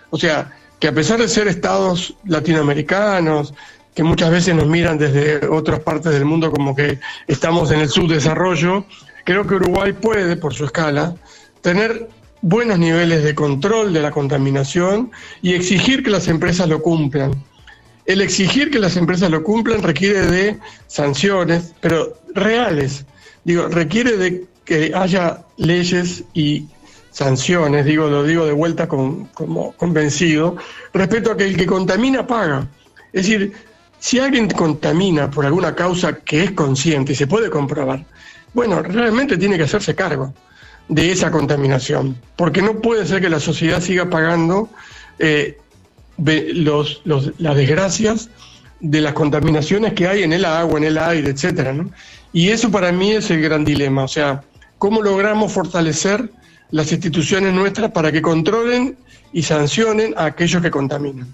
O 0.10 0.18
sea, 0.18 0.52
que 0.80 0.88
a 0.88 0.92
pesar 0.94 1.20
de 1.20 1.28
ser 1.28 1.48
estados 1.48 2.16
latinoamericanos, 2.26 3.54
que 3.96 4.04
muchas 4.04 4.32
veces 4.32 4.56
nos 4.56 4.68
miran 4.68 4.98
desde 4.98 5.48
otras 5.48 5.80
partes 5.80 6.12
del 6.12 6.26
mundo 6.26 6.52
como 6.52 6.76
que 6.76 7.00
estamos 7.28 7.72
en 7.72 7.80
el 7.80 7.90
subdesarrollo, 7.90 8.86
creo 9.24 9.48
que 9.48 9.56
Uruguay 9.56 9.94
puede, 9.94 10.36
por 10.36 10.54
su 10.54 10.66
escala, 10.66 11.16
tener 11.62 12.10
buenos 12.44 12.78
niveles 12.78 13.24
de 13.24 13.34
control 13.34 13.94
de 13.94 14.02
la 14.02 14.12
contaminación 14.12 15.12
y 15.42 15.54
exigir 15.54 16.04
que 16.04 16.10
las 16.10 16.28
empresas 16.28 16.68
lo 16.68 16.82
cumplan. 16.82 17.42
El 18.06 18.20
exigir 18.20 18.70
que 18.70 18.80
las 18.80 18.98
empresas 18.98 19.32
lo 19.32 19.44
cumplan 19.44 19.82
requiere 19.82 20.26
de 20.28 20.60
sanciones, 20.88 21.74
pero 21.80 22.18
reales. 22.36 23.06
Digo, 23.46 23.70
requiere 23.70 24.18
de 24.18 24.46
que 24.66 24.92
haya 24.94 25.46
leyes 25.56 26.26
y 26.34 26.68
sanciones, 27.12 27.86
digo, 27.86 28.10
lo 28.10 28.26
digo 28.26 28.46
de 28.46 28.52
vuelta 28.52 28.90
con, 28.90 29.28
como 29.28 29.72
convencido, 29.74 30.58
respecto 30.94 31.32
a 31.32 31.38
que 31.38 31.46
el 31.46 31.56
que 31.56 31.66
contamina 31.66 32.28
paga. 32.28 32.68
Es 33.14 33.26
decir, 33.26 33.54
si 34.00 34.20
alguien 34.20 34.50
contamina 34.50 35.32
por 35.32 35.46
alguna 35.46 35.74
causa 35.76 36.18
que 36.18 36.44
es 36.44 36.52
consciente 36.52 37.14
y 37.14 37.16
se 37.16 37.28
puede 37.28 37.50
comprobar, 37.50 38.06
bueno, 38.54 38.82
realmente 38.82 39.38
tiene 39.38 39.56
que 39.56 39.64
hacerse 39.64 39.96
cargo 39.96 40.34
de 40.90 41.12
esa 41.12 41.32
contaminación, 41.32 42.18
porque 42.36 42.62
no 42.62 42.82
puede 42.82 43.06
ser 43.06 43.22
que 43.22 43.30
la 43.30 43.40
sociedad 43.40 43.82
siga 43.82 44.10
pagando 44.10 44.70
eh, 45.20 45.58
los, 46.18 47.02
las 47.06 47.56
desgracias 47.56 48.30
de 48.80 49.02
las 49.02 49.14
contaminaciones 49.14 49.94
que 49.94 50.08
hay 50.08 50.24
en 50.24 50.34
el 50.34 50.46
agua, 50.46 50.78
en 50.78 50.84
el 50.84 50.98
aire, 50.98 51.30
etcétera. 51.30 51.74
Y 52.34 52.50
eso 52.50 52.70
para 52.70 52.92
mí 52.92 53.12
es 53.12 53.32
el 53.32 53.42
gran 53.42 53.64
dilema, 53.64 54.04
o 54.04 54.08
sea, 54.08 54.44
cómo 54.78 55.02
logramos 55.02 55.52
fortalecer 55.52 56.30
las 56.72 56.92
instituciones 56.92 57.54
nuestras 57.54 57.92
para 57.92 58.12
que 58.12 58.22
controlen 58.22 58.98
y 59.32 59.44
sancionen 59.44 60.14
a 60.18 60.26
aquellos 60.26 60.62
que 60.62 60.72
contaminan. 60.72 61.34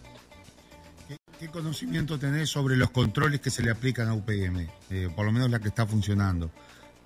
¿Qué, 1.40 1.48
conocimiento 1.48 2.20
tenés 2.20 2.50
sobre 2.50 2.76
los 2.76 2.92
controles 2.92 3.40
que 3.40 3.50
se 3.50 3.64
le 3.64 3.72
aplican 3.72 4.10
a 4.10 4.14
UPM? 4.14 4.68
Eh, 4.90 5.10
por 5.16 5.26
lo 5.26 5.32
menos 5.32 5.50
la 5.50 5.60
que 5.60 5.70
está 5.70 5.86
funcionando. 5.86 6.52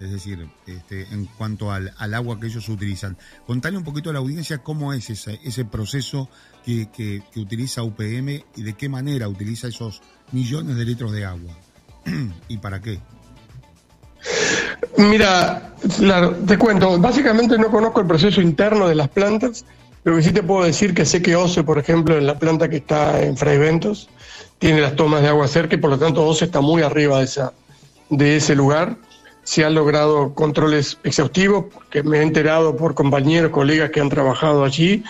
Es 0.04 0.12
decir, 0.12 0.46
este, 0.68 1.08
en 1.14 1.26
cuanto 1.26 1.72
al, 1.72 1.94
agua 2.14 2.38
que 2.38 2.48
ellos 2.48 2.68
utilizan. 2.68 3.18
Contale 3.48 3.78
un 3.78 3.86
poquito 3.86 4.10
a 4.10 4.14
la 4.14 4.20
audiencia 4.20 4.58
cómo 4.58 4.92
es 4.92 5.10
ese, 5.10 5.40
ese 5.46 5.64
proceso 5.64 6.30
que, 6.66 6.90
que, 6.92 7.24
utiliza 7.40 7.84
UPM 7.84 8.44
y 8.56 8.64
de 8.64 8.74
qué 8.74 8.90
manera 8.90 9.30
utiliza 9.30 9.68
esos 9.70 10.02
millones 10.34 10.76
de 10.76 10.84
litros 10.84 11.14
de 11.14 11.24
agua. 11.24 11.54
¿Y 12.50 12.58
para 12.58 12.82
qué? 12.82 13.00
Mira, 14.98 15.74
claro, 15.98 16.36
te 16.36 16.58
cuento, 16.58 17.00
básicamente 17.00 17.58
no 17.58 17.70
conozco 17.70 18.02
el 18.02 18.08
proceso 18.08 18.42
interno 18.42 18.88
de 18.88 18.96
las 18.96 19.08
plantas, 19.08 19.66
pero 20.04 20.22
sí 20.22 20.32
te 20.32 20.44
puedo 20.44 20.66
decir 20.66 20.94
que 20.94 21.06
sé 21.06 21.22
que 21.22 21.38
OCE, 21.38 21.64
por 21.64 21.80
ejemplo, 21.80 22.18
en 22.18 22.28
la 22.28 22.38
planta 22.38 22.70
que 22.70 22.78
está 22.78 23.22
en 23.22 23.38
Fraiventos, 23.38 24.10
tiene 24.60 24.82
las 24.82 24.98
tomas 24.98 25.22
de 25.22 25.30
agua 25.30 25.48
cerca 25.48 25.76
y 25.76 25.80
por 25.80 25.92
lo 25.92 25.98
tanto 25.98 26.26
OCE 26.26 26.46
está 26.46 26.60
muy 26.60 26.82
arriba 26.82 27.20
de, 27.20 27.24
esa, 27.24 27.54
de 28.10 28.36
ese 28.36 28.54
lugar. 28.54 28.98
Se 29.44 29.64
han 29.66 29.76
logrado 29.76 30.34
controles 30.34 30.98
exhaustivos, 31.04 31.66
que 31.90 32.04
me 32.04 32.20
he 32.20 32.22
enterado 32.22 32.76
por 32.76 32.96
compañeros, 32.96 33.52
colegas 33.52 33.92
que 33.92 34.00
han 34.00 34.10
trabajado 34.10 34.64
allí, 34.64 35.04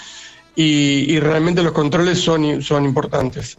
y, 0.55 1.19
realmente 1.19 1.63
los 1.63 1.71
controles 1.71 2.19
son, 2.19 2.61
son 2.61 2.85
importantes. 2.85 3.57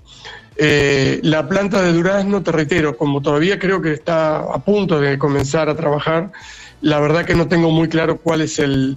Eh, 0.57 1.19
la 1.23 1.49
planta 1.49 1.83
de 1.83 1.93
Durazno, 1.93 2.43
te 2.43 2.53
reitero, 2.53 2.97
como 2.97 3.21
todavía 3.21 3.59
creo 3.59 3.83
que 3.83 3.93
está 3.93 4.37
a 4.37 4.59
punto 4.65 5.01
de 5.01 5.19
comenzar 5.19 5.69
a 5.69 5.75
trabajar, 5.75 6.31
la 6.81 7.01
verdad 7.01 7.25
que 7.25 7.35
no 7.35 7.49
tengo 7.49 7.71
muy 7.71 7.89
claro 7.89 8.19
cuál 8.19 8.43
es 8.43 8.59
el, 8.59 8.97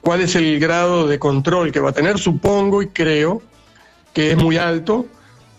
cuál 0.00 0.22
es 0.22 0.36
el 0.36 0.58
grado 0.58 1.06
de 1.06 1.18
control 1.18 1.72
que 1.72 1.80
va 1.80 1.90
a 1.90 1.92
tener. 1.92 2.18
Supongo 2.18 2.82
y 2.82 2.88
creo 2.88 3.42
que 4.14 4.30
es 4.30 4.36
muy 4.36 4.56
alto, 4.56 5.06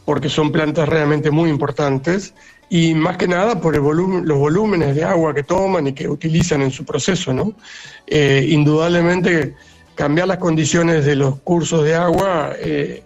porque 0.06 0.30
son 0.30 0.52
plantas 0.52 0.90
realmente 0.90 1.30
muy 1.30 1.50
importantes, 1.50 2.34
y 2.70 2.94
más 2.94 3.18
que 3.18 3.28
nada 3.28 3.60
por 3.60 3.76
el 3.76 3.82
volumen, 3.82 4.28
los 4.28 4.38
volúmenes 4.38 4.96
de 4.96 5.04
agua 5.04 5.34
que 5.34 5.44
toman 5.44 5.88
y 5.88 5.94
que 5.94 6.08
utilizan 6.08 6.62
en 6.62 6.72
su 6.72 6.84
proceso, 6.84 7.34
¿no? 7.34 7.54
Eh, 8.06 8.46
indudablemente 8.50 9.56
cambiar 9.96 10.28
las 10.28 10.38
condiciones 10.38 11.06
de 11.06 11.16
los 11.16 11.40
cursos 11.40 11.84
de 11.84 11.96
agua 11.96 12.54
eh, 12.60 13.04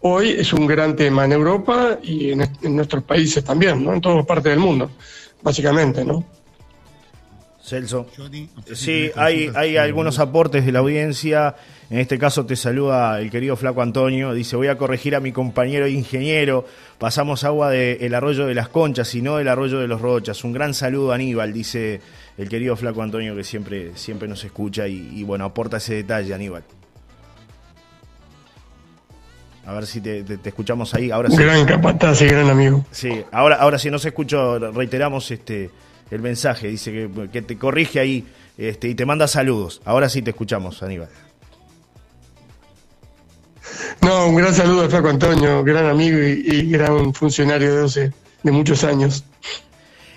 hoy 0.00 0.30
es 0.38 0.52
un 0.52 0.66
gran 0.66 0.96
tema 0.96 1.24
en 1.24 1.32
Europa 1.32 1.98
y 2.02 2.30
en, 2.30 2.48
nuestros 2.62 3.02
países 3.02 3.44
también, 3.44 3.84
¿no? 3.84 3.92
En 3.92 4.00
todas 4.00 4.24
partes 4.24 4.50
del 4.50 4.60
mundo, 4.60 4.90
básicamente, 5.42 6.04
¿no? 6.04 6.24
Celso. 7.70 8.06
Sí, 8.72 9.10
hay, 9.14 9.50
hay 9.54 9.76
algunos 9.76 10.18
aportes 10.18 10.66
de 10.66 10.72
la 10.72 10.80
audiencia. 10.80 11.54
En 11.88 11.98
este 11.98 12.18
caso 12.18 12.44
te 12.44 12.56
saluda 12.56 13.20
el 13.20 13.30
querido 13.30 13.56
Flaco 13.56 13.80
Antonio. 13.80 14.34
Dice, 14.34 14.56
voy 14.56 14.66
a 14.66 14.76
corregir 14.76 15.14
a 15.14 15.20
mi 15.20 15.32
compañero 15.32 15.86
ingeniero. 15.86 16.66
Pasamos 16.98 17.44
agua 17.44 17.70
del 17.70 18.14
arroyo 18.14 18.46
de 18.46 18.54
las 18.54 18.68
conchas 18.68 19.14
y 19.14 19.22
no 19.22 19.36
del 19.36 19.48
arroyo 19.48 19.78
de 19.78 19.86
los 19.86 20.00
rochas. 20.00 20.42
Un 20.44 20.52
gran 20.52 20.74
saludo 20.74 21.12
Aníbal, 21.12 21.52
dice 21.52 22.00
el 22.36 22.48
querido 22.48 22.74
Flaco 22.76 23.02
Antonio 23.02 23.36
que 23.36 23.44
siempre, 23.44 23.92
siempre 23.96 24.28
nos 24.28 24.42
escucha 24.44 24.88
y, 24.88 25.22
bueno, 25.24 25.44
aporta 25.44 25.76
ese 25.76 25.94
detalle, 25.94 26.34
Aníbal. 26.34 26.64
A 29.66 29.74
ver 29.74 29.86
si 29.86 30.00
te, 30.00 30.24
escuchamos 30.44 30.92
ahí. 30.94 31.12
Ahora 31.12 31.28
gran 31.30 31.64
capataz 31.66 32.22
y 32.22 32.26
gran 32.26 32.50
amigo. 32.50 32.84
Sí, 32.90 33.22
ahora, 33.30 33.56
ahora 33.56 33.78
si 33.78 33.90
no 33.90 33.98
se 34.00 34.08
escucha, 34.08 34.58
reiteramos 34.58 35.30
este 35.30 35.70
el 36.10 36.20
mensaje. 36.20 36.68
Dice 36.68 36.92
que, 36.92 37.28
que 37.32 37.42
te 37.42 37.56
corrige 37.56 38.00
ahí 38.00 38.26
este, 38.58 38.88
y 38.88 38.94
te 38.94 39.06
manda 39.06 39.26
saludos. 39.26 39.80
Ahora 39.84 40.08
sí 40.08 40.22
te 40.22 40.30
escuchamos, 40.30 40.82
Aníbal. 40.82 41.08
No, 44.02 44.28
un 44.28 44.36
gran 44.36 44.54
saludo 44.54 44.84
a 44.84 44.88
Flaco 44.88 45.08
Antonio, 45.08 45.62
gran 45.62 45.86
amigo 45.86 46.18
y, 46.18 46.70
gran 46.70 47.12
funcionario 47.14 47.74
de 47.74 47.80
12 47.80 48.12
de 48.42 48.52
muchos 48.52 48.84
años. 48.84 49.24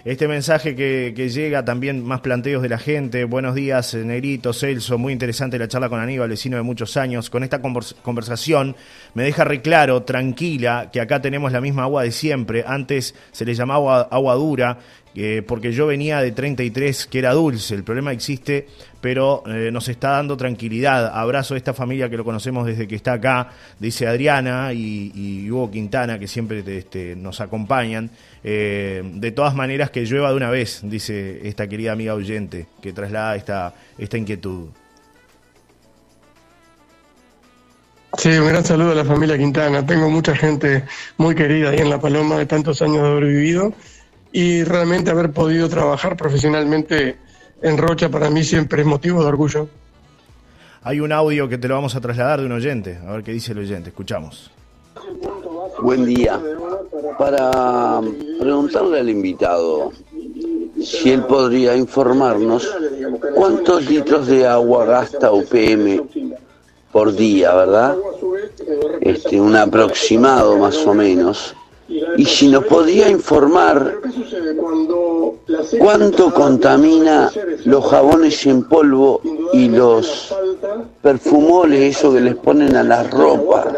Este 0.06 0.28
mensaje 0.28 0.76
que, 0.76 1.30
llega, 1.30 1.64
también 1.64 2.04
más 2.04 2.20
planteos 2.20 2.62
de 2.62 2.68
la 2.68 2.78
gente. 2.78 3.24
Buenos 3.24 3.56
días, 3.56 3.94
Negrito, 3.94 4.52
Celso. 4.52 4.98
Muy 4.98 5.14
interesante 5.14 5.58
la 5.58 5.70
charla 5.70 5.88
con 5.88 6.02
Aníbal, 6.02 6.28
vecino 6.28 6.58
de 6.58 6.64
muchos 6.64 6.98
años. 6.98 7.30
Con 7.30 7.42
esta 7.42 7.62
conversación 7.62 8.76
me 9.14 9.24
deja 9.24 9.46
reclaro, 9.46 10.04
tranquila, 10.04 10.90
que 10.92 11.00
acá 11.00 11.22
tenemos 11.22 11.54
la 11.54 11.62
misma 11.62 11.84
agua 11.84 12.04
de 12.04 12.12
siempre. 12.12 12.66
Antes 12.68 13.16
se 13.32 13.46
le 13.46 13.56
llamaba 13.56 14.02
agua 14.02 14.36
dura 14.36 14.78
porque 15.48 15.72
yo 15.72 15.88
venía 15.88 16.20
de 16.20 16.32
33 16.34 17.06
que 17.06 17.20
era 17.20 17.34
dulce, 17.34 17.76
el 17.76 17.84
problema 17.84 18.12
existe, 18.12 18.68
pero 19.04 19.44
eh, 19.48 19.70
nos 19.70 19.90
está 19.90 20.12
dando 20.12 20.38
tranquilidad. 20.38 21.12
Abrazo 21.14 21.56
a 21.56 21.58
esta 21.58 21.74
familia 21.74 22.10
que 22.10 22.16
lo 22.16 22.24
conocemos 22.24 22.66
desde 22.66 22.88
que 22.88 22.96
está 22.96 23.12
acá, 23.12 23.50
dice 23.78 24.08
Adriana 24.08 24.72
y, 24.72 25.52
Hugo 25.52 25.70
Quintana, 25.70 26.18
que 26.18 26.26
siempre 26.26 26.64
este, 26.66 27.14
nos 27.14 27.42
acompañan. 27.42 28.10
Eh, 28.46 29.02
de 29.04 29.32
todas 29.34 29.56
maneras, 29.56 29.92
que 29.92 30.06
llueva 30.06 30.30
de 30.30 30.38
una 30.38 30.50
vez, 30.50 30.80
dice 30.84 31.46
esta 31.46 31.68
querida 31.68 31.92
amiga 31.92 32.14
oyente, 32.14 32.68
que 32.82 32.94
traslada 32.94 33.36
esta, 33.36 33.74
esta 33.98 34.18
inquietud. 34.18 34.70
Sí, 38.18 38.30
un 38.30 38.48
gran 38.48 38.64
saludo 38.64 38.94
a 38.94 38.96
la 38.96 39.04
familia 39.04 39.38
Quintana. 39.38 39.86
Tengo 39.86 40.10
mucha 40.10 40.34
gente 40.34 40.86
muy 41.18 41.36
querida 41.36 41.72
ahí 41.72 41.80
en 41.80 41.90
La 41.90 42.00
Paloma 42.00 42.38
de 42.38 42.46
tantos 42.46 42.82
años 42.82 43.04
de 43.04 43.10
haber 43.10 43.26
vivido 43.26 43.74
y 44.32 44.64
realmente 44.64 45.12
haber 45.12 45.32
podido 45.32 45.68
trabajar 45.68 46.16
profesionalmente 46.16 47.18
en 47.64 47.78
Rocha 47.78 48.10
para 48.10 48.30
mí 48.30 48.44
siempre 48.44 48.82
es 48.82 48.88
motivo 48.88 49.22
de 49.22 49.28
orgullo. 49.30 49.68
Hay 50.84 51.00
un 51.00 51.14
audio 51.14 51.48
que 51.48 51.58
te 51.58 51.70
lo 51.70 51.76
vamos 51.76 51.96
a 51.96 52.02
trasladar 52.02 52.42
de 52.42 52.46
un 52.46 52.52
oyente, 52.52 53.00
a 53.08 53.14
ver 53.14 53.24
qué 53.24 53.32
dice 53.32 53.54
el 53.54 53.60
oyente, 53.60 53.90
escuchamos. 53.90 54.52
Buen 55.82 56.06
día. 56.06 56.40
Para 57.18 58.02
preguntarle 58.40 59.00
al 59.00 59.10
invitado 59.10 59.94
si 60.82 61.12
él 61.12 61.24
podría 61.24 61.76
informarnos 61.78 62.70
cuántos 63.34 63.90
litros 63.90 64.28
de 64.28 64.46
agua 64.46 64.86
gasta 64.86 65.32
UPM 65.32 66.02
por 66.92 67.16
día, 67.16 67.54
¿verdad? 67.54 67.96
Este, 69.00 69.40
un 69.40 69.56
aproximado 69.56 70.58
más 70.58 70.86
o 70.86 70.94
menos 70.94 71.56
y 72.18 72.26
si 72.26 72.48
nos 72.48 72.66
podía 72.66 73.10
informar 73.10 74.00
cuánto 75.80 76.34
contamina 76.34 77.32
los 77.66 77.86
jabones 77.86 78.46
en 78.46 78.64
polvo 78.64 79.22
y 79.54 79.70
los 79.70 80.34
perfumoles, 81.02 81.98
eso 81.98 82.14
que 82.14 82.22
les 82.22 82.36
ponen 82.36 82.76
a 82.76 82.84
la 82.84 83.04
ropa 83.04 83.72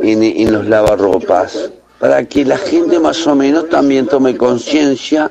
en, 0.00 0.22
en 0.22 0.52
los 0.52 0.66
lavarropas, 0.66 1.70
para 1.98 2.24
que 2.24 2.44
la 2.44 2.58
gente 2.58 2.98
más 2.98 3.26
o 3.26 3.34
menos 3.34 3.68
también 3.68 4.06
tome 4.06 4.36
conciencia 4.36 5.30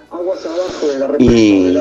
y 1.19 1.78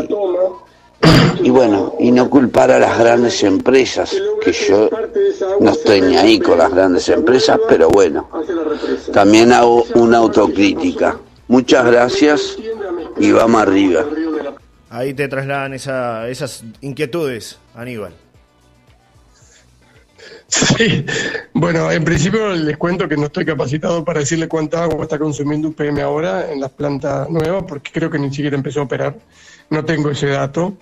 y 1.42 1.50
bueno, 1.50 1.94
y 1.98 2.12
no 2.12 2.30
culpar 2.30 2.70
a 2.70 2.78
las 2.78 2.98
grandes 2.98 3.42
empresas, 3.42 4.14
que 4.40 4.52
yo 4.52 4.88
no 5.58 5.70
estoy 5.72 6.00
ni 6.00 6.16
ahí 6.16 6.38
con 6.38 6.58
las 6.58 6.72
grandes 6.72 7.08
empresas, 7.08 7.58
pero 7.68 7.88
bueno, 7.88 8.28
también 9.12 9.52
hago 9.52 9.84
una 9.94 10.18
autocrítica. 10.18 11.18
Muchas 11.48 11.84
gracias 11.84 12.56
y 13.18 13.32
vamos 13.32 13.62
arriba. 13.62 14.04
Ahí 14.90 15.14
te 15.14 15.26
trasladan 15.28 15.74
esa, 15.74 16.28
esas 16.28 16.64
inquietudes, 16.80 17.58
Aníbal. 17.74 18.12
Sí, 20.52 21.06
bueno, 21.54 21.90
en 21.90 22.04
principio 22.04 22.50
les 22.50 22.76
cuento 22.76 23.08
que 23.08 23.16
no 23.16 23.26
estoy 23.26 23.46
capacitado 23.46 24.04
para 24.04 24.20
decirle 24.20 24.48
cuánta 24.48 24.84
agua 24.84 25.04
está 25.04 25.18
consumiendo 25.18 25.68
UPM 25.68 25.98
ahora 26.00 26.52
en 26.52 26.60
las 26.60 26.70
plantas 26.70 27.30
nuevas, 27.30 27.64
porque 27.66 27.90
creo 27.90 28.10
que 28.10 28.18
ni 28.18 28.28
siquiera 28.28 28.54
empezó 28.54 28.80
a 28.80 28.82
operar. 28.84 29.16
No 29.70 29.82
tengo 29.82 30.10
ese 30.10 30.26
dato. 30.26 30.76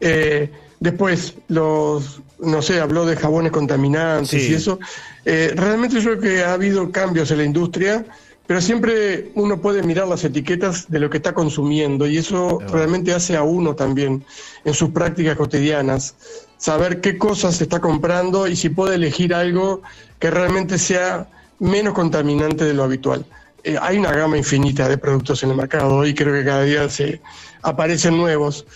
Eh, 0.00 0.50
después, 0.80 1.34
los, 1.48 2.22
no 2.38 2.62
sé, 2.62 2.80
habló 2.80 3.04
de 3.04 3.14
jabones 3.14 3.52
contaminantes 3.52 4.48
y 4.48 4.54
eso. 4.54 4.80
Eh, 5.26 5.52
realmente 5.54 6.00
yo 6.00 6.18
creo 6.18 6.20
que 6.20 6.42
ha 6.42 6.54
habido 6.54 6.90
cambios 6.90 7.30
en 7.30 7.38
la 7.38 7.44
industria, 7.44 8.06
pero 8.50 8.60
siempre 8.60 9.30
uno 9.36 9.60
puede 9.60 9.80
mirar 9.84 10.08
las 10.08 10.24
etiquetas 10.24 10.90
de 10.90 10.98
lo 10.98 11.08
que 11.08 11.18
está 11.18 11.32
consumiendo 11.32 12.08
y 12.08 12.18
eso 12.18 12.58
realmente 12.72 13.14
hace 13.14 13.36
a 13.36 13.44
uno 13.44 13.76
también 13.76 14.24
en 14.64 14.74
sus 14.74 14.90
prácticas 14.90 15.36
cotidianas. 15.36 16.16
Saber 16.56 17.00
qué 17.00 17.16
cosas 17.16 17.54
se 17.54 17.62
está 17.62 17.78
comprando 17.78 18.48
y 18.48 18.56
si 18.56 18.68
puede 18.68 18.96
elegir 18.96 19.34
algo 19.34 19.82
que 20.18 20.32
realmente 20.32 20.78
sea 20.78 21.28
menos 21.60 21.94
contaminante 21.94 22.64
de 22.64 22.74
lo 22.74 22.82
habitual. 22.82 23.24
Eh, 23.62 23.76
hay 23.80 23.98
una 23.98 24.10
gama 24.10 24.36
infinita 24.36 24.88
de 24.88 24.98
productos 24.98 25.44
en 25.44 25.50
el 25.50 25.56
mercado 25.56 26.04
y 26.04 26.12
creo 26.12 26.34
que 26.34 26.44
cada 26.44 26.64
día 26.64 26.88
se 26.88 27.20
aparecen 27.62 28.16
nuevos 28.16 28.66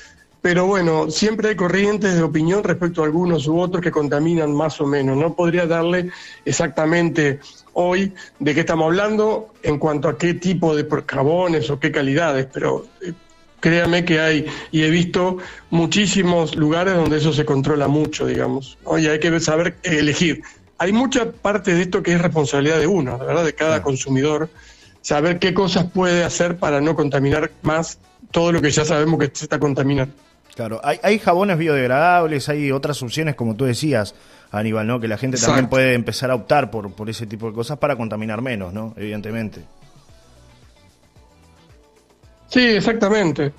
pero 0.45 0.67
bueno, 0.67 1.11
siempre 1.11 1.49
hay 1.49 1.57
corrientes 1.57 2.17
de 2.17 2.23
opinión 2.23 2.63
respecto 2.63 3.01
a 3.01 3.07
algunos 3.07 3.47
u 3.47 3.59
otros 3.59 3.83
que 3.83 3.91
contaminan 3.91 4.55
más 4.55 4.79
o 4.79 4.85
menos. 4.85 5.17
No 5.17 5.33
podría 5.33 5.67
darle 5.67 6.11
exactamente 6.45 7.41
hoy 7.73 8.13
de 8.41 8.53
qué 8.53 8.61
estamos 8.61 8.85
hablando 8.85 9.55
en 9.63 9.79
cuanto 9.79 10.07
a 10.07 10.19
qué 10.19 10.35
tipo 10.35 10.77
de 10.77 10.87
carbones 11.07 11.71
o 11.71 11.81
qué 11.81 11.91
calidades, 11.91 12.47
pero 12.53 12.85
eh, 13.01 13.15
créame 13.59 14.05
que 14.05 14.21
hay, 14.21 14.45
y 14.71 14.83
he 14.83 14.91
visto 14.91 15.39
muchísimos 15.71 16.57
lugares 16.57 16.95
donde 16.95 17.17
eso 17.17 17.33
se 17.33 17.47
controla 17.47 17.89
mucho, 17.89 18.27
digamos. 18.27 18.77
Oye, 18.85 19.09
hay 19.09 19.21
que 19.21 19.41
saber 19.41 19.79
elegir. 19.83 20.43
Hay 20.77 20.93
mucha 20.93 21.33
parte 21.33 21.75
de 21.75 21.81
esto 21.81 22.03
que 22.03 22.13
es 22.13 22.21
responsabilidad 22.21 22.79
de 22.79 22.87
uno, 22.87 23.17
¿verdad? 23.17 23.47
De 23.47 23.55
cada 23.55 23.83
consumidor, 23.83 24.51
saber 25.01 25.39
qué 25.39 25.55
cosas 25.55 25.91
puede 25.91 26.23
hacer 26.23 26.59
para 26.59 26.83
no 26.83 26.95
contaminar 26.95 27.51
más 27.63 27.99
todo 28.31 28.53
lo 28.53 28.61
que 28.61 28.71
ya 28.71 28.85
sabemos 28.85 29.19
que 29.19 29.31
se 29.33 29.47
está 29.47 29.59
contaminando. 29.59 30.13
Claro, 30.55 30.81
hay, 30.85 30.99
hay 31.03 31.19
jabones 31.19 31.59
biodegradables, 31.59 32.49
hay 32.49 32.71
otras 32.71 33.03
opciones, 33.03 33.35
como 33.35 33.57
tú 33.57 33.65
decías, 33.65 34.15
Aníbal, 34.53 34.87
¿no? 34.87 35.01
Que 35.01 35.09
la 35.09 35.19
gente 35.19 35.37
también 35.37 35.69
puede 35.69 35.95
empezar 35.95 36.31
a 36.31 36.37
optar 36.37 36.71
por, 36.71 36.93
por 36.93 37.11
ese 37.11 37.27
tipo 37.27 37.49
de 37.49 37.55
cosas 37.55 37.79
para 37.79 37.97
contaminar 37.97 38.41
menos, 38.41 38.73
¿no? 38.73 38.95
Evidentemente. 38.97 39.63
Sí, 42.49 42.61
exactamente. 42.61 43.53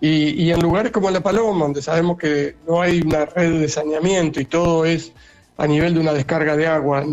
Y, 0.00 0.42
y, 0.42 0.50
en 0.50 0.60
lugares 0.60 0.90
como 0.90 1.10
La 1.10 1.20
Paloma, 1.20 1.66
donde 1.66 1.82
sabemos 1.82 2.18
que 2.18 2.56
no 2.66 2.80
hay 2.80 3.00
una 3.00 3.26
red 3.26 3.60
de 3.60 3.68
saneamiento 3.68 4.40
y 4.40 4.46
todo 4.46 4.84
es 4.84 5.12
a 5.56 5.66
nivel 5.66 5.94
de 5.94 6.00
una 6.00 6.12
descarga 6.12 6.56
de 6.56 6.66
agua 6.66 7.04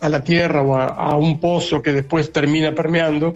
a, 0.00 0.08
la 0.08 0.24
tierra 0.24 0.62
o 0.62 0.74
a, 0.74 1.16
un 1.16 1.38
pozo 1.38 1.82
que 1.82 1.92
después 1.92 2.32
termina 2.32 2.74
permeando, 2.74 3.34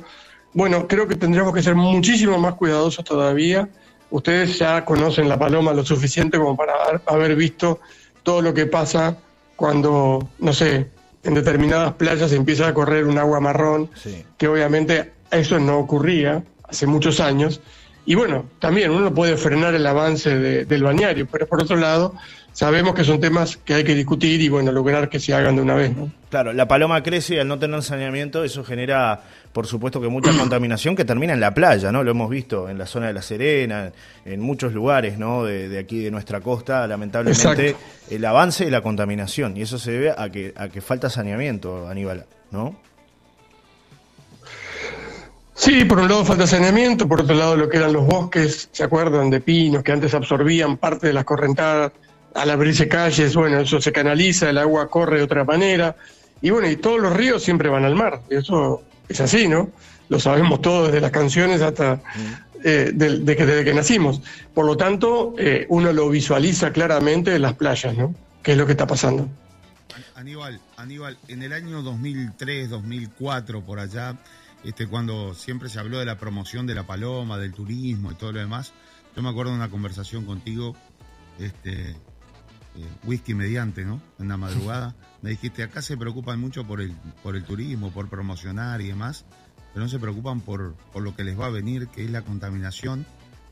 bueno, 0.54 0.88
creo 0.88 1.06
que 1.06 1.16
tendríamos 1.16 1.54
que 1.54 1.62
ser 1.62 1.74
muchísimo 1.74 2.38
más 2.38 2.54
cuidadosos 2.54 3.04
todavía 3.04 3.68
ustedes 4.10 4.58
ya 4.58 4.84
conocen 4.84 5.28
la 5.28 5.38
paloma 5.38 5.72
lo 5.72 5.84
suficiente 5.84 6.38
como 6.38 6.56
para 6.56 6.74
haber 7.06 7.36
visto 7.36 7.80
todo 8.22 8.42
lo 8.42 8.52
que 8.54 8.66
pasa 8.66 9.16
cuando, 9.56 10.28
no 10.38 10.52
sé, 10.52 10.88
en 11.22 11.34
determinadas 11.34 11.94
playas 11.94 12.32
empieza 12.32 12.68
a 12.68 12.74
correr 12.74 13.04
un 13.04 13.18
agua 13.18 13.40
marrón, 13.40 13.90
que 14.38 14.48
obviamente 14.48 15.12
eso 15.30 15.58
no 15.58 15.78
ocurría 15.78 16.42
hace 16.68 16.86
muchos 16.86 17.20
años. 17.20 17.60
Y 18.06 18.14
bueno, 18.14 18.46
también 18.58 18.90
uno 18.90 19.12
puede 19.12 19.36
frenar 19.36 19.74
el 19.74 19.86
avance 19.86 20.64
del 20.64 20.82
bañario, 20.82 21.28
pero 21.30 21.46
por 21.46 21.62
otro 21.62 21.76
lado, 21.76 22.14
sabemos 22.52 22.94
que 22.94 23.04
son 23.04 23.20
temas 23.20 23.56
que 23.56 23.74
hay 23.74 23.84
que 23.84 23.94
discutir 23.94 24.40
y 24.40 24.48
bueno, 24.48 24.72
lograr 24.72 25.08
que 25.08 25.20
se 25.20 25.34
hagan 25.34 25.56
de 25.56 25.62
una 25.62 25.74
vez. 25.74 25.96
¿no? 25.96 26.10
Claro, 26.28 26.52
la 26.52 26.68
paloma 26.68 27.02
crece 27.02 27.34
y 27.34 27.38
al 27.38 27.48
no 27.48 27.58
tener 27.58 27.82
saneamiento 27.82 28.44
eso 28.44 28.64
genera, 28.64 29.20
por 29.52 29.66
supuesto, 29.66 30.00
que 30.00 30.08
mucha 30.08 30.32
contaminación 30.36 30.94
que 30.94 31.04
termina 31.04 31.32
en 31.32 31.40
la 31.40 31.52
playa, 31.54 31.90
¿no? 31.90 32.02
Lo 32.02 32.10
hemos 32.12 32.30
visto 32.30 32.68
en 32.68 32.78
la 32.78 32.86
zona 32.86 33.08
de 33.08 33.12
La 33.12 33.22
Serena, 33.22 33.92
en 34.24 34.40
muchos 34.40 34.72
lugares, 34.72 35.18
¿no? 35.18 35.44
De, 35.44 35.78
aquí 35.78 36.00
de 36.00 36.10
nuestra 36.10 36.40
costa, 36.40 36.86
lamentablemente, 36.86 37.76
el 38.10 38.24
avance 38.24 38.64
de 38.64 38.70
la 38.70 38.80
contaminación 38.80 39.56
y 39.56 39.62
eso 39.62 39.78
se 39.78 39.92
debe 39.92 40.14
a 40.16 40.30
que, 40.30 40.52
a 40.56 40.68
que 40.68 40.80
falta 40.80 41.10
saneamiento, 41.10 41.88
Aníbal, 41.88 42.26
¿no? 42.50 42.76
Sí, 45.54 45.84
por 45.84 45.98
un 45.98 46.08
lado 46.08 46.24
falta 46.24 46.46
saneamiento, 46.46 47.06
por 47.06 47.20
otro 47.20 47.34
lado 47.34 47.54
lo 47.54 47.68
que 47.68 47.76
eran 47.76 47.92
los 47.92 48.06
bosques, 48.06 48.70
¿se 48.72 48.82
acuerdan? 48.82 49.28
De 49.28 49.42
pinos 49.42 49.82
que 49.82 49.92
antes 49.92 50.14
absorbían 50.14 50.78
parte 50.78 51.08
de 51.08 51.12
las 51.12 51.24
correntadas 51.24 51.92
al 52.34 52.50
abrirse 52.50 52.88
calles, 52.88 53.34
bueno, 53.34 53.60
eso 53.60 53.80
se 53.80 53.92
canaliza, 53.92 54.50
el 54.50 54.58
agua 54.58 54.88
corre 54.88 55.18
de 55.18 55.24
otra 55.24 55.44
manera. 55.44 55.96
Y 56.42 56.50
bueno, 56.50 56.68
y 56.68 56.76
todos 56.76 57.00
los 57.00 57.14
ríos 57.14 57.42
siempre 57.42 57.68
van 57.68 57.84
al 57.84 57.94
mar. 57.94 58.22
Eso 58.30 58.82
es 59.08 59.20
así, 59.20 59.48
¿no? 59.48 59.70
Lo 60.08 60.18
sabemos 60.18 60.60
todos 60.60 60.88
desde 60.88 61.00
las 61.00 61.10
canciones 61.10 61.60
hasta 61.60 62.00
eh, 62.64 62.90
de, 62.92 63.36
que, 63.36 63.46
desde 63.46 63.64
que 63.64 63.74
nacimos. 63.74 64.22
Por 64.54 64.66
lo 64.66 64.76
tanto, 64.76 65.34
eh, 65.38 65.66
uno 65.68 65.92
lo 65.92 66.08
visualiza 66.08 66.72
claramente 66.72 67.34
en 67.34 67.42
las 67.42 67.54
playas, 67.54 67.96
¿no? 67.96 68.14
¿Qué 68.42 68.52
es 68.52 68.58
lo 68.58 68.66
que 68.66 68.72
está 68.72 68.86
pasando? 68.86 69.28
Aníbal, 70.14 70.60
Aníbal, 70.76 71.16
en 71.28 71.42
el 71.42 71.52
año 71.52 71.82
2003, 71.82 72.68
2004, 72.68 73.62
por 73.62 73.78
allá, 73.80 74.16
este, 74.64 74.86
cuando 74.86 75.34
siempre 75.34 75.70
se 75.70 75.78
habló 75.78 75.98
de 75.98 76.04
la 76.04 76.18
promoción 76.18 76.66
de 76.66 76.74
la 76.74 76.82
paloma, 76.82 77.38
del 77.38 77.52
turismo 77.52 78.12
y 78.12 78.14
todo 78.14 78.32
lo 78.32 78.40
demás, 78.40 78.72
yo 79.16 79.22
me 79.22 79.30
acuerdo 79.30 79.52
de 79.52 79.56
una 79.56 79.70
conversación 79.70 80.26
contigo, 80.26 80.76
este, 81.38 81.96
eh, 82.76 82.88
whisky 83.04 83.34
mediante, 83.34 83.84
¿no? 83.84 84.00
En 84.18 84.28
la 84.28 84.36
madrugada. 84.36 84.94
Me 85.22 85.30
dijiste, 85.30 85.62
acá 85.62 85.82
se 85.82 85.96
preocupan 85.96 86.40
mucho 86.40 86.66
por 86.66 86.80
el, 86.80 86.92
por 87.22 87.36
el 87.36 87.44
turismo, 87.44 87.90
por 87.90 88.08
promocionar 88.08 88.80
y 88.80 88.88
demás, 88.88 89.24
pero 89.72 89.84
no 89.84 89.88
se 89.88 89.98
preocupan 89.98 90.40
por, 90.40 90.74
por 90.92 91.02
lo 91.02 91.16
que 91.16 91.24
les 91.24 91.38
va 91.38 91.46
a 91.46 91.50
venir, 91.50 91.88
que 91.88 92.04
es 92.04 92.10
la 92.10 92.22
contaminación 92.22 93.06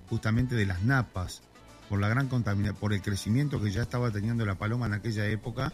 justamente 0.09 0.55
de 0.55 0.67
las 0.67 0.83
napas, 0.83 1.43
por 1.89 2.01
la 2.01 2.09
gran 2.09 2.29
contaminación, 2.29 2.77
por 2.77 2.93
el 2.93 3.03
crecimiento 3.03 3.61
que 3.61 3.71
ya 3.71 3.83
estaba 3.83 4.11
teniendo 4.11 4.47
la 4.47 4.55
paloma 4.55 4.87
en 4.87 4.95
aquella 4.95 5.27
época 5.27 5.73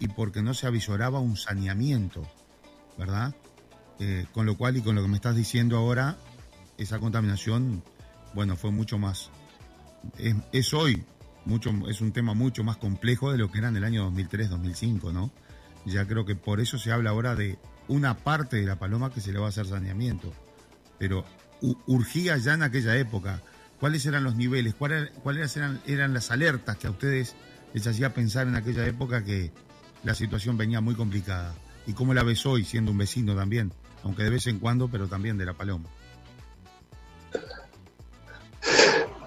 y 0.00 0.08
porque 0.08 0.42
no 0.42 0.52
se 0.52 0.66
avisoraba 0.66 1.20
un 1.20 1.36
saneamiento, 1.36 2.26
¿verdad? 2.98 3.34
Eh, 4.00 4.26
con 4.32 4.46
lo 4.46 4.56
cual 4.56 4.76
y 4.76 4.82
con 4.82 4.96
lo 4.96 5.02
que 5.02 5.08
me 5.08 5.16
estás 5.16 5.36
diciendo 5.36 5.76
ahora, 5.76 6.16
esa 6.76 6.98
contaminación, 6.98 7.84
bueno, 8.34 8.56
fue 8.56 8.72
mucho 8.72 8.98
más. 8.98 9.30
es 10.52 10.74
hoy 10.74 11.04
mucho, 11.50 11.72
es 11.88 12.00
un 12.00 12.12
tema 12.12 12.32
mucho 12.32 12.64
más 12.64 12.76
complejo 12.76 13.32
de 13.32 13.38
lo 13.38 13.50
que 13.50 13.58
era 13.58 13.68
en 13.68 13.76
el 13.76 13.84
año 13.84 14.10
2003-2005, 14.10 15.12
¿no? 15.12 15.30
Ya 15.84 16.06
creo 16.06 16.24
que 16.24 16.36
por 16.36 16.60
eso 16.60 16.78
se 16.78 16.92
habla 16.92 17.10
ahora 17.10 17.34
de 17.34 17.58
una 17.88 18.16
parte 18.16 18.56
de 18.56 18.66
la 18.66 18.78
paloma 18.78 19.12
que 19.12 19.20
se 19.20 19.32
le 19.32 19.38
va 19.38 19.46
a 19.46 19.48
hacer 19.48 19.66
saneamiento. 19.66 20.32
Pero 20.98 21.24
urgía 21.86 22.36
ya 22.36 22.54
en 22.54 22.62
aquella 22.62 22.96
época. 22.96 23.42
¿Cuáles 23.80 24.04
eran 24.06 24.24
los 24.24 24.36
niveles? 24.36 24.74
¿Cuáles, 24.74 25.56
eran, 25.56 25.80
eran 25.86 26.14
las 26.14 26.30
alertas 26.30 26.76
que 26.76 26.86
a 26.86 26.90
ustedes 26.90 27.34
les 27.72 27.86
hacía 27.86 28.14
pensar 28.14 28.46
en 28.46 28.54
aquella 28.54 28.86
época 28.86 29.24
que 29.24 29.50
la 30.04 30.14
situación 30.14 30.56
venía 30.56 30.80
muy 30.80 30.94
complicada? 30.94 31.54
¿Y 31.86 31.94
cómo 31.94 32.14
la 32.14 32.22
ves 32.22 32.44
hoy 32.46 32.64
siendo 32.64 32.92
un 32.92 32.98
vecino 32.98 33.34
también? 33.34 33.72
Aunque 34.04 34.22
de 34.22 34.30
vez 34.30 34.46
en 34.46 34.58
cuando, 34.58 34.88
pero 34.88 35.08
también 35.08 35.38
de 35.38 35.46
la 35.46 35.54
paloma. 35.54 35.88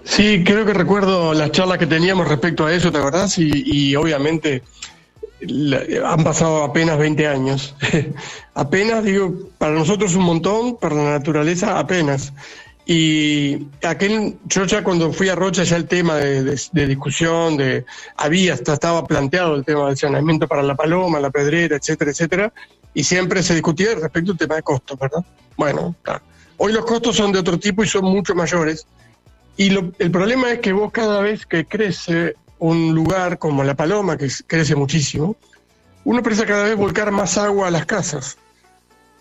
Sí, 0.04 0.44
creo 0.44 0.66
que 0.66 0.74
recuerdo 0.74 1.32
las 1.32 1.50
charlas 1.50 1.78
que 1.78 1.86
teníamos 1.86 2.28
respecto 2.28 2.66
a 2.66 2.72
eso, 2.72 2.92
¿te 2.92 2.98
acordás? 2.98 3.38
Y, 3.38 3.96
obviamente 3.96 4.62
han 6.04 6.24
pasado 6.24 6.62
apenas 6.62 6.98
20 6.98 7.26
años. 7.26 7.74
apenas, 8.54 9.04
digo, 9.04 9.50
para 9.58 9.74
nosotros 9.74 10.14
un 10.14 10.24
montón, 10.24 10.76
para 10.76 10.94
la 10.94 11.10
naturaleza 11.10 11.78
apenas. 11.78 12.32
Y 12.86 13.66
aquel, 13.82 14.36
yo 14.44 14.64
ya 14.66 14.84
cuando 14.84 15.12
fui 15.12 15.30
a 15.30 15.34
Rocha 15.34 15.64
ya 15.64 15.76
el 15.76 15.86
tema 15.86 16.16
de, 16.16 16.86
discusión, 16.86 17.56
de 17.56 17.84
había, 18.16 18.54
hasta 18.54 18.74
estaba 18.74 19.06
planteado 19.06 19.54
el 19.54 19.64
tema 19.64 19.86
del 19.86 19.96
saneamiento 19.96 20.46
para 20.46 20.62
la 20.62 20.74
paloma, 20.74 21.18
la 21.18 21.30
pedrera, 21.30 21.76
etcétera, 21.76 22.10
etcétera, 22.10 22.52
y 22.92 23.04
siempre 23.04 23.42
se 23.42 23.54
discutía 23.54 23.94
respecto 23.94 24.32
al 24.32 24.38
tema 24.38 24.56
de 24.56 24.62
costos, 24.62 24.98
¿verdad? 24.98 25.24
Bueno, 25.56 25.94
hoy 26.58 26.72
los 26.72 26.84
costos 26.84 27.16
son 27.16 27.32
de 27.32 27.38
otro 27.38 27.58
tipo 27.58 27.82
y 27.82 27.88
son 27.88 28.04
mucho 28.04 28.34
mayores 28.34 28.86
y 29.56 29.68
el 29.98 30.10
problema 30.10 30.52
es 30.52 30.60
que 30.60 30.72
vos 30.72 30.90
cada 30.90 31.20
vez 31.20 31.46
que 31.46 31.64
crece 31.64 32.34
un 32.58 32.94
lugar 32.94 33.38
como 33.38 33.62
La 33.62 33.74
Paloma, 33.74 34.16
que 34.16 34.28
crece 34.46 34.74
muchísimo, 34.74 35.36
uno 36.04 36.18
empieza 36.18 36.46
cada 36.46 36.64
vez 36.64 36.76
volcar 36.76 37.10
más 37.10 37.38
agua 37.38 37.68
a 37.68 37.70
las 37.70 37.86
casas. 37.86 38.36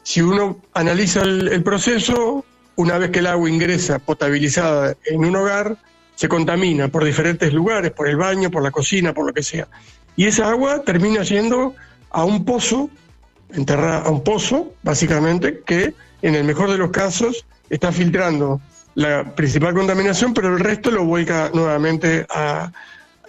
Si 0.04 0.22
uno 0.22 0.58
analiza 0.74 1.22
el, 1.22 1.64
proceso, 1.64 2.46
una 2.76 2.98
vez 2.98 3.12
que 3.12 3.20
el 3.20 3.28
agua 3.28 3.50
ingresa 3.50 4.00
potabilizada 4.00 4.96
en 5.06 5.24
un 5.24 5.36
hogar, 5.36 5.78
se 6.16 6.28
contamina 6.28 6.90
por 6.90 7.04
diferentes 7.04 7.54
lugares, 7.54 7.92
por 7.92 8.08
el 8.08 8.18
baño, 8.18 8.52
por 8.52 8.64
la 8.64 8.72
cocina, 8.72 9.14
por 9.14 9.26
lo 9.26 9.34
que 9.34 9.44
sea. 9.44 9.68
Y 10.16 10.26
esa 10.26 10.50
agua 10.50 10.84
termina 10.84 11.24
yendo 11.24 11.74
a 12.12 12.24
un 12.26 12.44
pozo, 12.44 12.90
enterrada 13.52 14.02
a 14.02 14.10
un 14.10 14.24
pozo, 14.24 14.74
básicamente, 14.84 15.62
que 15.66 15.94
en 16.22 16.36
el 16.36 16.44
mejor 16.44 16.70
de 16.72 16.78
los 16.78 16.92
casos 16.92 17.46
está 17.70 17.92
filtrando 17.92 18.62
la 18.96 19.36
principal 19.36 19.74
contaminación, 19.74 20.34
pero 20.34 20.50
el 20.50 20.60
resto 20.60 20.92
lo 20.92 21.06
vuelca 21.06 21.50
nuevamente 21.54 22.26
a, 22.30 22.72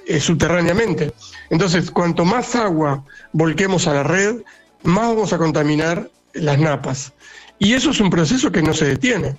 eh, 0.07 0.21
subterráneamente. 0.21 1.13
Entonces, 1.51 1.91
cuanto 1.91 2.25
más 2.25 2.55
agua 2.55 3.05
volquemos 3.33 3.87
a 3.87 3.95
la 3.95 4.03
red, 4.03 4.43
más 4.83 5.09
vamos 5.09 5.33
a 5.33 5.39
contaminar 5.39 6.11
las 6.35 6.59
napas. 6.59 7.13
Y 7.59 7.73
eso 7.73 7.91
es 7.91 8.01
un 8.01 8.11
proceso 8.11 8.53
que 8.53 8.63
no 8.63 8.75
se 8.75 8.87
detiene. 8.87 9.37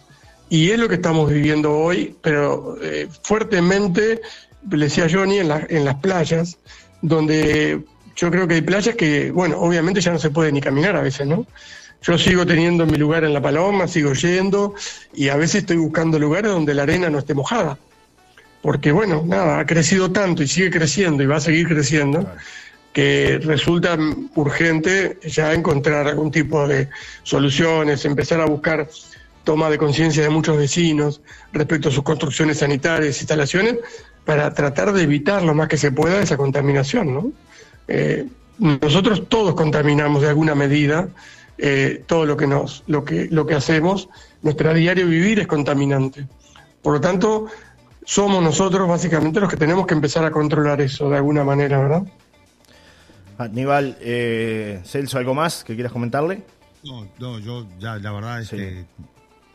Y 0.50 0.72
es 0.72 0.80
lo 0.80 0.88
que 0.88 0.96
estamos 0.96 1.30
viviendo 1.30 1.78
hoy, 1.78 2.16
pero 2.22 2.78
eh, 2.82 3.08
fuertemente, 3.24 4.22
le 4.70 4.86
decía 4.86 5.08
Johnny, 5.12 5.40
en, 5.40 5.52
en 5.70 5.86
las 5.86 5.96
playas, 5.96 6.58
donde 7.02 7.84
yo 8.16 8.32
creo 8.32 8.48
que 8.48 8.56
hay 8.56 8.62
playas 8.62 8.96
que, 8.96 9.32
bueno, 9.32 9.60
obviamente 9.60 10.02
ya 10.02 10.12
no 10.12 10.20
se 10.20 10.30
puede 10.30 10.52
ni 10.52 10.62
caminar 10.62 10.96
a 10.96 11.02
veces, 11.02 11.28
¿no? 11.28 11.46
Yo 12.02 12.18
sigo 12.18 12.46
teniendo 12.46 12.86
mi 12.86 12.98
lugar 12.98 13.24
en 13.24 13.34
La 13.34 13.42
Paloma, 13.42 13.88
sigo 13.88 14.14
yendo 14.14 14.76
y 15.14 15.30
a 15.30 15.38
veces 15.38 15.62
estoy 15.62 15.78
buscando 15.78 16.20
lugares 16.20 16.52
donde 16.52 16.74
la 16.74 16.84
arena 16.84 17.10
no 17.10 17.20
esté 17.20 17.34
mojada. 17.34 17.78
Porque 18.62 18.92
bueno, 18.92 19.24
nada, 19.26 19.60
ha 19.60 19.66
crecido 19.66 20.12
tanto 20.12 20.44
y 20.44 20.48
sigue 20.48 20.72
creciendo 20.72 21.24
y 21.24 21.26
va 21.26 21.38
a 21.38 21.42
seguir 21.42 21.68
creciendo 21.68 22.28
que 22.94 23.40
resulta 23.44 23.98
urgente 24.36 25.20
ya 25.24 25.54
encontrar 25.54 26.08
algún 26.08 26.32
tipo 26.32 26.68
de 26.68 26.90
soluciones, 27.24 28.06
empezar 28.06 28.40
a 28.40 28.46
buscar 28.46 28.88
toma 29.44 29.70
de 29.70 29.78
conciencia 29.78 30.24
de 30.24 30.30
muchos 30.30 30.58
vecinos 30.58 31.22
respecto 31.54 31.90
a 31.90 31.92
sus 31.92 32.04
construcciones 32.04 32.60
sanitarias, 32.60 33.20
instalaciones, 33.20 33.76
para 34.26 34.54
tratar 34.54 34.92
de 34.92 35.04
evitar 35.04 35.44
lo 35.44 35.54
más 35.54 35.68
que 35.68 35.78
se 35.78 35.92
pueda 35.92 36.22
esa 36.22 36.36
contaminación. 36.36 37.14
¿no? 37.14 37.32
Eh, 37.88 38.26
nosotros 38.58 39.30
todos 39.30 39.56
contaminamos 39.56 40.22
de 40.22 40.30
alguna 40.30 40.56
medida, 40.56 41.08
eh, 41.58 42.04
todo 42.06 42.26
lo 42.26 42.38
que, 42.38 42.48
nos, 42.48 42.84
lo, 42.88 43.04
que, 43.04 43.28
lo 43.32 43.46
que 43.46 43.56
hacemos, 43.56 44.10
nuestro 44.42 44.74
diario 44.74 45.08
vivir 45.08 45.40
es 45.40 45.48
contaminante. 45.48 46.28
Por 46.82 46.94
lo 46.94 47.02
tanto, 47.02 47.48
somos 48.04 48.44
nosotros 48.44 48.88
básicamente 48.88 49.40
los 49.40 49.50
que 49.50 49.58
tenemos 49.58 49.88
que 49.88 49.94
empezar 49.94 50.26
a 50.26 50.32
controlar 50.32 50.82
eso 50.82 51.10
de 51.10 51.18
alguna 51.18 51.44
manera, 51.44 51.80
¿verdad? 51.80 52.04
Aníbal, 53.38 53.98
eh, 54.02 54.82
Celso, 54.86 55.18
¿algo 55.18 55.34
más 55.34 55.64
que 55.64 55.76
quieras 55.76 55.92
comentarle? 55.92 56.44
No, 56.84 57.08
no, 57.20 57.40
yo 57.40 57.68
ya 57.80 57.98
la 57.98 58.12
verdad 58.12 58.42
es 58.42 58.50
que 58.50 58.86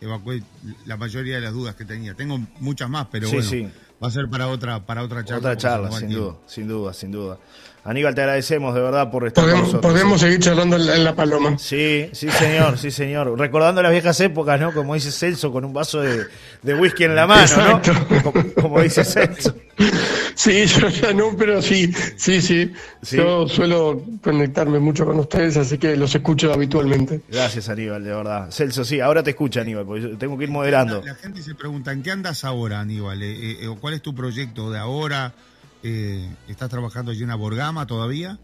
evacué 0.01 0.43
la 0.87 0.97
mayoría 0.97 1.37
de 1.37 1.41
las 1.43 1.53
dudas 1.53 1.75
que 1.77 1.85
tenía. 1.85 2.15
Tengo 2.15 2.41
muchas 2.59 2.91
más, 2.91 3.07
pero 3.11 3.29
bueno, 3.31 3.71
va 4.03 4.09
a 4.09 4.11
ser 4.11 4.29
para 4.29 4.49
otra, 4.49 4.85
para 4.85 5.03
otra 5.03 5.25
charla. 5.25 5.39
Otra 5.39 5.57
charla, 5.57 5.93
sin 5.93 6.09
duda, 6.09 6.35
sin 6.47 6.69
duda, 6.69 6.93
sin 6.93 7.11
duda. 7.11 7.39
Aníbal, 7.83 8.15
te 8.15 8.21
agradecemos 8.21 8.75
de 8.75 8.81
verdad 8.83 9.11
por 9.11 9.27
estar 9.27 9.43
podemos, 9.43 9.63
con 9.63 9.73
nosotros. 9.73 9.93
Podemos 9.93 10.21
seguir 10.21 10.39
charlando 10.39 10.77
en 10.77 11.05
la, 11.05 11.15
paloma. 11.15 11.57
Sí, 11.59 12.11
sí, 12.13 12.31
señor, 12.31 12.77
sí, 12.77 12.91
señor. 12.91 13.39
Recordando 13.39 13.83
las 13.83 13.91
viejas 13.91 14.21
épocas, 14.21 14.61
¿no? 14.61 14.75
Como 14.75 14.95
dice 14.95 15.11
Celso, 15.11 15.51
con 15.51 15.65
un 15.65 15.73
vaso 15.73 16.01
de, 16.01 16.75
whisky 16.75 17.05
en 17.05 17.17
la 17.17 17.27
mano, 17.27 17.57
¿no? 17.57 18.33
Como, 18.55 18.81
dice 18.83 19.05
Celso. 19.05 19.55
Sí, 20.41 20.65
yo 20.81 20.89
ya 20.89 21.13
no, 21.13 21.37
pero 21.37 21.61
sí, 21.61 21.93
sí, 22.17 22.41
sí, 22.41 22.73
Yo 23.03 23.47
suelo 23.47 24.03
conectarme 24.23 24.79
mucho 24.79 25.05
con 25.05 25.19
ustedes, 25.19 25.59
así 25.59 25.77
que 25.77 25.95
los 25.99 26.15
escucho 26.15 26.51
habitualmente. 26.51 27.21
Gracias, 27.29 27.69
Aníbal, 27.69 28.03
de 28.03 28.15
verdad. 28.15 28.51
Celso, 28.51 28.83
sí, 28.83 29.01
ahora 29.01 29.23
te 29.23 29.31
escucha, 29.31 29.61
Aníbal, 29.61 29.85
porque 29.85 30.17
tengo 30.19 30.39
que 30.39 30.45
ir 30.45 30.51
moderando. 30.51 31.03
La, 31.05 31.15
gente 31.15 31.43
se 31.43 31.55
pregunta, 31.55 31.93
¿en 31.93 32.03
qué 32.03 32.11
andas 32.11 32.45
ahora, 32.45 32.81
Aníbal? 32.81 33.23
Eh, 33.23 33.59
eh, 33.61 33.77
¿Cuál 33.79 33.93
es 33.93 34.01
tu 34.01 34.15
proyecto 34.15 34.71
de 34.71 34.79
ahora? 34.79 35.35
Eh, 35.83 36.27
¿Estás 36.49 36.71
trabajando 36.71 37.11
allí 37.11 37.23
en 37.23 37.39
Borgama 37.39 37.87
todavía? 37.87 38.39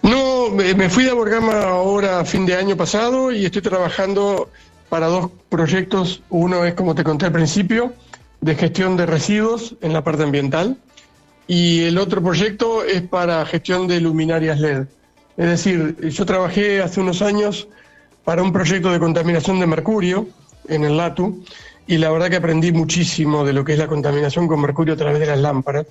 No, 0.00 0.48
me 0.48 0.88
fui 0.88 1.04
de 1.04 1.12
Borgama 1.12 1.60
ahora 1.60 2.20
a 2.20 2.24
fin 2.24 2.46
de 2.46 2.56
año 2.56 2.74
pasado 2.74 3.32
y 3.32 3.44
estoy 3.44 3.60
trabajando 3.60 4.48
para 4.88 5.08
dos 5.08 5.30
proyectos. 5.50 6.22
Uno 6.30 6.64
es, 6.64 6.72
como 6.72 6.94
te 6.94 7.04
conté 7.04 7.26
al 7.26 7.32
principio, 7.32 7.92
de 8.44 8.54
gestión 8.56 8.98
de 8.98 9.06
residuos 9.06 9.74
en 9.80 9.94
la 9.94 10.04
parte 10.04 10.22
ambiental 10.22 10.76
y 11.46 11.84
el 11.84 11.96
otro 11.96 12.22
proyecto 12.22 12.84
es 12.84 13.00
para 13.00 13.46
gestión 13.46 13.88
de 13.88 14.02
luminarias 14.02 14.60
LED. 14.60 14.86
Es 15.38 15.46
decir, 15.46 15.96
yo 16.10 16.26
trabajé 16.26 16.82
hace 16.82 17.00
unos 17.00 17.22
años 17.22 17.68
para 18.22 18.42
un 18.42 18.52
proyecto 18.52 18.92
de 18.92 18.98
contaminación 18.98 19.60
de 19.60 19.66
mercurio 19.66 20.28
en 20.68 20.84
el 20.84 20.98
LATU 20.98 21.42
y 21.86 21.96
la 21.96 22.10
verdad 22.10 22.28
que 22.28 22.36
aprendí 22.36 22.70
muchísimo 22.70 23.46
de 23.46 23.54
lo 23.54 23.64
que 23.64 23.72
es 23.72 23.78
la 23.78 23.86
contaminación 23.86 24.46
con 24.46 24.60
mercurio 24.60 24.92
a 24.92 24.98
través 24.98 25.20
de 25.20 25.26
las 25.26 25.38
lámparas. 25.38 25.86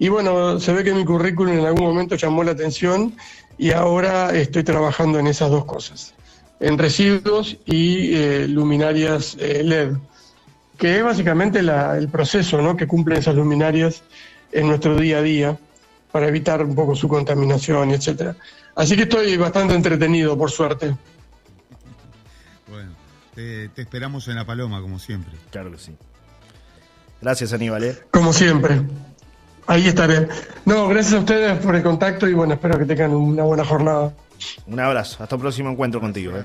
Y 0.00 0.08
bueno, 0.08 0.58
se 0.58 0.72
ve 0.72 0.82
que 0.82 0.92
mi 0.92 1.04
currículum 1.04 1.58
en 1.58 1.64
algún 1.64 1.84
momento 1.84 2.16
llamó 2.16 2.42
la 2.42 2.52
atención 2.52 3.14
y 3.56 3.70
ahora 3.70 4.36
estoy 4.36 4.64
trabajando 4.64 5.20
en 5.20 5.28
esas 5.28 5.50
dos 5.52 5.64
cosas, 5.64 6.12
en 6.58 6.76
residuos 6.76 7.56
y 7.66 8.16
eh, 8.16 8.48
luminarias 8.48 9.36
eh, 9.38 9.62
LED, 9.62 9.92
que 10.78 10.98
es 10.98 11.04
básicamente 11.04 11.58
el 11.58 12.08
proceso 12.08 12.62
¿no? 12.62 12.76
que 12.76 12.86
cumplen 12.86 13.18
esas 13.18 13.34
luminarias 13.34 14.02
en 14.52 14.68
nuestro 14.68 14.96
día 14.96 15.18
a 15.18 15.22
día 15.22 15.58
para 16.12 16.28
evitar 16.28 16.62
un 16.62 16.74
poco 16.74 16.94
su 16.94 17.08
contaminación, 17.08 17.90
etcétera. 17.90 18.36
Así 18.76 18.96
que 18.96 19.02
estoy 19.02 19.36
bastante 19.36 19.74
entretenido, 19.74 20.38
por 20.38 20.50
suerte. 20.50 20.94
Te, 23.34 23.70
esperamos 23.76 24.26
en 24.26 24.36
la 24.36 24.44
paloma, 24.44 24.80
como 24.80 24.98
siempre. 24.98 25.32
Claro 25.50 25.70
que 25.70 25.78
sí. 25.78 25.94
Gracias, 27.20 27.52
Aníbal. 27.52 27.84
¿eh? 27.84 27.98
Como 28.10 28.32
siempre. 28.32 28.82
Ahí 29.68 29.86
estaré. 29.86 30.28
No, 30.64 30.88
gracias 30.88 31.14
a 31.14 31.18
ustedes 31.20 31.58
por 31.58 31.76
el 31.76 31.82
contacto 31.82 32.26
y 32.26 32.34
bueno, 32.34 32.54
espero 32.54 32.78
que 32.78 32.84
tengan 32.84 33.14
una 33.14 33.44
buena 33.44 33.64
jornada. 33.64 34.12
Un 34.66 34.80
abrazo. 34.80 35.22
Hasta 35.22 35.36
un 35.36 35.42
próximo 35.42 35.70
encuentro 35.70 36.00
contigo. 36.00 36.36
¿eh? 36.36 36.44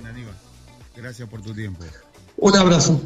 Gracias 0.96 1.28
por 1.28 1.42
tu 1.42 1.54
tiempo. 1.54 1.84
Un 2.38 2.56
abrazo. 2.56 3.02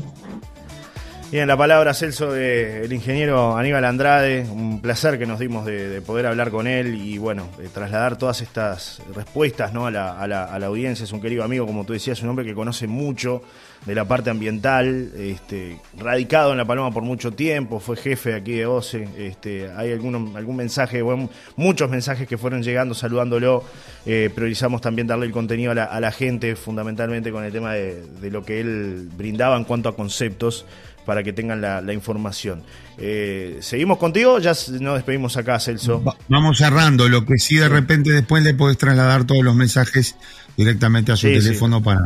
Bien, 1.30 1.46
la 1.46 1.58
palabra 1.58 1.94
Celso 1.94 2.32
del 2.32 2.94
ingeniero 2.94 3.58
Aníbal 3.58 3.84
Andrade, 3.84 4.48
un 4.50 4.80
placer 4.80 5.20
que 5.20 5.26
nos 5.26 5.40
dimos 5.40 5.66
de, 5.66 6.02
poder 6.02 6.26
hablar 6.26 6.52
con 6.52 6.68
él 6.68 6.96
y 6.96 7.18
bueno, 7.18 7.50
trasladar 7.74 8.18
todas 8.18 8.40
estas 8.40 9.02
respuestas 9.14 9.74
¿no? 9.74 9.86
a, 9.88 9.92
la, 9.92 10.18
a, 10.18 10.26
la, 10.26 10.66
audiencia. 10.66 11.04
Es 11.04 11.12
un 11.12 11.20
querido 11.20 11.44
amigo, 11.44 11.66
como 11.66 11.84
tú 11.84 11.92
decías, 11.92 12.24
un 12.24 12.30
hombre 12.30 12.46
que 12.46 12.54
conoce 12.54 12.88
mucho 12.88 13.42
de 13.86 13.94
la 13.94 14.06
parte 14.06 14.30
ambiental, 14.30 15.12
este, 15.18 15.78
radicado 15.98 16.54
en 16.54 16.60
La 16.60 16.66
Paloma 16.66 16.92
por 16.92 17.04
mucho 17.04 17.34
tiempo, 17.34 17.82
fue 17.82 17.98
jefe 17.98 18.34
aquí 18.34 18.54
de 18.54 18.66
OCE. 18.66 19.10
Este, 19.18 19.70
hay 19.76 19.92
algún, 19.92 20.56
mensaje, 20.56 21.02
bueno, 21.02 21.30
muchos 21.58 21.90
mensajes 21.90 22.26
que 22.26 22.38
fueron 22.38 22.64
llegando 22.64 22.96
saludándolo. 22.96 23.66
Eh, 24.06 24.30
priorizamos 24.34 24.80
también 24.80 25.08
darle 25.08 25.26
el 25.26 25.34
contenido 25.34 25.74
a 25.74 26.00
la, 26.00 26.12
gente, 26.14 26.56
fundamentalmente 26.56 27.34
con 27.34 27.44
el 27.44 27.52
tema 27.52 27.74
de 27.74 28.32
lo 28.32 28.46
que 28.46 28.62
él 28.62 29.10
brindaba 29.18 29.58
en 29.58 29.66
cuanto 29.66 29.90
a 29.90 29.96
conceptos 29.96 30.66
para 31.08 31.24
que 31.24 31.32
tengan 31.32 31.62
la, 31.62 31.94
información. 31.94 32.64
Eh, 32.98 33.60
¿Seguimos 33.62 33.98
contigo? 33.98 34.40
Ya 34.40 34.52
nos 34.82 34.96
despedimos 34.96 35.38
acá, 35.38 35.58
Celso. 35.58 36.04
vamos 36.28 36.58
cerrando. 36.58 37.08
Lo 37.08 37.26
que 37.26 37.38
sí 37.38 37.56
de 37.56 37.70
repente 37.70 38.12
después 38.12 38.44
le 38.44 38.54
podés 38.54 38.78
trasladar 38.78 39.24
todos 39.24 39.42
los 39.42 39.56
mensajes 39.56 40.18
directamente 40.58 41.12
a 41.12 41.16
su 41.16 41.28
teléfono 41.28 41.84
para, 41.84 42.02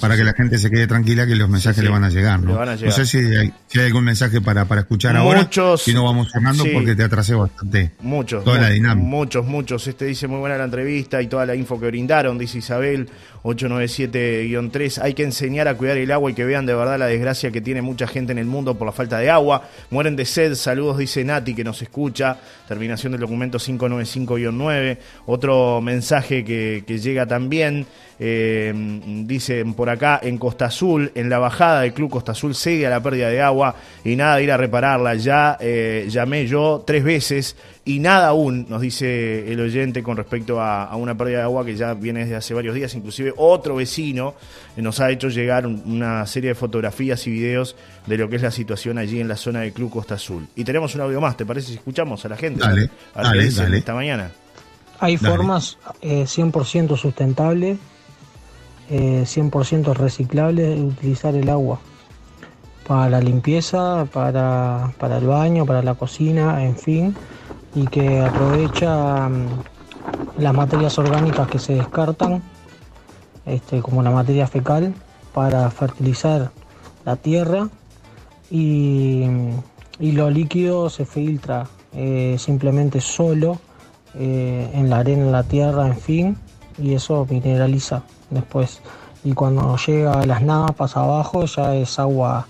para 0.00 0.16
que 0.16 0.22
la 0.22 0.32
gente 0.32 0.58
se 0.58 0.70
quede 0.70 0.86
tranquila 0.86 1.26
que 1.26 1.34
los 1.34 1.48
mensajes 1.48 1.82
le 1.82 1.90
van 1.90 2.04
a 2.04 2.08
llegar. 2.08 2.40
¿no? 2.40 2.64
no 2.64 2.92
sé 2.92 3.04
si 3.04 3.18
hay, 3.18 3.52
algún 3.84 4.04
mensaje 4.04 4.40
para, 4.40 4.64
para 4.66 4.82
escuchar 4.82 5.14
muchos, 5.16 5.58
ahora. 5.58 5.78
Si 5.78 5.92
no 5.92 6.04
vamos 6.04 6.30
cerrando 6.30 6.64
porque 6.72 6.94
te 6.94 7.02
atrasé 7.02 7.34
bastante. 7.34 7.90
Muchos. 8.00 8.44
Toda 8.44 8.60
la 8.60 8.70
dinámica. 8.70 9.06
Muchos, 9.06 9.44
muchos. 9.44 9.86
Este 9.88 10.04
dice 10.04 10.28
muy 10.28 10.38
buena 10.38 10.56
la 10.56 10.64
entrevista 10.64 11.20
y 11.20 11.26
toda 11.26 11.44
la 11.44 11.56
info 11.56 11.80
que 11.80 11.88
brindaron, 11.88 12.38
dice 12.38 12.58
Isabel. 12.58 13.08
897-3. 13.42 14.98
Hay 15.02 15.14
que 15.14 15.22
enseñar 15.22 15.68
a 15.68 15.74
cuidar 15.74 15.96
el 15.96 16.10
agua 16.12 16.30
y 16.30 16.34
que 16.34 16.44
vean 16.44 16.66
de 16.66 16.74
verdad 16.74 16.98
la 16.98 17.06
desgracia 17.06 17.50
que 17.50 17.60
tiene 17.60 17.82
mucha 17.82 18.06
gente 18.06 18.32
en 18.32 18.38
el 18.38 18.46
mundo 18.46 18.76
por 18.76 18.86
la 18.86 18.92
falta 18.92 19.18
de 19.18 19.30
agua. 19.30 19.68
Mueren 19.90 20.16
de 20.16 20.24
sed. 20.24 20.54
Saludos, 20.54 20.98
dice 20.98 21.24
Nati, 21.24 21.54
que 21.54 21.64
nos 21.64 21.80
escucha. 21.82 22.36
Terminación 22.68 23.12
del 23.12 23.22
documento 23.22 23.58
595-9. 23.58 24.98
Otro 25.26 25.80
mensaje 25.80 26.44
que, 26.44 26.84
que 26.86 26.98
llega 26.98 27.26
también. 27.26 27.79
Eh, 28.22 28.70
dicen 29.24 29.72
por 29.72 29.88
acá, 29.88 30.20
en 30.22 30.36
Costa 30.36 30.66
Azul, 30.66 31.10
en 31.14 31.30
la 31.30 31.38
bajada 31.38 31.80
del 31.80 31.94
Club 31.94 32.10
Costa 32.10 32.32
Azul, 32.32 32.54
sigue 32.54 32.86
a 32.86 32.90
la 32.90 33.02
pérdida 33.02 33.30
de 33.30 33.40
agua 33.40 33.74
y 34.04 34.14
nada 34.14 34.36
de 34.36 34.44
ir 34.44 34.52
a 34.52 34.58
repararla. 34.58 35.14
Ya 35.14 35.56
eh, 35.58 36.06
llamé 36.10 36.46
yo 36.46 36.84
tres 36.86 37.02
veces 37.02 37.56
y 37.86 37.98
nada 37.98 38.28
aún, 38.28 38.66
nos 38.68 38.82
dice 38.82 39.50
el 39.50 39.58
oyente 39.58 40.02
con 40.02 40.18
respecto 40.18 40.60
a, 40.60 40.94
una 40.96 41.16
pérdida 41.16 41.38
de 41.38 41.44
agua 41.44 41.64
que 41.64 41.74
ya 41.74 41.94
viene 41.94 42.20
desde 42.20 42.36
hace 42.36 42.52
varios 42.52 42.74
días. 42.74 42.94
Inclusive 42.94 43.32
otro 43.38 43.76
vecino 43.76 44.34
nos 44.76 45.00
ha 45.00 45.10
hecho 45.10 45.30
llegar 45.30 45.66
una 45.66 46.26
serie 46.26 46.50
de 46.50 46.54
fotografías 46.54 47.26
y 47.26 47.30
videos 47.30 47.74
de 48.06 48.18
lo 48.18 48.28
que 48.28 48.36
es 48.36 48.42
la 48.42 48.50
situación 48.50 48.98
allí 48.98 49.18
en 49.18 49.28
la 49.28 49.36
zona 49.36 49.60
del 49.60 49.72
Club 49.72 49.90
Costa 49.90 50.16
Azul. 50.16 50.46
Y 50.54 50.64
tenemos 50.64 50.94
un 50.94 51.00
audio 51.00 51.22
más, 51.22 51.38
¿te 51.38 51.46
parece 51.46 51.68
si 51.68 51.74
escuchamos 51.74 52.22
a 52.26 52.28
la 52.28 52.36
gente? 52.36 52.60
Dale, 52.60 52.90
a 53.14 53.32
esta 53.76 53.94
mañana. 53.94 54.30
Hay 55.00 55.16
formas 55.16 55.78
100% 56.02 56.96
sustentables 56.96 57.78
100% 58.90 59.90
eh, 59.90 59.94
reciclable 59.94 60.82
utilizar 60.82 61.34
el 61.34 61.48
agua 61.48 61.78
para 62.86 63.08
la 63.08 63.20
limpieza, 63.20 64.06
para, 64.12 64.92
el 65.00 65.26
baño, 65.26 65.64
para 65.64 65.82
la 65.82 65.94
cocina, 65.94 66.64
en 66.64 66.76
fin, 66.76 67.14
y 67.74 67.86
que 67.86 68.20
aprovecha 68.20 69.28
mm, 69.28 69.46
las 70.38 70.54
materias 70.54 70.98
orgánicas 70.98 71.46
que 71.48 71.60
se 71.60 71.74
descartan, 71.74 72.42
este, 73.46 73.80
como 73.80 74.02
la 74.02 74.10
materia 74.10 74.48
fecal, 74.48 74.92
para 75.32 75.70
fertilizar 75.70 76.50
la 77.04 77.14
tierra 77.14 77.68
y, 78.50 79.24
lo 80.00 80.30
líquido 80.30 80.90
se 80.90 81.04
filtra 81.04 81.68
eh, 81.92 82.36
simplemente 82.38 83.00
solo 83.00 83.60
eh, 84.14 84.70
en 84.74 84.90
la 84.90 84.98
arena, 84.98 85.24
en 85.24 85.32
la 85.32 85.42
tierra, 85.42 85.86
en 85.86 85.96
fin, 85.96 86.36
y 86.78 86.94
eso 86.94 87.26
mineraliza 87.28 88.02
después. 88.30 88.80
Y 89.22 89.32
cuando 89.32 89.76
llega 89.76 90.20
a 90.20 90.26
las 90.26 90.42
napas 90.42 90.96
abajo 90.96 91.44
ya 91.44 91.74
es 91.74 91.98
agua 91.98 92.46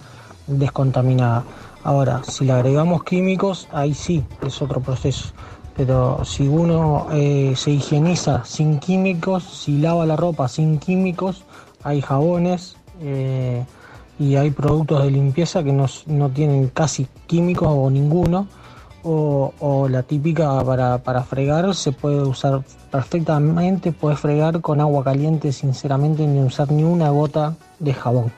descontaminada. 0.47 1.45
Ahora, 1.83 2.23
si 2.25 2.45
le 2.45 2.53
agregamos 2.53 3.05
químicos, 3.05 3.67
ahí 3.73 3.95
sí, 3.95 4.25
es 4.47 4.61
otro 4.63 4.81
proceso. 4.81 5.31
Pero 5.77 6.25
si 6.25 6.47
uno 6.47 7.07
eh, 7.13 7.55
se 7.57 7.71
higieniza 7.71 8.45
sin 8.45 8.79
químicos, 8.79 9.45
si 9.45 9.79
lava 9.79 10.05
la 10.05 10.17
ropa 10.17 10.47
sin 10.49 10.79
químicos, 10.79 11.45
hay 11.83 12.03
jabones 12.03 12.77
eh, 13.01 13.65
y 14.19 14.37
hay 14.37 14.51
productos 14.51 15.03
de 15.03 15.11
limpieza 15.11 15.65
que 15.65 15.73
no, 15.73 15.87
no 16.07 16.29
tienen 16.29 16.69
casi 16.69 17.07
químicos 17.27 17.69
o 17.71 17.89
ninguno, 17.89 18.47
o, 19.03 19.89
la 19.91 20.03
típica 20.03 20.63
para, 20.65 20.99
para 20.99 21.23
fregar 21.23 21.75
se 21.75 21.93
puede 21.93 22.23
usar 22.23 22.63
perfectamente, 22.91 23.93
puedes 23.93 24.19
fregar 24.19 24.61
con 24.61 24.81
agua 24.81 25.05
caliente 25.05 25.53
sinceramente 25.53 26.27
ni 26.27 26.43
usar 26.43 26.71
ni 26.71 26.83
una 26.83 27.11
gota 27.11 27.57
de 27.79 27.95
jabón. 27.95 28.33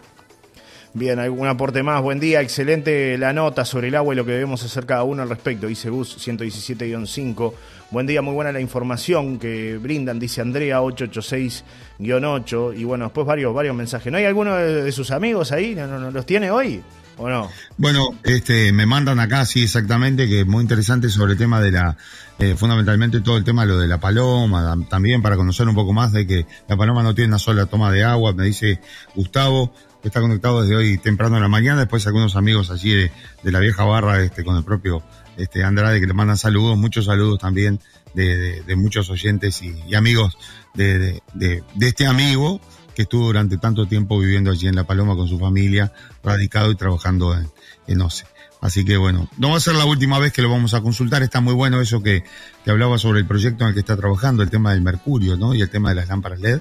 Bien, 0.94 1.18
algún 1.18 1.48
aporte 1.48 1.82
más. 1.82 2.02
Buen 2.02 2.20
día, 2.20 2.42
excelente 2.42 3.16
la 3.16 3.32
nota 3.32 3.64
sobre 3.64 3.88
el 3.88 3.94
agua 3.94 4.12
y 4.12 4.16
lo 4.16 4.26
que 4.26 4.32
debemos 4.32 4.62
hacer 4.62 4.84
cada 4.84 5.04
uno 5.04 5.22
al 5.22 5.30
respecto, 5.30 5.66
dice 5.66 5.88
Bus 5.88 6.18
117-5. 6.18 7.54
Buen 7.90 8.06
día, 8.06 8.20
muy 8.20 8.34
buena 8.34 8.52
la 8.52 8.60
información 8.60 9.38
que 9.38 9.78
brindan, 9.78 10.18
dice 10.18 10.42
Andrea 10.42 10.82
886-8. 10.82 12.76
Y 12.76 12.84
bueno, 12.84 13.06
después 13.06 13.26
varios, 13.26 13.54
varios 13.54 13.74
mensajes. 13.74 14.12
¿No 14.12 14.18
hay 14.18 14.26
alguno 14.26 14.54
de, 14.54 14.92
sus 14.92 15.10
amigos 15.12 15.50
ahí? 15.50 15.74
¿No, 15.74 16.10
los 16.10 16.26
tiene 16.26 16.50
hoy? 16.50 16.82
Bueno, 17.76 18.10
este, 18.24 18.72
me 18.72 18.86
mandan 18.86 19.20
acá, 19.20 19.44
sí, 19.46 19.62
exactamente, 19.62 20.28
que 20.28 20.40
es 20.40 20.46
muy 20.46 20.62
interesante 20.62 21.08
sobre 21.08 21.32
el 21.32 21.38
tema 21.38 21.60
de 21.60 21.72
la, 21.72 21.96
eh, 22.38 22.54
fundamentalmente 22.56 23.20
todo 23.20 23.36
el 23.36 23.44
tema 23.44 23.64
lo 23.64 23.78
de 23.78 23.88
la 23.88 23.98
paloma, 23.98 24.76
también 24.88 25.22
para 25.22 25.36
conocer 25.36 25.68
un 25.68 25.74
poco 25.74 25.92
más 25.92 26.12
de 26.12 26.26
que 26.26 26.46
la 26.68 26.76
paloma 26.76 27.02
no 27.02 27.14
tiene 27.14 27.28
una 27.28 27.38
sola 27.38 27.66
toma 27.66 27.90
de 27.92 28.04
agua, 28.04 28.32
me 28.32 28.44
dice 28.44 28.80
Gustavo 29.14 29.72
está 30.02 30.20
conectado 30.20 30.62
desde 30.62 30.76
hoy 30.76 30.98
temprano 30.98 31.36
en 31.36 31.42
la 31.42 31.48
mañana, 31.48 31.80
después 31.80 32.06
algunos 32.06 32.36
amigos 32.36 32.70
allí 32.70 32.92
de, 32.92 33.10
la 33.44 33.60
vieja 33.60 33.84
barra, 33.84 34.20
este, 34.22 34.44
con 34.44 34.56
el 34.56 34.64
propio 34.64 35.02
este, 35.36 35.64
Andrade 35.64 36.00
que 36.00 36.06
le 36.06 36.14
mandan 36.14 36.36
saludos, 36.36 36.76
muchos 36.76 37.06
saludos 37.06 37.38
también 37.38 37.80
de, 38.14 38.62
muchos 38.76 39.10
oyentes 39.10 39.62
y, 39.62 39.94
amigos 39.94 40.36
de, 40.74 41.22
este 41.80 42.06
amigo 42.06 42.60
que 42.94 43.02
estuvo 43.02 43.26
durante 43.26 43.58
tanto 43.58 43.86
tiempo 43.86 44.18
viviendo 44.18 44.50
allí 44.50 44.68
en 44.68 44.76
La 44.76 44.84
Paloma 44.84 45.16
con 45.16 45.28
su 45.28 45.38
familia, 45.38 45.92
radicado 46.22 46.70
y 46.70 46.76
trabajando 46.76 47.34
en, 47.36 47.48
en 47.86 48.00
OCE. 48.00 48.26
Así 48.62 48.84
que 48.84 48.96
bueno, 48.96 49.28
no 49.38 49.50
va 49.50 49.56
a 49.56 49.60
ser 49.60 49.74
la 49.74 49.84
última 49.84 50.20
vez 50.20 50.32
que 50.32 50.40
lo 50.40 50.48
vamos 50.48 50.72
a 50.74 50.80
consultar. 50.80 51.22
Está 51.24 51.40
muy 51.40 51.52
bueno 51.52 51.80
eso 51.80 52.00
que, 52.00 52.22
que 52.64 52.70
hablaba 52.70 52.96
sobre 52.96 53.18
el 53.18 53.26
proyecto 53.26 53.64
en 53.64 53.68
el 53.68 53.74
que 53.74 53.80
está 53.80 53.96
trabajando, 53.96 54.42
el 54.42 54.50
tema 54.50 54.72
del 54.72 54.82
mercurio, 54.82 55.36
¿no? 55.36 55.52
Y 55.52 55.60
el 55.62 55.68
tema 55.68 55.88
de 55.88 55.96
las 55.96 56.08
lámparas 56.08 56.38
LED. 56.40 56.60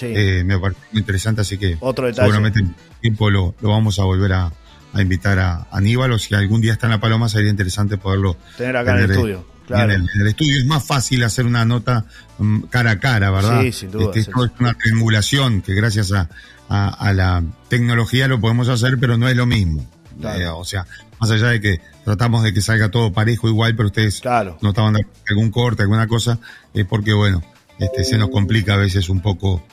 Eh, 0.00 0.44
me 0.44 0.58
parece 0.58 0.80
muy 0.92 1.00
interesante, 1.00 1.40
así 1.40 1.58
que 1.58 1.76
seguramente 2.14 2.60
en 2.60 2.74
tiempo 3.00 3.28
lo, 3.30 3.54
vamos 3.60 3.98
a 3.98 4.04
volver 4.04 4.32
a, 4.32 4.52
invitar 4.94 5.40
a 5.40 5.66
Aníbal 5.72 6.12
o 6.12 6.18
si 6.18 6.34
algún 6.34 6.60
día 6.60 6.72
está 6.72 6.86
en 6.86 6.92
La 6.92 7.00
Paloma 7.00 7.28
sería 7.28 7.50
interesante 7.50 7.96
poderlo 7.96 8.36
tener 8.56 8.76
acá 8.76 8.92
en 8.92 9.04
el 9.04 9.10
estudio. 9.10 9.44
En, 9.70 9.90
el, 9.90 10.26
estudio 10.26 10.58
es 10.58 10.66
más 10.66 10.84
fácil 10.84 11.22
hacer 11.22 11.46
una 11.46 11.64
nota 11.64 12.04
mm, 12.38 12.62
cara 12.62 12.92
a 12.92 12.98
cara, 12.98 13.30
¿verdad? 13.30 13.62
Sí, 13.62 13.72
sin 13.72 13.90
duda. 13.90 14.06
Este, 14.06 14.20
es 14.20 14.28
una 14.58 14.74
triangulación 14.74 15.62
que 15.62 15.74
gracias 15.74 16.12
a, 16.12 16.28
la 16.68 17.42
tecnología 17.68 18.28
lo 18.28 18.40
podemos 18.40 18.68
hacer, 18.68 18.98
pero 18.98 19.16
no 19.16 19.28
es 19.28 19.36
lo 19.36 19.46
mismo. 19.46 19.88
Eh, 20.22 20.46
o 20.48 20.64
sea, 20.64 20.86
más 21.18 21.30
allá 21.30 21.48
de 21.48 21.60
que 21.60 21.80
tratamos 22.04 22.42
de 22.42 22.52
que 22.52 22.60
salga 22.60 22.90
todo 22.90 23.12
parejo 23.12 23.48
igual, 23.48 23.74
pero 23.74 23.86
ustedes 23.88 24.20
claro. 24.20 24.58
no 24.60 24.70
estaban 24.70 24.92
dando 24.92 25.08
algún 25.28 25.50
corte, 25.50 25.82
alguna 25.82 26.06
cosa, 26.06 26.38
es 26.74 26.84
porque, 26.86 27.12
bueno, 27.12 27.42
este, 27.78 28.04
se 28.04 28.18
nos 28.18 28.30
complica 28.30 28.74
a 28.74 28.76
veces 28.76 29.08
un 29.08 29.20
poco 29.20 29.64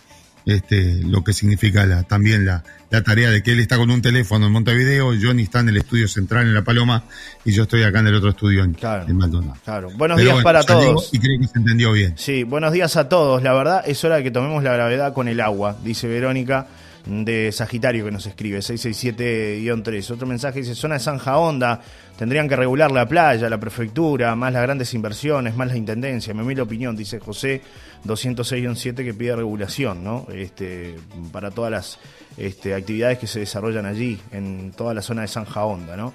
este, 0.48 1.02
lo 1.04 1.24
que 1.24 1.34
significa 1.34 1.86
la, 1.86 2.04
también 2.04 2.46
la, 2.46 2.64
la, 2.90 3.04
tarea 3.04 3.30
de 3.30 3.44
que 3.44 3.52
él 3.52 3.60
está 3.60 3.78
con 3.78 3.92
un 3.92 4.02
teléfono 4.02 4.48
en 4.48 4.54
Montevideo, 4.54 5.12
Johnny 5.22 5.44
está 5.44 5.60
en 5.60 5.70
el 5.70 5.78
estudio 5.78 6.08
central 6.08 6.48
en 6.48 6.54
La 6.54 6.64
Paloma 6.64 7.04
y 7.44 7.52
yo 7.52 7.64
estoy 7.64 7.84
acá 7.84 8.00
en 8.00 8.08
el 8.08 8.16
otro 8.16 8.30
estudio 8.30 8.64
en, 8.64 8.76
Maldonado. 9.18 9.56
Claro. 9.66 9.90
Buenos 9.96 10.20
días 10.20 10.42
para 10.44 10.64
todos. 10.64 11.14
Y 11.14 11.20
creo 11.20 11.38
que 11.40 11.48
se 11.48 11.60
entendió 11.60 11.92
bien. 11.92 12.14
Sí, 12.16 12.44
buenos 12.44 12.72
días 12.72 12.96
a 12.96 13.10
todos. 13.10 13.44
La 13.44 13.54
verdad 13.54 13.84
es 13.86 14.02
hora 14.06 14.16
de 14.16 14.24
que 14.24 14.32
tomemos 14.32 14.64
la 14.64 14.72
gravedad 14.72 15.14
con 15.14 15.28
el 15.28 15.42
agua, 15.42 15.78
dice 15.84 16.08
Verónica 16.08 16.68
de 17.08 17.52
Sagitario 17.52 18.06
que 18.06 18.12
nos 18.12 18.26
escribe, 18.26 18.60
667-3. 18.60 20.12
Otro 20.12 20.28
mensaje 20.28 20.60
dice, 20.60 20.76
zona 20.76 20.96
de 20.96 21.00
Zanja 21.00 21.38
Honda, 21.38 21.82
tendrían 22.18 22.50
que 22.50 22.56
regular 22.56 22.92
la 22.92 23.08
playa, 23.08 23.50
la 23.50 23.60
prefectura, 23.60 24.36
más 24.36 24.52
las 24.52 24.62
grandes 24.64 24.94
inversiones, 24.94 25.56
más 25.56 25.70
la 25.70 25.78
intendencia. 25.78 26.34
Me 26.34 26.56
la 26.56 26.64
opinión, 26.64 26.96
dice 26.96 27.20
José 27.20 27.62
206-7 28.06 28.96
que 28.96 29.14
pide 29.14 29.36
regulación, 29.36 30.04
¿no? 30.04 30.28
Este, 30.34 30.96
para 31.32 31.52
todas 31.52 31.72
las 31.72 32.00
este, 32.38 32.74
actividades 32.74 33.20
que 33.20 33.28
se 33.28 33.40
desarrollan 33.40 33.86
allí, 33.86 34.20
en 34.32 34.72
toda 34.76 34.94
la 34.94 35.02
zona 35.02 35.22
de 35.22 35.28
Zanja 35.28 35.66
Honda, 35.66 35.96
¿no? 35.96 36.14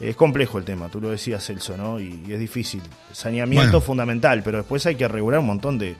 Es 0.00 0.16
complejo 0.16 0.58
el 0.58 0.64
tema, 0.64 0.88
tú 0.88 1.00
lo 1.00 1.10
decías, 1.10 1.44
Celso, 1.44 1.76
¿no? 1.76 2.00
Y, 2.00 2.24
es 2.28 2.38
difícil. 2.38 2.82
Saneamiento 3.12 3.80
fundamental, 3.80 4.42
pero 4.42 4.58
después 4.58 4.84
hay 4.86 4.96
que 4.96 5.06
regular 5.06 5.38
un 5.38 5.46
montón 5.46 5.78
de 5.78 5.94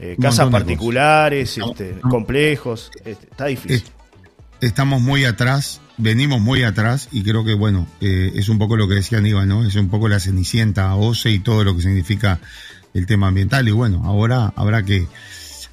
eh, 0.00 0.16
casas 0.20 0.48
particulares, 0.48 1.58
este, 1.58 1.98
complejos, 2.00 2.90
este, 3.04 3.26
está 3.30 3.46
difícil. 3.46 3.84
Estamos 4.60 5.00
muy 5.00 5.24
atrás, 5.24 5.80
venimos 5.96 6.40
muy 6.40 6.62
atrás 6.62 7.08
y 7.12 7.22
creo 7.22 7.44
que, 7.44 7.54
bueno, 7.54 7.86
eh, 8.00 8.32
es 8.34 8.48
un 8.48 8.58
poco 8.58 8.76
lo 8.76 8.88
que 8.88 8.94
decía 8.94 9.18
Aníbal, 9.18 9.48
¿no? 9.48 9.64
Es 9.64 9.74
un 9.76 9.88
poco 9.88 10.08
la 10.08 10.20
cenicienta, 10.20 10.94
OCE 10.94 11.30
y 11.30 11.38
todo 11.40 11.64
lo 11.64 11.76
que 11.76 11.82
significa 11.82 12.40
el 12.94 13.06
tema 13.06 13.28
ambiental. 13.28 13.68
Y 13.68 13.72
bueno, 13.72 14.02
ahora 14.04 14.52
habrá 14.56 14.82
que... 14.82 15.06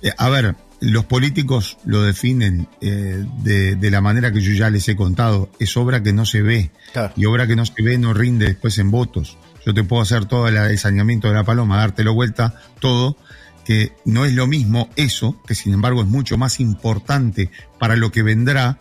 Eh, 0.02 0.12
a 0.18 0.30
ver, 0.30 0.56
los 0.82 1.06
políticos 1.06 1.78
lo 1.86 2.04
definen 2.04 2.68
de, 2.80 3.76
de, 3.76 3.92
la 3.92 4.02
manera 4.02 4.32
que 4.32 4.42
yo 4.42 4.54
ya 4.54 4.70
les 4.70 4.88
he 4.88 4.96
contado. 4.96 5.50
Es 5.60 5.78
obra 5.78 6.04
que 6.04 6.14
no 6.14 6.26
se 6.26 6.42
ve. 6.44 6.70
Y 7.16 7.26
obra 7.26 7.48
que 7.48 7.56
no 7.56 7.66
se 7.66 7.82
ve 7.82 7.98
no 7.98 8.14
rinde 8.14 8.48
después 8.48 8.78
en 8.78 8.92
votos. 8.92 9.38
Yo 9.66 9.74
te 9.74 9.84
puedo 9.84 10.02
hacer 10.02 10.26
todo 10.26 10.48
el 10.48 10.78
saneamiento 10.78 11.28
de 11.28 11.34
la 11.34 11.44
paloma, 11.44 11.78
dártelo 11.78 12.14
vuelta, 12.14 12.54
todo, 12.80 13.18
que 13.66 13.92
no 14.06 14.26
es 14.26 14.34
lo 14.34 14.48
mismo 14.48 14.90
eso, 14.96 15.36
que 15.46 15.56
sin 15.56 15.74
embargo 15.74 16.02
es 16.02 16.08
mucho 16.08 16.38
más 16.38 16.60
importante 16.60 17.50
para 17.80 17.96
lo 17.96 18.12
que 18.12 18.24
vendrá, 18.24 18.78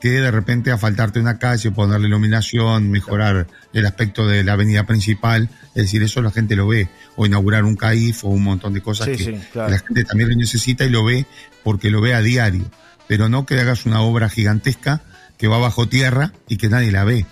que 0.00 0.10
de 0.10 0.30
repente 0.32 0.72
a 0.72 0.78
faltarte 0.78 1.20
una 1.20 1.38
calle, 1.38 1.70
ponerle 1.70 2.08
iluminación, 2.08 2.90
mejorar 2.90 3.46
el 3.72 3.86
aspecto 3.86 4.26
de 4.26 4.42
la 4.42 4.54
avenida 4.54 4.84
principal, 4.84 5.48
es 5.76 5.84
decir, 5.84 6.02
eso 6.02 6.22
la 6.22 6.32
gente 6.32 6.56
lo 6.56 6.66
ve, 6.66 6.88
o 7.14 7.26
inaugurar 7.26 7.64
un 7.64 7.76
CAIF 7.76 8.24
o 8.24 8.28
un 8.28 8.42
montón 8.42 8.72
de 8.72 8.80
cosas 8.80 9.08
que, 9.08 9.40
la 9.54 9.78
gente 9.78 10.04
también 10.04 10.30
lo 10.30 10.36
necesita 10.36 10.84
y 10.84 10.90
lo 10.90 11.04
ve 11.04 11.26
porque 11.62 11.90
lo 11.90 12.00
ve 12.00 12.14
a 12.14 12.22
diario, 12.22 12.64
pero 13.06 13.28
no 13.28 13.46
que 13.46 13.60
hagas 13.60 13.86
una 13.86 14.00
obra 14.00 14.28
gigantesca 14.28 15.02
que 15.36 15.46
va 15.46 15.58
bajo 15.58 15.88
tierra 15.88 16.32
y 16.48 16.56
que 16.56 16.68
nadie 16.68 16.90
la 16.90 17.04
ve. 17.04 17.26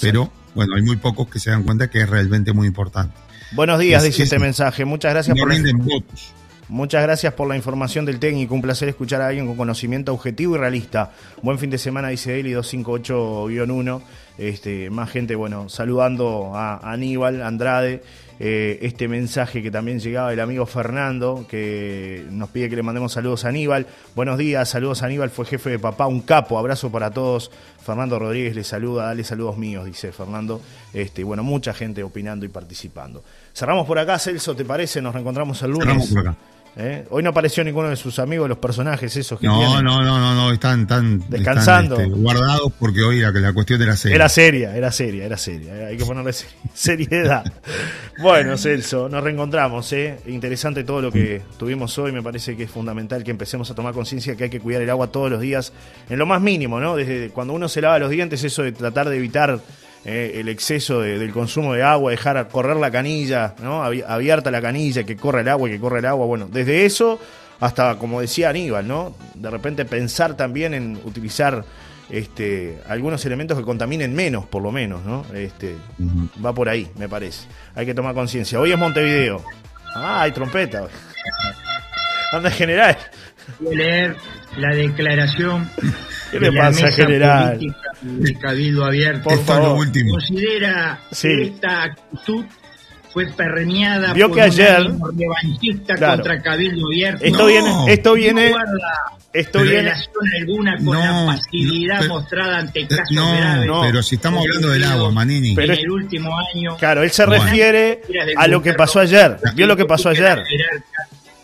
Pero 0.00 0.30
bueno, 0.54 0.76
hay 0.76 0.82
muy 0.82 0.96
pocos 0.96 1.28
que 1.28 1.40
se 1.40 1.50
dan 1.50 1.62
cuenta 1.64 1.88
que 1.88 2.00
es 2.00 2.08
realmente 2.08 2.52
muy 2.52 2.66
importante. 2.66 3.23
Buenos 3.54 3.78
días, 3.78 4.02
dice 4.02 4.24
este 4.24 4.40
mensaje. 4.40 4.84
Muchas 4.84 5.12
gracias 5.12 5.38
por 5.38 5.48
la 5.48 6.02
Muchas 6.68 7.02
gracias 7.02 7.34
por 7.34 7.46
la 7.46 7.54
información 7.54 8.04
del 8.04 8.18
técnico. 8.18 8.52
Un 8.52 8.62
placer 8.62 8.88
escuchar 8.88 9.20
a 9.20 9.28
alguien 9.28 9.46
con 9.46 9.56
conocimiento 9.56 10.12
objetivo 10.12 10.56
y 10.56 10.58
realista. 10.58 11.12
Buen 11.40 11.60
fin 11.60 11.70
de 11.70 11.78
semana, 11.78 12.08
dice 12.08 12.40
Eli 12.40 12.52
258-1. 12.52 14.02
Este, 14.38 14.90
más 14.90 15.08
gente, 15.08 15.36
bueno, 15.36 15.68
saludando 15.68 16.50
a 16.56 16.78
Aníbal 16.90 17.42
Andrade. 17.42 18.02
Eh, 18.40 18.80
este 18.82 19.06
mensaje 19.06 19.62
que 19.62 19.70
también 19.70 20.00
llegaba 20.00 20.30
del 20.30 20.40
amigo 20.40 20.66
Fernando, 20.66 21.46
que 21.48 22.24
nos 22.30 22.48
pide 22.48 22.68
que 22.68 22.74
le 22.74 22.82
mandemos 22.82 23.12
saludos 23.12 23.44
a 23.44 23.50
Aníbal. 23.50 23.86
Buenos 24.16 24.38
días, 24.38 24.68
saludos 24.68 25.02
a 25.02 25.06
Aníbal, 25.06 25.30
fue 25.30 25.46
jefe 25.46 25.70
de 25.70 25.78
papá, 25.78 26.08
un 26.08 26.20
capo, 26.20 26.58
abrazo 26.58 26.90
para 26.90 27.12
todos. 27.12 27.52
Fernando 27.84 28.18
Rodríguez 28.18 28.56
le 28.56 28.64
saluda, 28.64 29.04
dale 29.06 29.22
saludos 29.22 29.56
míos, 29.56 29.84
dice 29.84 30.10
Fernando. 30.10 30.60
Este, 30.92 31.22
bueno, 31.22 31.44
mucha 31.44 31.72
gente 31.74 32.02
opinando 32.02 32.44
y 32.44 32.48
participando. 32.48 33.22
Cerramos 33.54 33.86
por 33.86 33.98
acá, 33.98 34.18
Celso, 34.18 34.54
¿te 34.56 34.64
parece? 34.64 35.00
Nos 35.00 35.14
reencontramos 35.14 35.62
el 35.62 35.70
lunes. 35.70 35.86
Cerramos 35.86 36.08
por 36.08 36.18
acá. 36.20 36.36
¿Eh? 36.76 37.06
Hoy 37.10 37.22
no 37.22 37.30
apareció 37.30 37.62
ninguno 37.62 37.88
de 37.88 37.94
sus 37.94 38.18
amigos, 38.18 38.48
los 38.48 38.58
personajes 38.58 39.16
esos 39.16 39.38
que 39.38 39.46
no, 39.46 39.80
No, 39.80 40.02
no, 40.02 40.18
no, 40.18 40.34
no, 40.34 40.50
están, 40.50 40.88
tan 40.88 41.22
descansando. 41.30 42.00
Este, 42.00 42.12
guardados 42.12 42.72
porque 42.80 43.00
hoy 43.00 43.20
la, 43.20 43.30
la 43.30 43.52
cuestión 43.52 43.80
era 43.80 43.96
seria. 43.96 44.16
Era 44.16 44.28
seria, 44.28 44.76
era 44.76 44.90
seria, 44.90 45.24
era 45.24 45.36
seria. 45.38 45.86
Hay 45.86 45.96
que 45.96 46.04
ponerle 46.04 46.32
seriedad. 46.74 47.44
bueno, 48.18 48.58
Celso, 48.58 49.08
nos 49.08 49.22
reencontramos. 49.22 49.92
¿eh? 49.92 50.18
Interesante 50.26 50.82
todo 50.82 51.00
lo 51.00 51.12
que 51.12 51.42
tuvimos 51.56 51.96
hoy. 51.98 52.10
Me 52.10 52.22
parece 52.22 52.56
que 52.56 52.64
es 52.64 52.70
fundamental 52.70 53.22
que 53.22 53.30
empecemos 53.30 53.70
a 53.70 53.74
tomar 53.76 53.94
conciencia 53.94 54.34
que 54.34 54.44
hay 54.44 54.50
que 54.50 54.58
cuidar 54.58 54.82
el 54.82 54.90
agua 54.90 55.06
todos 55.06 55.30
los 55.30 55.40
días, 55.40 55.72
en 56.10 56.18
lo 56.18 56.26
más 56.26 56.42
mínimo, 56.42 56.80
¿no? 56.80 56.96
Desde 56.96 57.28
cuando 57.28 57.52
uno 57.52 57.68
se 57.68 57.82
lava 57.82 58.00
los 58.00 58.10
dientes, 58.10 58.42
eso 58.42 58.64
de 58.64 58.72
tratar 58.72 59.08
de 59.08 59.16
evitar 59.16 59.60
eh, 60.04 60.32
el 60.36 60.48
exceso 60.48 61.00
del 61.00 61.32
consumo 61.32 61.74
de 61.74 61.82
agua, 61.82 62.10
dejar 62.10 62.48
correr 62.48 62.76
la 62.76 62.90
canilla, 62.90 63.54
¿no? 63.62 63.82
abierta 63.82 64.50
la 64.50 64.60
canilla, 64.60 65.04
que 65.04 65.16
corre 65.16 65.40
el 65.40 65.48
agua, 65.48 65.68
que 65.68 65.80
corre 65.80 66.00
el 66.00 66.06
agua. 66.06 66.26
Bueno, 66.26 66.48
desde 66.50 66.84
eso 66.84 67.18
hasta, 67.60 67.96
como 67.96 68.20
decía 68.20 68.50
Aníbal, 68.50 68.86
¿no? 68.86 69.14
De 69.34 69.48
repente 69.48 69.84
pensar 69.84 70.36
también 70.36 70.74
en 70.74 71.00
utilizar 71.04 71.64
este, 72.10 72.78
algunos 72.88 73.24
elementos 73.24 73.56
que 73.56 73.64
contaminen 73.64 74.14
menos, 74.14 74.44
por 74.46 74.62
lo 74.62 74.70
menos, 74.70 75.04
¿no? 75.04 75.24
Este, 75.34 75.76
Va 76.44 76.52
por 76.52 76.68
ahí, 76.68 76.90
me 76.96 77.08
parece. 77.08 77.46
Hay 77.74 77.86
que 77.86 77.94
tomar 77.94 78.14
conciencia. 78.14 78.60
Hoy 78.60 78.72
es 78.72 78.78
Montevideo. 78.78 79.42
Ah, 79.94 80.22
hay 80.22 80.32
trompeta. 80.32 80.86
Anda 82.32 82.50
general. 82.50 82.98
Voy 83.60 83.74
a 83.74 83.78
leer 83.78 84.16
la 84.56 84.74
declaración 84.74 85.70
¿Qué 86.38 86.50
le 86.50 86.52
pasa, 86.58 86.90
general? 86.92 87.58
El 88.22 88.38
Cabildo 88.38 88.84
Abierto. 88.84 89.22
Por 89.30 89.44
favor. 89.44 89.86
Considera 90.10 91.00
esta 91.10 91.82
actitud 91.84 92.44
fue 93.12 93.26
perreñada 93.26 94.12
Vio 94.12 94.26
por 94.28 94.36
que 94.38 94.42
un 94.44 94.50
ayer- 94.50 94.76
ánimo 94.76 95.08
revanchista 95.16 95.94
Claro. 95.94 96.14
contra 96.16 96.42
Cabildo 96.42 96.86
Abierto. 96.88 97.24
Esto 97.24 97.38
No. 97.38 97.46
viene, 97.46 97.70
esto 97.92 98.14
viene, 98.14 98.50
no 98.50 98.56
esto 99.32 99.62
viene. 99.62 99.76
relación 99.82 100.14
alguna 100.40 100.76
con 100.76 100.84
No, 100.86 100.92
la 101.26 101.26
pasividad 101.36 101.94
no, 101.94 102.00
pero- 102.02 102.14
mostrada 102.14 102.58
ante 102.58 102.80
Eh, 102.80 102.88
casos 102.88 103.12
No, 103.12 103.36
graves. 103.36 103.66
no. 103.68 103.80
pero 103.82 104.02
si 104.02 104.14
estamos 104.16 104.44
hablando 104.44 104.68
del 104.70 104.84
agua, 104.84 105.10
Manini. 105.12 105.54
Pero- 105.54 105.72
en 105.74 105.78
el 105.78 105.90
último 105.90 106.30
año. 106.36 106.76
Claro, 106.76 107.02
él 107.04 107.10
se 107.12 107.24
Bueno. 107.26 107.44
refiere 107.44 108.00
a 108.36 108.48
lo 108.48 108.60
que 108.62 108.74
pasó 108.74 108.98
ayer. 109.00 109.36
Vio 109.54 109.66
lo 109.68 109.76
que 109.76 109.84
pasó 109.84 110.08
ayer. 110.08 110.42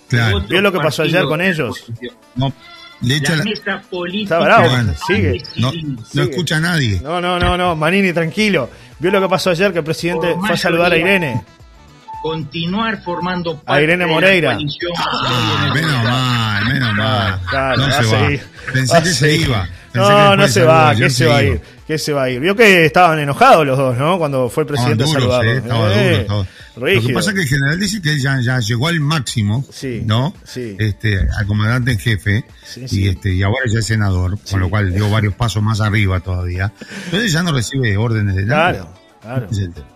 Claro. 0.09 0.41
¿Vio 0.49 0.61
lo 0.61 0.73
que 0.73 0.79
pasó 0.81 1.03
ayer 1.05 1.23
con 1.25 1.41
ellos? 1.41 1.85
No, 2.35 2.53
de 3.01 3.17
hecho, 3.17 3.33
La 3.33 3.39
la- 3.39 3.45
mesa 3.45 3.83
política 3.91 4.35
Está 4.37 4.39
bravo, 4.45 4.69
Bueno, 4.71 4.95
sigue. 5.07 5.43
no, 5.57 5.73
no 6.15 6.23
escucha 6.23 6.57
a 6.57 6.61
nadie. 6.61 7.01
No, 7.03 7.21
no, 7.21 7.39
no, 7.39 7.57
no, 7.57 7.75
Manini, 7.77 8.13
tranquilo. 8.13 8.69
¿Vio 8.99 9.11
lo 9.11 9.21
que 9.21 9.29
pasó 9.29 9.51
ayer? 9.51 9.73
Que 9.73 9.79
el 9.79 9.85
presidente 9.85 10.35
Por 10.35 10.47
fue 10.47 10.55
a 10.55 10.59
saludar 10.59 10.93
a. 10.93 10.97
Irene. 10.97 11.43
continuar 12.23 13.03
formando 13.03 13.57
parte 13.59 13.73
A 13.73 13.83
Irene 13.83 14.05
de 14.05 14.09
la 14.09 14.15
Moreira. 14.15 14.59
Ah, 14.99 15.71
menos 15.75 16.05
mal, 16.05 16.65
menos 16.67 16.95
mal. 16.95 17.41
Claro, 17.49 17.77
no 17.87 17.93
se 17.93 18.07
va. 18.07 18.29
Pensé 18.73 19.03
que 19.03 19.09
se 19.09 19.37
iba. 19.37 19.69
No, 19.95 20.37
no 20.37 20.47
se 20.49 20.63
va, 20.63 20.95
que 20.95 21.09
se 21.11 21.27
va 21.27 21.39
a 21.39 21.43
ir, 21.43 21.61
que 21.91 21.99
se 21.99 22.13
va 22.13 22.25
a 22.25 22.31
ir. 22.31 22.41
Vio 22.41 22.55
que 22.55 22.87
estaban 22.87 23.19
enojados 23.19 23.67
los 23.67 23.77
dos, 23.77 23.97
¿no? 23.99 24.19
Cuando 24.19 24.49
fue 24.49 24.63
el 24.63 24.67
presidente 24.69 25.05
duros, 25.05 25.45
eh, 25.45 25.57
estaba 25.57 25.93
Eh, 25.95 26.11
duro, 26.11 26.21
estaba- 26.21 26.47
Lo 26.77 26.87
que 27.07 27.13
pasa 27.13 27.31
es 27.31 27.35
que 27.37 27.43
el 27.43 27.49
general 27.49 27.81
dice 27.81 28.01
que 28.01 28.19
ya, 28.19 28.41
ya 28.41 28.59
llegó 28.61 28.89
al 28.89 29.01
máximo, 29.01 29.65
Sí, 29.71 30.03
¿no? 30.07 30.33
sí. 30.45 30.77
Este, 30.79 31.19
al 31.37 31.47
comandante 31.47 31.93
en 31.93 31.99
jefe, 31.99 32.45
Sí, 32.65 32.87
sí. 32.89 33.03
y 33.05 33.09
este, 33.09 33.33
y 33.35 33.43
ahora 33.43 33.65
ya 33.67 33.81
es 33.81 33.87
senador, 33.87 34.39
con 34.51 34.61
lo 34.61 34.71
cual 34.71 34.93
dio 34.95 35.11
varios 35.11 35.35
pasos 35.35 35.63
más 35.63 35.81
arriba 35.81 36.21
todavía. 36.21 36.73
Entonces 37.07 37.33
ya 37.33 37.43
no 37.43 37.53
recibe 37.53 37.97
órdenes 37.97 38.37
de 38.37 38.45
nada. 38.47 38.73
Claro, 38.73 38.95
claro. 39.21 39.49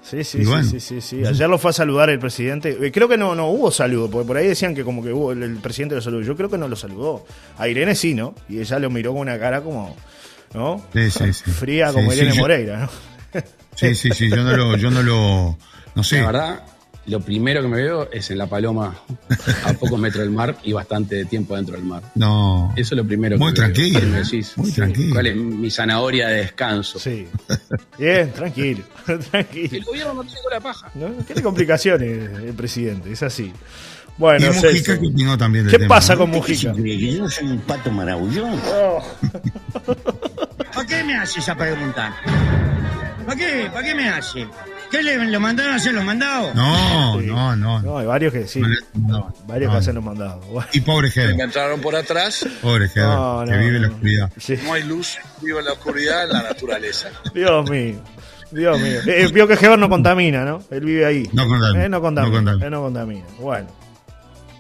Sí, 0.03 0.22
sí, 0.24 0.45
bueno. 0.45 0.68
sí, 0.68 0.80
sí, 0.80 1.01
sí. 1.01 1.24
Ayer 1.24 1.49
lo 1.49 1.59
fue 1.59 1.70
a 1.70 1.72
saludar 1.72 2.11
el 2.11 2.18
presidente. 2.18 2.76
Eh, 2.80 2.92
Creo 2.92 3.09
que 3.09 3.16
no, 3.16 3.34
no 3.34 3.47
hubo 3.49 3.70
saludo, 3.70 4.11
porque 4.11 4.26
por 4.26 4.36
ahí 4.36 4.47
decían 4.49 4.74
que 4.74 4.84
como 4.84 5.03
que 5.03 5.12
hubo, 5.12 5.32
el, 5.32 5.42
el 5.42 5.57
presidente 5.57 5.95
lo 5.95 6.03
saludó. 6.03 6.22
Yo 6.22 6.36
creo 6.36 6.51
que 6.51 6.59
no 6.59 6.68
lo 6.68 6.76
saludó. 6.76 7.24
A 7.57 7.66
Irene 7.68 7.95
sí, 7.95 8.14
¿no? 8.14 8.34
Y 8.49 8.59
ella 8.59 8.78
lo 8.80 8.90
miró 8.90 9.12
con 9.12 9.20
una 9.20 9.38
cara 9.38 9.62
como, 9.62 9.97
¿no? 10.55 10.82
Sí, 10.92 11.11
sí, 11.11 11.32
sí. 11.32 11.50
Fría 11.50 11.92
como 11.92 12.11
sí, 12.11 12.18
Irene 12.18 12.34
yo- 12.34 12.40
Moreira, 12.40 12.78
¿no? 12.80 13.40
Sí, 13.76 13.94
sí, 13.96 14.11
sí, 14.14 14.30
yo 14.30 14.36
no 14.44 14.57
lo, 14.57 14.76
yo 14.76 14.88
no 14.90 15.02
lo, 15.02 15.59
no 15.96 16.05
sé. 16.05 16.20
La 16.20 16.26
verdad, 16.26 16.62
lo 17.07 17.20
primero 17.20 17.61
que 17.61 17.66
me 17.68 17.76
veo 17.82 18.09
es 18.12 18.30
en 18.30 18.38
La 18.38 18.46
Paloma, 18.46 18.96
a 19.64 19.72
pocos 19.72 19.98
metros 19.98 20.22
del 20.22 20.30
mar 20.30 20.57
y 20.62 20.72
bastante 20.72 21.24
tiempo 21.24 21.57
dentro 21.57 21.74
del 21.74 21.84
mar. 21.84 22.00
No. 22.14 22.72
Eso 22.76 22.94
es 22.94 22.98
lo 22.98 23.05
primero 23.05 23.36
Muy 23.36 23.52
que 23.52 23.61
veo. 23.61 23.72
tranquilo, 23.72 23.98
Si 24.00 24.07
me 24.07 24.18
decís, 24.18 24.52
muy 24.57 24.70
tranquilo. 24.70 25.12
¿Cuál 25.14 25.26
es 25.26 25.36
mi 25.36 25.70
zanahoria 25.72 26.28
de 26.28 26.36
descanso? 26.36 27.00
Sí. 27.00 27.26
Bien, 27.98 28.30
tranquilo, 28.32 28.84
El 29.09 29.18
tranquilo. 29.18 29.84
gobierno 29.86 30.14
no 30.14 30.22
tiene 30.22 30.40
la 30.52 30.61
paja. 30.61 30.90
No, 30.94 31.09
tiene 31.26 31.42
complicaciones 31.42 32.30
el 32.38 32.55
presidente, 32.55 33.11
es 33.12 33.22
así. 33.24 33.52
Bueno, 34.16 34.46
y 34.46 34.50
Mujica 34.55 34.96
que 34.96 35.07
opinó 35.09 35.36
también 35.36 35.64
del 35.64 35.72
¿qué 35.72 35.78
tema, 35.80 35.96
pasa 35.96 36.12
¿no? 36.14 36.20
con 36.20 36.30
Mujica? 36.30 36.72
Que 36.72 37.12
yo 37.16 37.28
soy 37.28 37.48
un 37.48 37.59
pato 37.62 37.90
maravilloso. 37.90 39.02
¿Para 39.72 39.84
qué 40.99 41.05
me 41.05 41.16
hace 41.16 41.40
esa 41.40 41.55
pregunta? 41.55 42.14
¿Para 43.26 43.36
qué? 43.38 43.68
¿Para 43.72 43.86
qué 43.86 43.95
me 43.95 44.09
hace? 44.09 44.47
¿Qué 44.90 45.03
le 45.03 45.16
lo 45.26 45.40
mandaron 45.40 45.72
a 45.72 45.76
hacer 45.76 45.92
los 45.95 46.05
mandados? 46.05 46.55
No, 46.55 47.18
Sí. 47.20 47.26
no, 47.26 47.57
no. 47.57 47.80
No, 47.82 47.99
hay 47.99 48.07
varios 48.07 48.32
que 48.32 48.47
sí. 48.47 48.61
No 48.61 48.68
no, 48.95 49.34
Varios 49.47 49.68
no. 49.70 49.72
que 49.74 49.78
hacen 49.80 49.95
los 49.97 50.05
mandados. 50.05 50.47
Bueno, 50.47 50.68
Y 50.72 50.80
pobre 50.82 51.09
Heber, 51.14 51.40
entraron 51.40 51.80
por 51.80 51.97
atrás, 51.97 52.47
pobre 52.62 52.84
Heber, 52.86 53.05
No, 53.09 53.42
que 53.47 53.53
no, 53.53 53.59
vive 53.59 53.76
en 53.76 53.82
la 53.82 53.88
no. 53.88 53.95
oscuridad. 53.95 54.30
sí. 54.38 54.57
hay 54.72 54.82
luz, 54.84 55.18
vivo 55.42 55.59
en 55.59 55.64
la 55.64 55.72
oscuridad, 55.72 56.24
en 56.24 56.28
la 56.30 56.42
naturaleza. 56.42 57.09
Dios 57.34 57.68
mío. 57.70 57.97
Dios 58.53 58.78
mío. 58.78 59.01
Eh, 59.07 59.28
vio 59.32 59.49
que 59.49 59.55
Heber 59.55 59.78
no 59.78 59.88
contamina, 59.88 60.45
¿no? 60.45 60.62
Él 60.70 60.80
vive 60.84 61.05
ahí. 61.07 61.28
No 61.32 61.49
contamina, 61.49 61.84
Eh, 61.84 61.88
no 61.88 62.01
contamina. 62.01 62.30
no 62.30 62.36
contamina. 62.45 62.64
Él 62.66 62.70
no 62.70 62.82
contamina. 62.82 63.24
Bueno. 63.40 63.66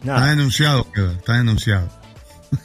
Está 0.00 0.26
denunciado, 0.26 0.86
Heber, 0.96 1.10
está 1.16 1.34
denunciado. 1.34 1.88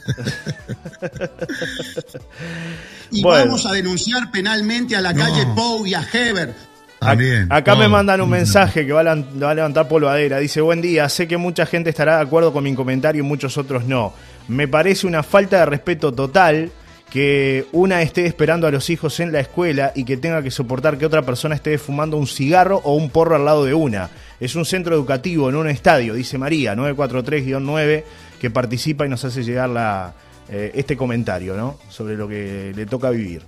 Y 3.10 3.22
Bueno. 3.22 3.46
vamos 3.46 3.66
a 3.66 3.72
denunciar 3.72 4.30
penalmente 4.30 4.96
a 4.96 5.00
la 5.00 5.12
No. 5.12 5.24
calle 5.24 5.46
Pou 5.54 5.86
y 5.86 5.94
a 5.94 6.02
Heber. 6.12 6.54
También. 7.00 7.46
Acá 7.50 7.74
me 7.76 7.88
mandan 7.88 8.20
un 8.20 8.28
mensaje 8.28 8.84
que 8.86 8.92
va 8.92 9.00
a, 9.00 9.14
va 9.14 9.50
a 9.50 9.54
levantar 9.54 9.88
polvadera. 9.88 10.38
Dice, 10.38 10.60
buen 10.60 10.82
día, 10.82 11.08
sé 11.08 11.26
que 11.26 11.38
mucha 11.38 11.64
gente 11.64 11.88
estará 11.90 12.16
de 12.16 12.22
acuerdo 12.22 12.52
con 12.52 12.62
mi 12.62 12.74
comentario 12.74 13.22
y 13.22 13.26
muchos 13.26 13.56
otros 13.56 13.84
no. 13.86 14.12
Me 14.48 14.68
parece 14.68 15.06
una 15.06 15.22
falta 15.22 15.60
de 15.60 15.66
respeto 15.66 16.12
total 16.12 16.70
que 17.10 17.66
una 17.72 18.02
esté 18.02 18.26
esperando 18.26 18.66
a 18.66 18.70
los 18.70 18.88
hijos 18.90 19.18
en 19.18 19.32
la 19.32 19.40
escuela 19.40 19.92
y 19.96 20.04
que 20.04 20.16
tenga 20.18 20.42
que 20.42 20.50
soportar 20.50 20.98
que 20.98 21.06
otra 21.06 21.22
persona 21.22 21.54
esté 21.56 21.76
fumando 21.78 22.16
un 22.18 22.26
cigarro 22.26 22.80
o 22.84 22.94
un 22.94 23.08
porro 23.10 23.34
al 23.34 23.46
lado 23.46 23.64
de 23.64 23.72
una. 23.74 24.10
Es 24.38 24.54
un 24.54 24.64
centro 24.66 24.94
educativo, 24.94 25.48
en 25.48 25.56
un 25.56 25.68
estadio, 25.68 26.14
dice 26.14 26.36
María, 26.38 26.74
943-9, 26.76 28.04
que 28.40 28.50
participa 28.50 29.06
y 29.06 29.08
nos 29.08 29.24
hace 29.24 29.44
llegar 29.44 29.68
la, 29.68 30.14
eh, 30.48 30.72
este 30.74 30.96
comentario, 30.96 31.56
¿no? 31.56 31.78
Sobre 31.88 32.16
lo 32.16 32.26
que 32.26 32.72
le 32.74 32.86
toca 32.86 33.10
vivir. 33.10 33.42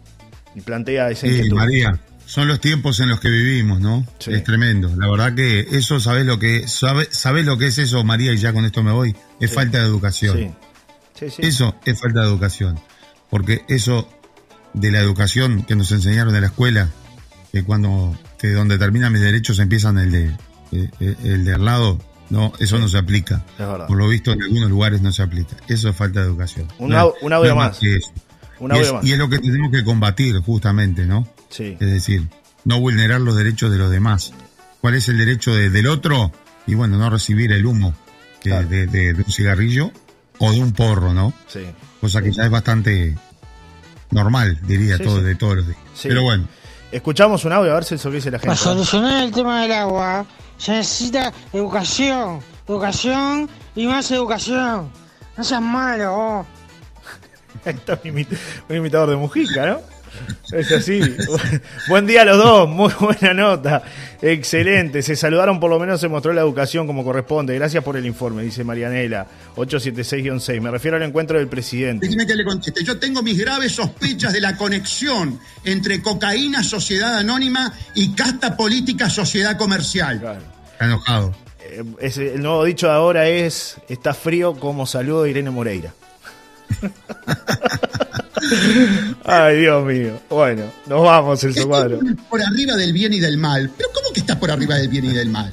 Y 0.55 0.61
plantea 0.61 1.11
esa 1.11 1.27
Sí, 1.27 1.33
inquietud. 1.35 1.57
María, 1.57 1.99
son 2.27 2.47
los 2.47 2.61
tiempos 2.61 3.01
en 3.01 3.09
los 3.09 3.19
que 3.19 3.31
vivimos, 3.31 3.81
¿no? 3.81 4.07
Sí. 4.19 4.33
Es 4.33 4.45
tremendo. 4.45 4.95
La 4.97 5.09
verdad 5.11 5.35
que 5.35 5.61
eso, 5.73 5.99
¿sabes 5.99 6.27
lo 6.27 6.39
que 6.39 6.69
sabe, 6.69 7.09
¿sabés 7.11 7.47
lo 7.47 7.57
que 7.59 7.67
es 7.69 7.79
eso, 7.79 8.05
María? 8.05 8.33
Y 8.33 8.37
ya 8.37 8.53
con 8.53 8.65
esto 8.65 8.83
me 8.83 8.93
voy. 8.93 9.17
Es 9.41 9.51
Sí. 9.51 9.57
falta 9.57 9.79
de 9.79 9.85
educación. 9.87 10.37
Sí. 10.39 10.51
Sí, 11.19 11.31
sí. 11.31 11.43
Eso 11.47 11.75
es 11.85 11.99
falta 12.01 12.21
de 12.21 12.27
educación. 12.27 12.79
Porque 13.31 13.65
eso 13.69 14.09
de 14.75 14.91
la 14.91 15.01
educación 15.01 15.63
que 15.65 15.75
nos 15.75 15.91
enseñaron 15.93 16.35
en 16.35 16.43
la 16.43 16.49
escuela, 16.49 16.89
que 17.51 17.65
cuando 17.65 18.17
que 18.39 18.51
donde 18.53 18.77
terminan 18.79 19.13
mis 19.13 19.23
derechos 19.23 19.59
empiezan 19.59 19.99
el 19.99 20.11
de 20.13 20.25
eh, 20.73 20.91
eh, 21.01 21.17
el 21.25 21.45
de 21.45 21.55
al 21.55 21.65
lado, 21.65 21.99
no, 22.33 22.53
eso 22.59 22.79
no 22.79 22.89
se 22.89 22.99
aplica. 22.99 23.45
Es 23.53 23.59
verdad. 23.67 23.87
Por 23.87 23.97
lo 23.99 24.09
visto 24.09 24.33
en 24.33 24.43
algunos 24.43 24.71
lugares 24.71 25.03
no 25.03 25.13
se 25.13 25.23
aplica. 25.23 25.55
Eso 25.69 25.89
es 25.91 25.97
falta 25.97 26.21
de 26.21 26.27
educación. 26.27 26.67
Un 26.79 26.91
No 26.91 26.97
au- 26.99 27.15
es- 27.17 27.23
un 27.23 27.33
audio 27.33 27.51
no 27.51 27.57
más. 27.57 27.79
que 27.79 27.97
eso. 27.97 28.11
Un 28.59 28.75
y, 28.75 28.79
es, 28.79 28.93
más. 28.93 29.05
y 29.05 29.13
es 29.13 29.19
lo 29.19 29.29
que 29.29 29.39
tenemos 29.39 29.71
que 29.71 29.85
combatir 29.85 30.37
justamente, 30.41 31.05
¿no? 31.07 31.29
Sí. 31.51 31.77
Es 31.79 31.91
decir, 31.93 32.29
no 32.65 32.81
vulnerar 32.81 33.21
los 33.21 33.37
derechos 33.37 33.71
de 33.71 33.77
los 33.79 33.91
demás. 33.91 34.33
¿Cuál 34.81 34.95
es 34.95 35.09
el 35.09 35.19
derecho 35.19 35.55
de- 35.55 35.69
del 35.71 35.87
otro? 35.87 36.33
Y 36.67 36.75
bueno, 36.75 36.97
no 36.97 37.11
recibir 37.11 37.53
el 37.53 37.67
humo 37.67 37.95
Claro. 38.41 38.67
de, 38.69 38.87
de- 38.87 39.13
de 39.15 39.23
un 39.23 39.31
cigarrillo 39.33 39.91
o 40.39 40.53
de 40.53 40.61
un 40.61 40.73
porro, 40.73 41.13
¿no? 41.13 41.33
Sí. 41.49 41.61
Cosa 42.01 42.23
que 42.23 42.33
ya 42.33 42.45
es 42.45 42.51
bastante 42.51 43.17
normal, 44.11 44.59
diría, 44.67 44.97
Sí, 44.97 45.05
todo, 45.05 45.19
sí. 45.19 45.25
de 45.25 45.35
todos 45.35 45.57
los 45.57 45.67
días. 45.67 45.79
Sí. 45.95 46.09
Pero 46.09 46.23
bueno, 46.23 46.49
Escuchamos 46.93 47.43
un 47.47 47.53
audio 47.53 47.73
a 47.73 47.77
ver 47.77 47.85
si 47.85 47.95
eso 47.95 48.11
que 48.11 48.17
dice 48.17 48.31
la 48.31 48.39
Para 48.39 48.53
gente. 48.55 48.65
solucionar 48.65 49.25
el 49.25 49.33
tema 49.33 49.63
del 49.63 49.73
agua 49.73 50.27
se 50.63 50.73
necesita 50.73 51.33
educación, 51.53 52.39
educación 52.69 53.49
y 53.75 53.87
más 53.87 54.09
educación. 54.13 54.91
No 55.37 55.43
seas 55.43 55.61
malo, 55.63 56.13
vos. 56.15 56.47
Esto 57.65 57.95
es 57.95 57.99
un, 58.05 58.11
imit- 58.13 58.39
un 58.69 58.77
imitador 58.77 59.11
de 59.11 59.17
Mujica, 59.17 59.67
¿no? 59.67 59.81
Es 60.53 60.71
así. 60.71 61.01
Buen 61.89 62.07
día 62.07 62.21
a 62.23 62.25
los 62.27 62.37
dos, 62.37 62.69
muy 62.69 62.93
buena 63.01 63.33
nota. 63.33 63.83
Excelente. 64.21 65.03
Se 65.03 65.17
saludaron, 65.17 65.59
por 65.59 65.71
lo 65.71 65.79
menos 65.81 66.01
se 66.01 66.07
mostró 66.07 66.33
la 66.35 66.43
educación 66.43 66.87
como 66.87 67.03
corresponde. 67.03 67.55
Gracias 67.55 67.83
por 67.83 67.97
el 67.97 68.05
informe, 68.05 68.43
dice 68.43 68.63
Marianela, 68.63 69.27
876-6. 69.57 70.61
Me 70.61 70.71
refiero 70.71 70.99
al 70.99 71.03
encuentro 71.03 71.39
del 71.39 71.49
presidente. 71.49 72.07
Déjeme 72.07 72.27
que 72.27 72.35
le 72.37 72.45
conteste. 72.45 72.85
Yo 72.85 72.99
tengo 72.99 73.23
mis 73.23 73.39
graves 73.39 73.73
sospechas 73.73 74.35
de 74.35 74.41
la 74.43 74.55
conexión 74.57 75.41
entre 75.65 76.03
cocaína, 76.03 76.63
sociedad 76.63 77.17
anónima 77.17 77.73
y 77.95 78.13
casta 78.13 78.55
política, 78.57 79.09
sociedad 79.09 79.57
comercial. 79.57 80.21
Claro. 80.21 80.52
Está 80.83 80.95
enojado. 80.95 81.35
Eh, 81.61 81.85
es- 82.01 82.19
el 82.19 82.43
nuevo 82.43 82.65
dicho 82.65 82.87
de 82.87 82.93
ahora 82.93 83.29
es: 83.29 83.77
está 83.89 84.15
frío 84.15 84.55
como 84.55 84.87
saludo 84.87 85.23
de 85.25 85.31
Irene 85.31 85.51
Moreira. 85.51 85.93
Ay, 89.25 89.61
Dios 89.61 89.85
mío. 89.85 90.19
Bueno, 90.29 90.65
nos 90.87 91.03
vamos, 91.03 91.43
el 91.45 91.55
cuadro. 91.67 91.99
por 92.29 92.43
arriba 92.43 92.75
del 92.77 92.93
bien 92.93 93.13
y 93.13 93.21
del 93.21 93.39
mal. 93.39 93.71
¿Pero 93.77 93.89
cómo 93.95 94.13
que 94.13 94.21
está 94.21 94.39
por 94.39 94.51
arriba 94.51 94.75
del 94.77 94.89
bien 94.89 95.05
y 95.05 95.13
del 95.15 95.29
mal? 95.31 95.53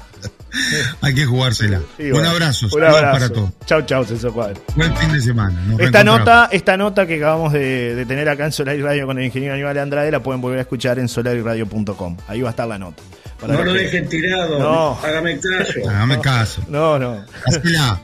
Hay 1.01 1.13
que 1.13 1.25
jugársela. 1.25 1.79
Sí, 1.97 2.11
un 2.11 2.25
abrazo, 2.25 2.67
Un 2.71 2.83
abrazo. 2.83 3.11
para 3.11 3.29
todos. 3.29 3.49
Chau, 3.67 3.81
chau, 3.83 4.03
Celso 4.03 4.33
Cuadro. 4.33 4.59
Buen 4.75 4.95
fin 4.97 5.11
de 5.11 5.21
semana. 5.21 5.61
Nos 5.67 5.79
Esta 5.79 6.03
nota, 6.03 6.49
esta 6.51 6.75
nota 6.75 7.05
que 7.05 7.17
acabamos 7.17 7.53
de, 7.53 7.93
de 7.95 8.05
tener 8.07 8.27
acá 8.27 8.45
en 8.45 8.51
Solar 8.51 8.75
y 8.75 8.81
Radio 8.81 9.05
con 9.05 9.19
el 9.19 9.25
ingeniero 9.25 9.53
Aníbal 9.53 9.77
Andrade 9.77 10.09
la 10.11 10.23
pueden 10.23 10.41
volver 10.41 10.57
a 10.57 10.61
escuchar 10.63 10.97
en 10.97 11.07
solariradio.com. 11.07 12.17
Ahí 12.27 12.41
va 12.41 12.49
a 12.49 12.51
estar 12.51 12.67
la 12.67 12.79
nota. 12.79 13.03
Para 13.39 13.53
No 13.53 13.63
lo 13.63 13.73
que- 13.73 13.79
dejen 13.79 14.09
tirado. 14.09 14.59
No. 14.59 14.99
Hágame 15.01 15.39
caso. 15.39 15.89
Hágame 15.89 16.19
caso. 16.19 16.61
No, 16.67 16.99
no. 16.99 17.23
Gástela. 17.45 18.01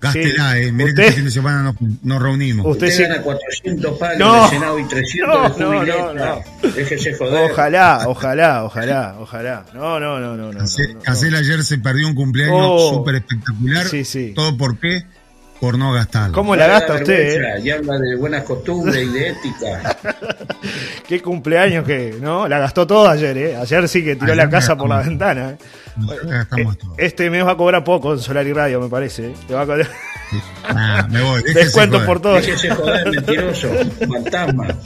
Gástela, 0.00 0.52
Sí. 0.54 0.58
eh. 0.62 0.72
Miren 0.72 0.88
Usted- 0.88 0.94
que 1.02 1.02
este 1.08 1.16
fin 1.16 1.24
de 1.26 1.30
semana 1.30 1.62
nos, 1.62 1.74
nos 2.02 2.22
reunimos. 2.22 2.64
Usted 2.66 2.86
Usted 2.88 2.96
sí- 2.96 3.02
gana 3.10 3.22
400 3.22 3.98
palos 3.98 4.18
No. 4.18 4.42
de 4.44 4.48
Senado 4.48 4.78
y 4.78 4.84
300 4.88 5.28
No, 5.28 5.42
de 5.42 5.64
no, 5.64 5.78
jubileta. 5.78 6.42
no, 6.62 6.70
Déjese 6.74 7.14
joder. 7.18 7.50
Ojalá, 7.50 8.04
ojalá, 8.06 8.64
ojalá, 8.64 9.16
ojalá. 9.20 9.64
No, 9.74 10.00
no, 10.00 10.18
no, 10.18 10.36
no, 10.36 10.50
no. 10.50 10.52
No, 10.52 10.60
no. 10.62 11.00
Casel 11.02 11.34
ayer 11.34 11.62
se 11.64 11.76
perdió 11.78 12.06
un 12.08 12.14
cumpleaños 12.14 12.56
Oh. 12.58 12.90
súper 12.94 13.16
espectacular. 13.16 13.86
Sí, 13.86 14.04
sí. 14.06 14.32
¿Todo 14.34 14.56
por 14.56 14.78
qué? 14.78 15.04
Por 15.60 15.76
no 15.78 15.92
gastarlo. 15.92 16.34
¿Cómo 16.34 16.56
la 16.56 16.66
gasta 16.66 16.94
usted? 16.94 17.42
eh? 17.42 17.60
Y 17.62 17.70
habla 17.70 17.98
de 17.98 18.16
buenas 18.16 18.44
costumbres 18.44 19.06
y 19.06 19.12
de 19.12 19.28
ética. 19.28 19.96
Qué 21.06 21.20
cumpleaños 21.20 21.84
que, 21.84 22.16
¿no? 22.20 22.48
La 22.48 22.58
gastó 22.58 22.86
todo 22.86 23.08
ayer, 23.08 23.36
¿eh? 23.36 23.56
Ayer 23.56 23.88
sí 23.88 24.02
que 24.02 24.14
tiró 24.14 24.32
Ayer 24.32 24.36
la 24.44 24.50
casa 24.50 24.76
por 24.76 24.88
la 24.88 25.00
ventana. 25.02 25.50
¿eh? 25.50 25.58
Todo. 26.48 26.94
Este 26.96 27.28
mes 27.30 27.44
va 27.44 27.52
a 27.52 27.56
cobrar 27.56 27.84
poco 27.84 28.14
en 28.14 28.20
Solar 28.20 28.46
y 28.46 28.52
Radio, 28.52 28.80
me 28.80 28.88
parece. 28.88 29.26
¿eh? 29.28 29.34
Le 29.48 29.54
va 29.54 29.62
a 29.62 29.66
cobrar- 29.66 29.88
Ah, 30.68 31.06
me 31.10 31.20
voy. 31.22 31.42
déjese 31.42 31.58
Descuento 31.64 31.94
joder. 31.96 32.06
por 32.06 32.22
todo. 32.22 32.34
Déjese 32.34 32.70
joder, 32.70 33.10
mentiroso, 33.10 33.68
fantasma. 34.08 34.66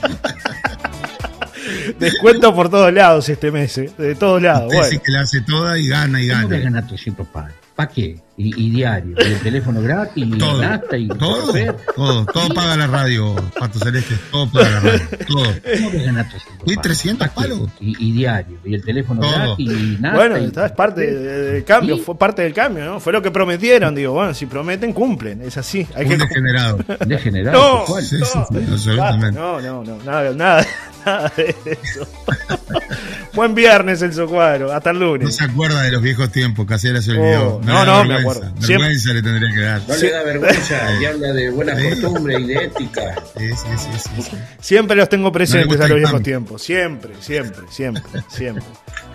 Descuento 1.99 2.53
por 2.53 2.69
todos 2.69 2.91
lados 2.93 3.29
este 3.29 3.51
mes, 3.51 3.77
¿eh? 3.77 3.89
De 3.97 4.15
todos 4.15 4.41
lados. 4.41 4.65
Usted 4.65 4.77
Bueno. 4.77 4.91
sí 4.91 4.99
que 4.99 5.11
la 5.11 5.21
hace 5.21 5.41
toda 5.41 5.77
y 5.77 5.87
gana 5.87 6.21
y 6.21 6.29
¿Cómo 6.29 6.47
que 6.49 6.55
gana. 6.55 6.63
ganar 6.63 6.87
300 6.87 7.27
palos? 7.27 7.53
¿Para 7.75 7.89
qué? 7.91 8.19
Y, 8.37 8.67
y 8.67 8.69
diario, 8.69 9.15
y 9.17 9.31
el 9.31 9.39
teléfono 9.39 9.81
gratis, 9.81 10.25
y 10.27 10.37
Todo, 10.37 10.61
nasta, 10.61 10.97
y 10.97 11.07
todo, 11.07 11.53
todo, 11.95 12.25
todo 12.25 12.49
paga 12.53 12.75
la 12.75 12.85
radio, 12.87 13.33
Pato 13.57 13.79
Celeste, 13.79 14.15
todo 14.29 14.51
paga 14.51 14.71
la 14.71 14.79
radio, 14.81 14.99
todo. 15.25 15.43
¿Cómo 15.77 15.91
que 15.91 16.03
ganar 16.03 16.27
300 16.29 16.53
¿Y 16.65 16.75
palos? 16.75 16.81
300 16.83 17.27
¿Pa' 17.29 17.33
qué? 17.33 17.41
palos? 17.41 17.69
Y, 17.79 18.09
y 18.09 18.11
diario, 18.11 18.57
y 18.65 18.75
el 18.75 18.83
teléfono 18.83 19.21
Todo. 19.21 19.31
gratis, 19.31 19.71
y 19.71 19.97
nasta. 20.01 20.17
Bueno, 20.17 20.35
es 20.35 20.71
parte 20.73 21.01
de- 21.01 21.51
del 21.53 21.63
cambio, 21.63 21.97
fue 21.97 22.17
parte 22.17 22.41
del 22.41 22.53
cambio, 22.53 22.83
¿no? 22.83 22.99
Fue 22.99 23.13
lo 23.13 23.21
que 23.21 23.31
prometieron, 23.31 23.95
digo, 23.95 24.11
bueno, 24.11 24.33
si 24.33 24.47
prometen, 24.47 24.91
cumplen, 24.91 25.41
es 25.41 25.55
así. 25.57 25.87
Hay 25.95 26.03
Un 26.03 26.11
que 26.11 26.17
degenerado. 26.17 26.79
Degenerado, 27.07 27.85
No. 27.87 27.95
Sí, 28.01 28.05
sí, 28.05 28.15
no, 28.19 28.25
sí, 28.25 28.67
absolutamente. 28.69 29.31
no, 29.39 29.61
no, 29.61 29.81
no, 29.85 29.97
nada, 30.03 30.33
nada, 30.33 30.65
nada 31.05 31.31
de 31.37 31.55
eso. 31.81 32.05
Buen 33.33 33.53
viernes, 33.53 34.01
el 34.01 34.11
Cuadro, 34.27 34.71
hasta 34.71 34.91
el 34.91 34.99
No 34.99 35.05
lunes. 35.07 35.35
se 35.35 35.43
acuerda 35.43 35.81
de 35.81 35.91
los 35.91 36.01
viejos 36.01 36.31
tiempos, 36.31 36.65
Casiera 36.65 37.01
se 37.01 37.11
olvidó. 37.11 37.55
Oh, 37.57 37.61
no, 37.65 37.85
no, 37.85 38.03
me 38.05 38.23
vergüenza. 38.33 38.65
Siempre- 38.67 39.13
le 39.13 39.21
tendría 39.21 39.53
que 39.53 39.61
dar. 39.61 39.81
No 39.87 39.95
le 39.95 40.09
da 40.11 40.23
vergüenza 40.23 40.81
y 41.01 41.05
habla 41.05 41.33
de 41.33 41.49
buenas 41.49 41.79
Sí. 41.81 41.89
costumbres 41.89 42.39
y 42.39 42.47
de 42.47 42.53
ética. 42.65 43.15
Sí, 43.37 43.49
sí, 43.49 43.67
sí, 43.77 43.89
sí, 44.15 44.21
sí. 44.21 44.37
Siempre 44.59 44.95
los 44.97 45.09
tengo 45.09 45.31
presentes 45.31 45.79
a 45.79 45.87
los 45.87 45.97
viejos 45.97 46.23
tiempos, 46.23 46.61
siempre, 46.63 47.13
siempre, 47.19 47.65
siempre, 47.69 48.03
siempre. 48.29 48.63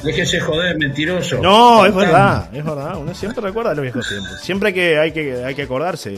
Déjese 0.03 0.41
joder, 0.41 0.79
mentiroso. 0.79 1.39
No, 1.43 1.85
es 1.87 1.95
verdad, 1.95 2.49
es 2.55 2.65
verdad, 2.65 2.97
uno 2.99 3.15
siempre 3.15 3.43
recuerda 3.43 3.75
los 3.75 3.83
viejos 3.83 4.09
tiempos. 4.09 4.41
Siempre 4.43 4.69
hay 4.69 4.75
que, 4.75 4.99
hay 4.99 5.13
que, 5.13 5.45
hay 5.45 5.55
que 5.55 5.63
acordarse, 5.63 6.15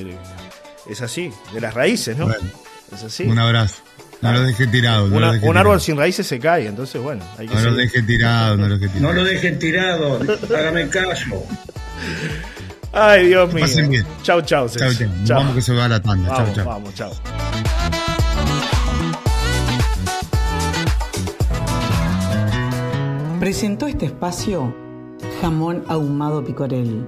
es 0.89 1.01
así, 1.03 1.31
de 1.53 1.61
las 1.61 1.75
raíces, 1.75 2.17
¿no? 2.17 2.27
Bueno. 2.27 2.45
Es 2.95 3.03
así. 3.03 3.25
Un 3.25 3.39
abrazo. 3.39 3.77
No 4.21 4.33
lo 4.33 4.43
deje 4.43 4.69
tirado. 4.69 5.09
No 5.09 5.17
Una- 5.17 5.27
lo 5.29 5.33
deje 5.33 5.49
un 5.49 5.57
árbol 5.57 5.73
tirado. 5.79 5.81
sin 5.81 5.97
raíces 5.97 6.27
se 6.29 6.39
cae, 6.39 6.67
entonces 6.69 7.03
bueno, 7.03 7.25
hay 7.39 7.49
que 7.49 7.55
No 7.55 7.61
lo 7.61 7.71
seguir. 7.75 7.91
deje 7.91 8.03
tirado, 8.07 8.57
no 8.57 8.69
lo 8.69 8.79
deje 8.79 8.93
tirado. 8.93 9.13
No 9.15 9.21
lo 9.21 9.25
dejen 9.25 9.59
tirado, 9.59 10.21
hágame 10.57 10.89
caso. 10.89 11.45
Ay, 12.93 13.29
Dios 13.29 13.53
mío. 13.53 13.65
pasen 13.65 13.91
bien. 13.91 14.07
Chau, 14.23 14.41
chau. 14.43 14.69
Chau, 14.69 14.93
chau. 14.93 15.09
Nos 15.09 15.29
Vamos 15.29 15.55
que 15.55 15.63
se 15.63 15.73
va 15.75 15.87
a 15.87 15.89
la 15.89 16.01
tanda. 16.01 16.29
Chau, 16.29 16.39
Vamos, 16.39 16.55
chau. 16.55 16.65
vamos, 16.67 16.95
chau. 16.95 17.13
Presentó 23.41 23.87
este 23.87 24.07
espacio 24.07 24.75
jamón 25.41 25.85
ahumado 25.89 26.45
picorel, 26.45 27.07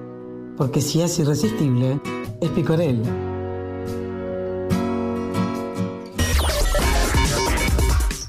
porque 0.57 0.81
si 0.81 1.01
es 1.01 1.17
irresistible, 1.19 1.99
es 2.41 2.49
picorel. 2.49 3.01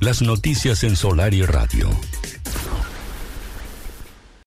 Las 0.00 0.22
noticias 0.22 0.84
en 0.84 0.94
Solar 0.94 1.34
y 1.34 1.42
Radio. 1.42 1.88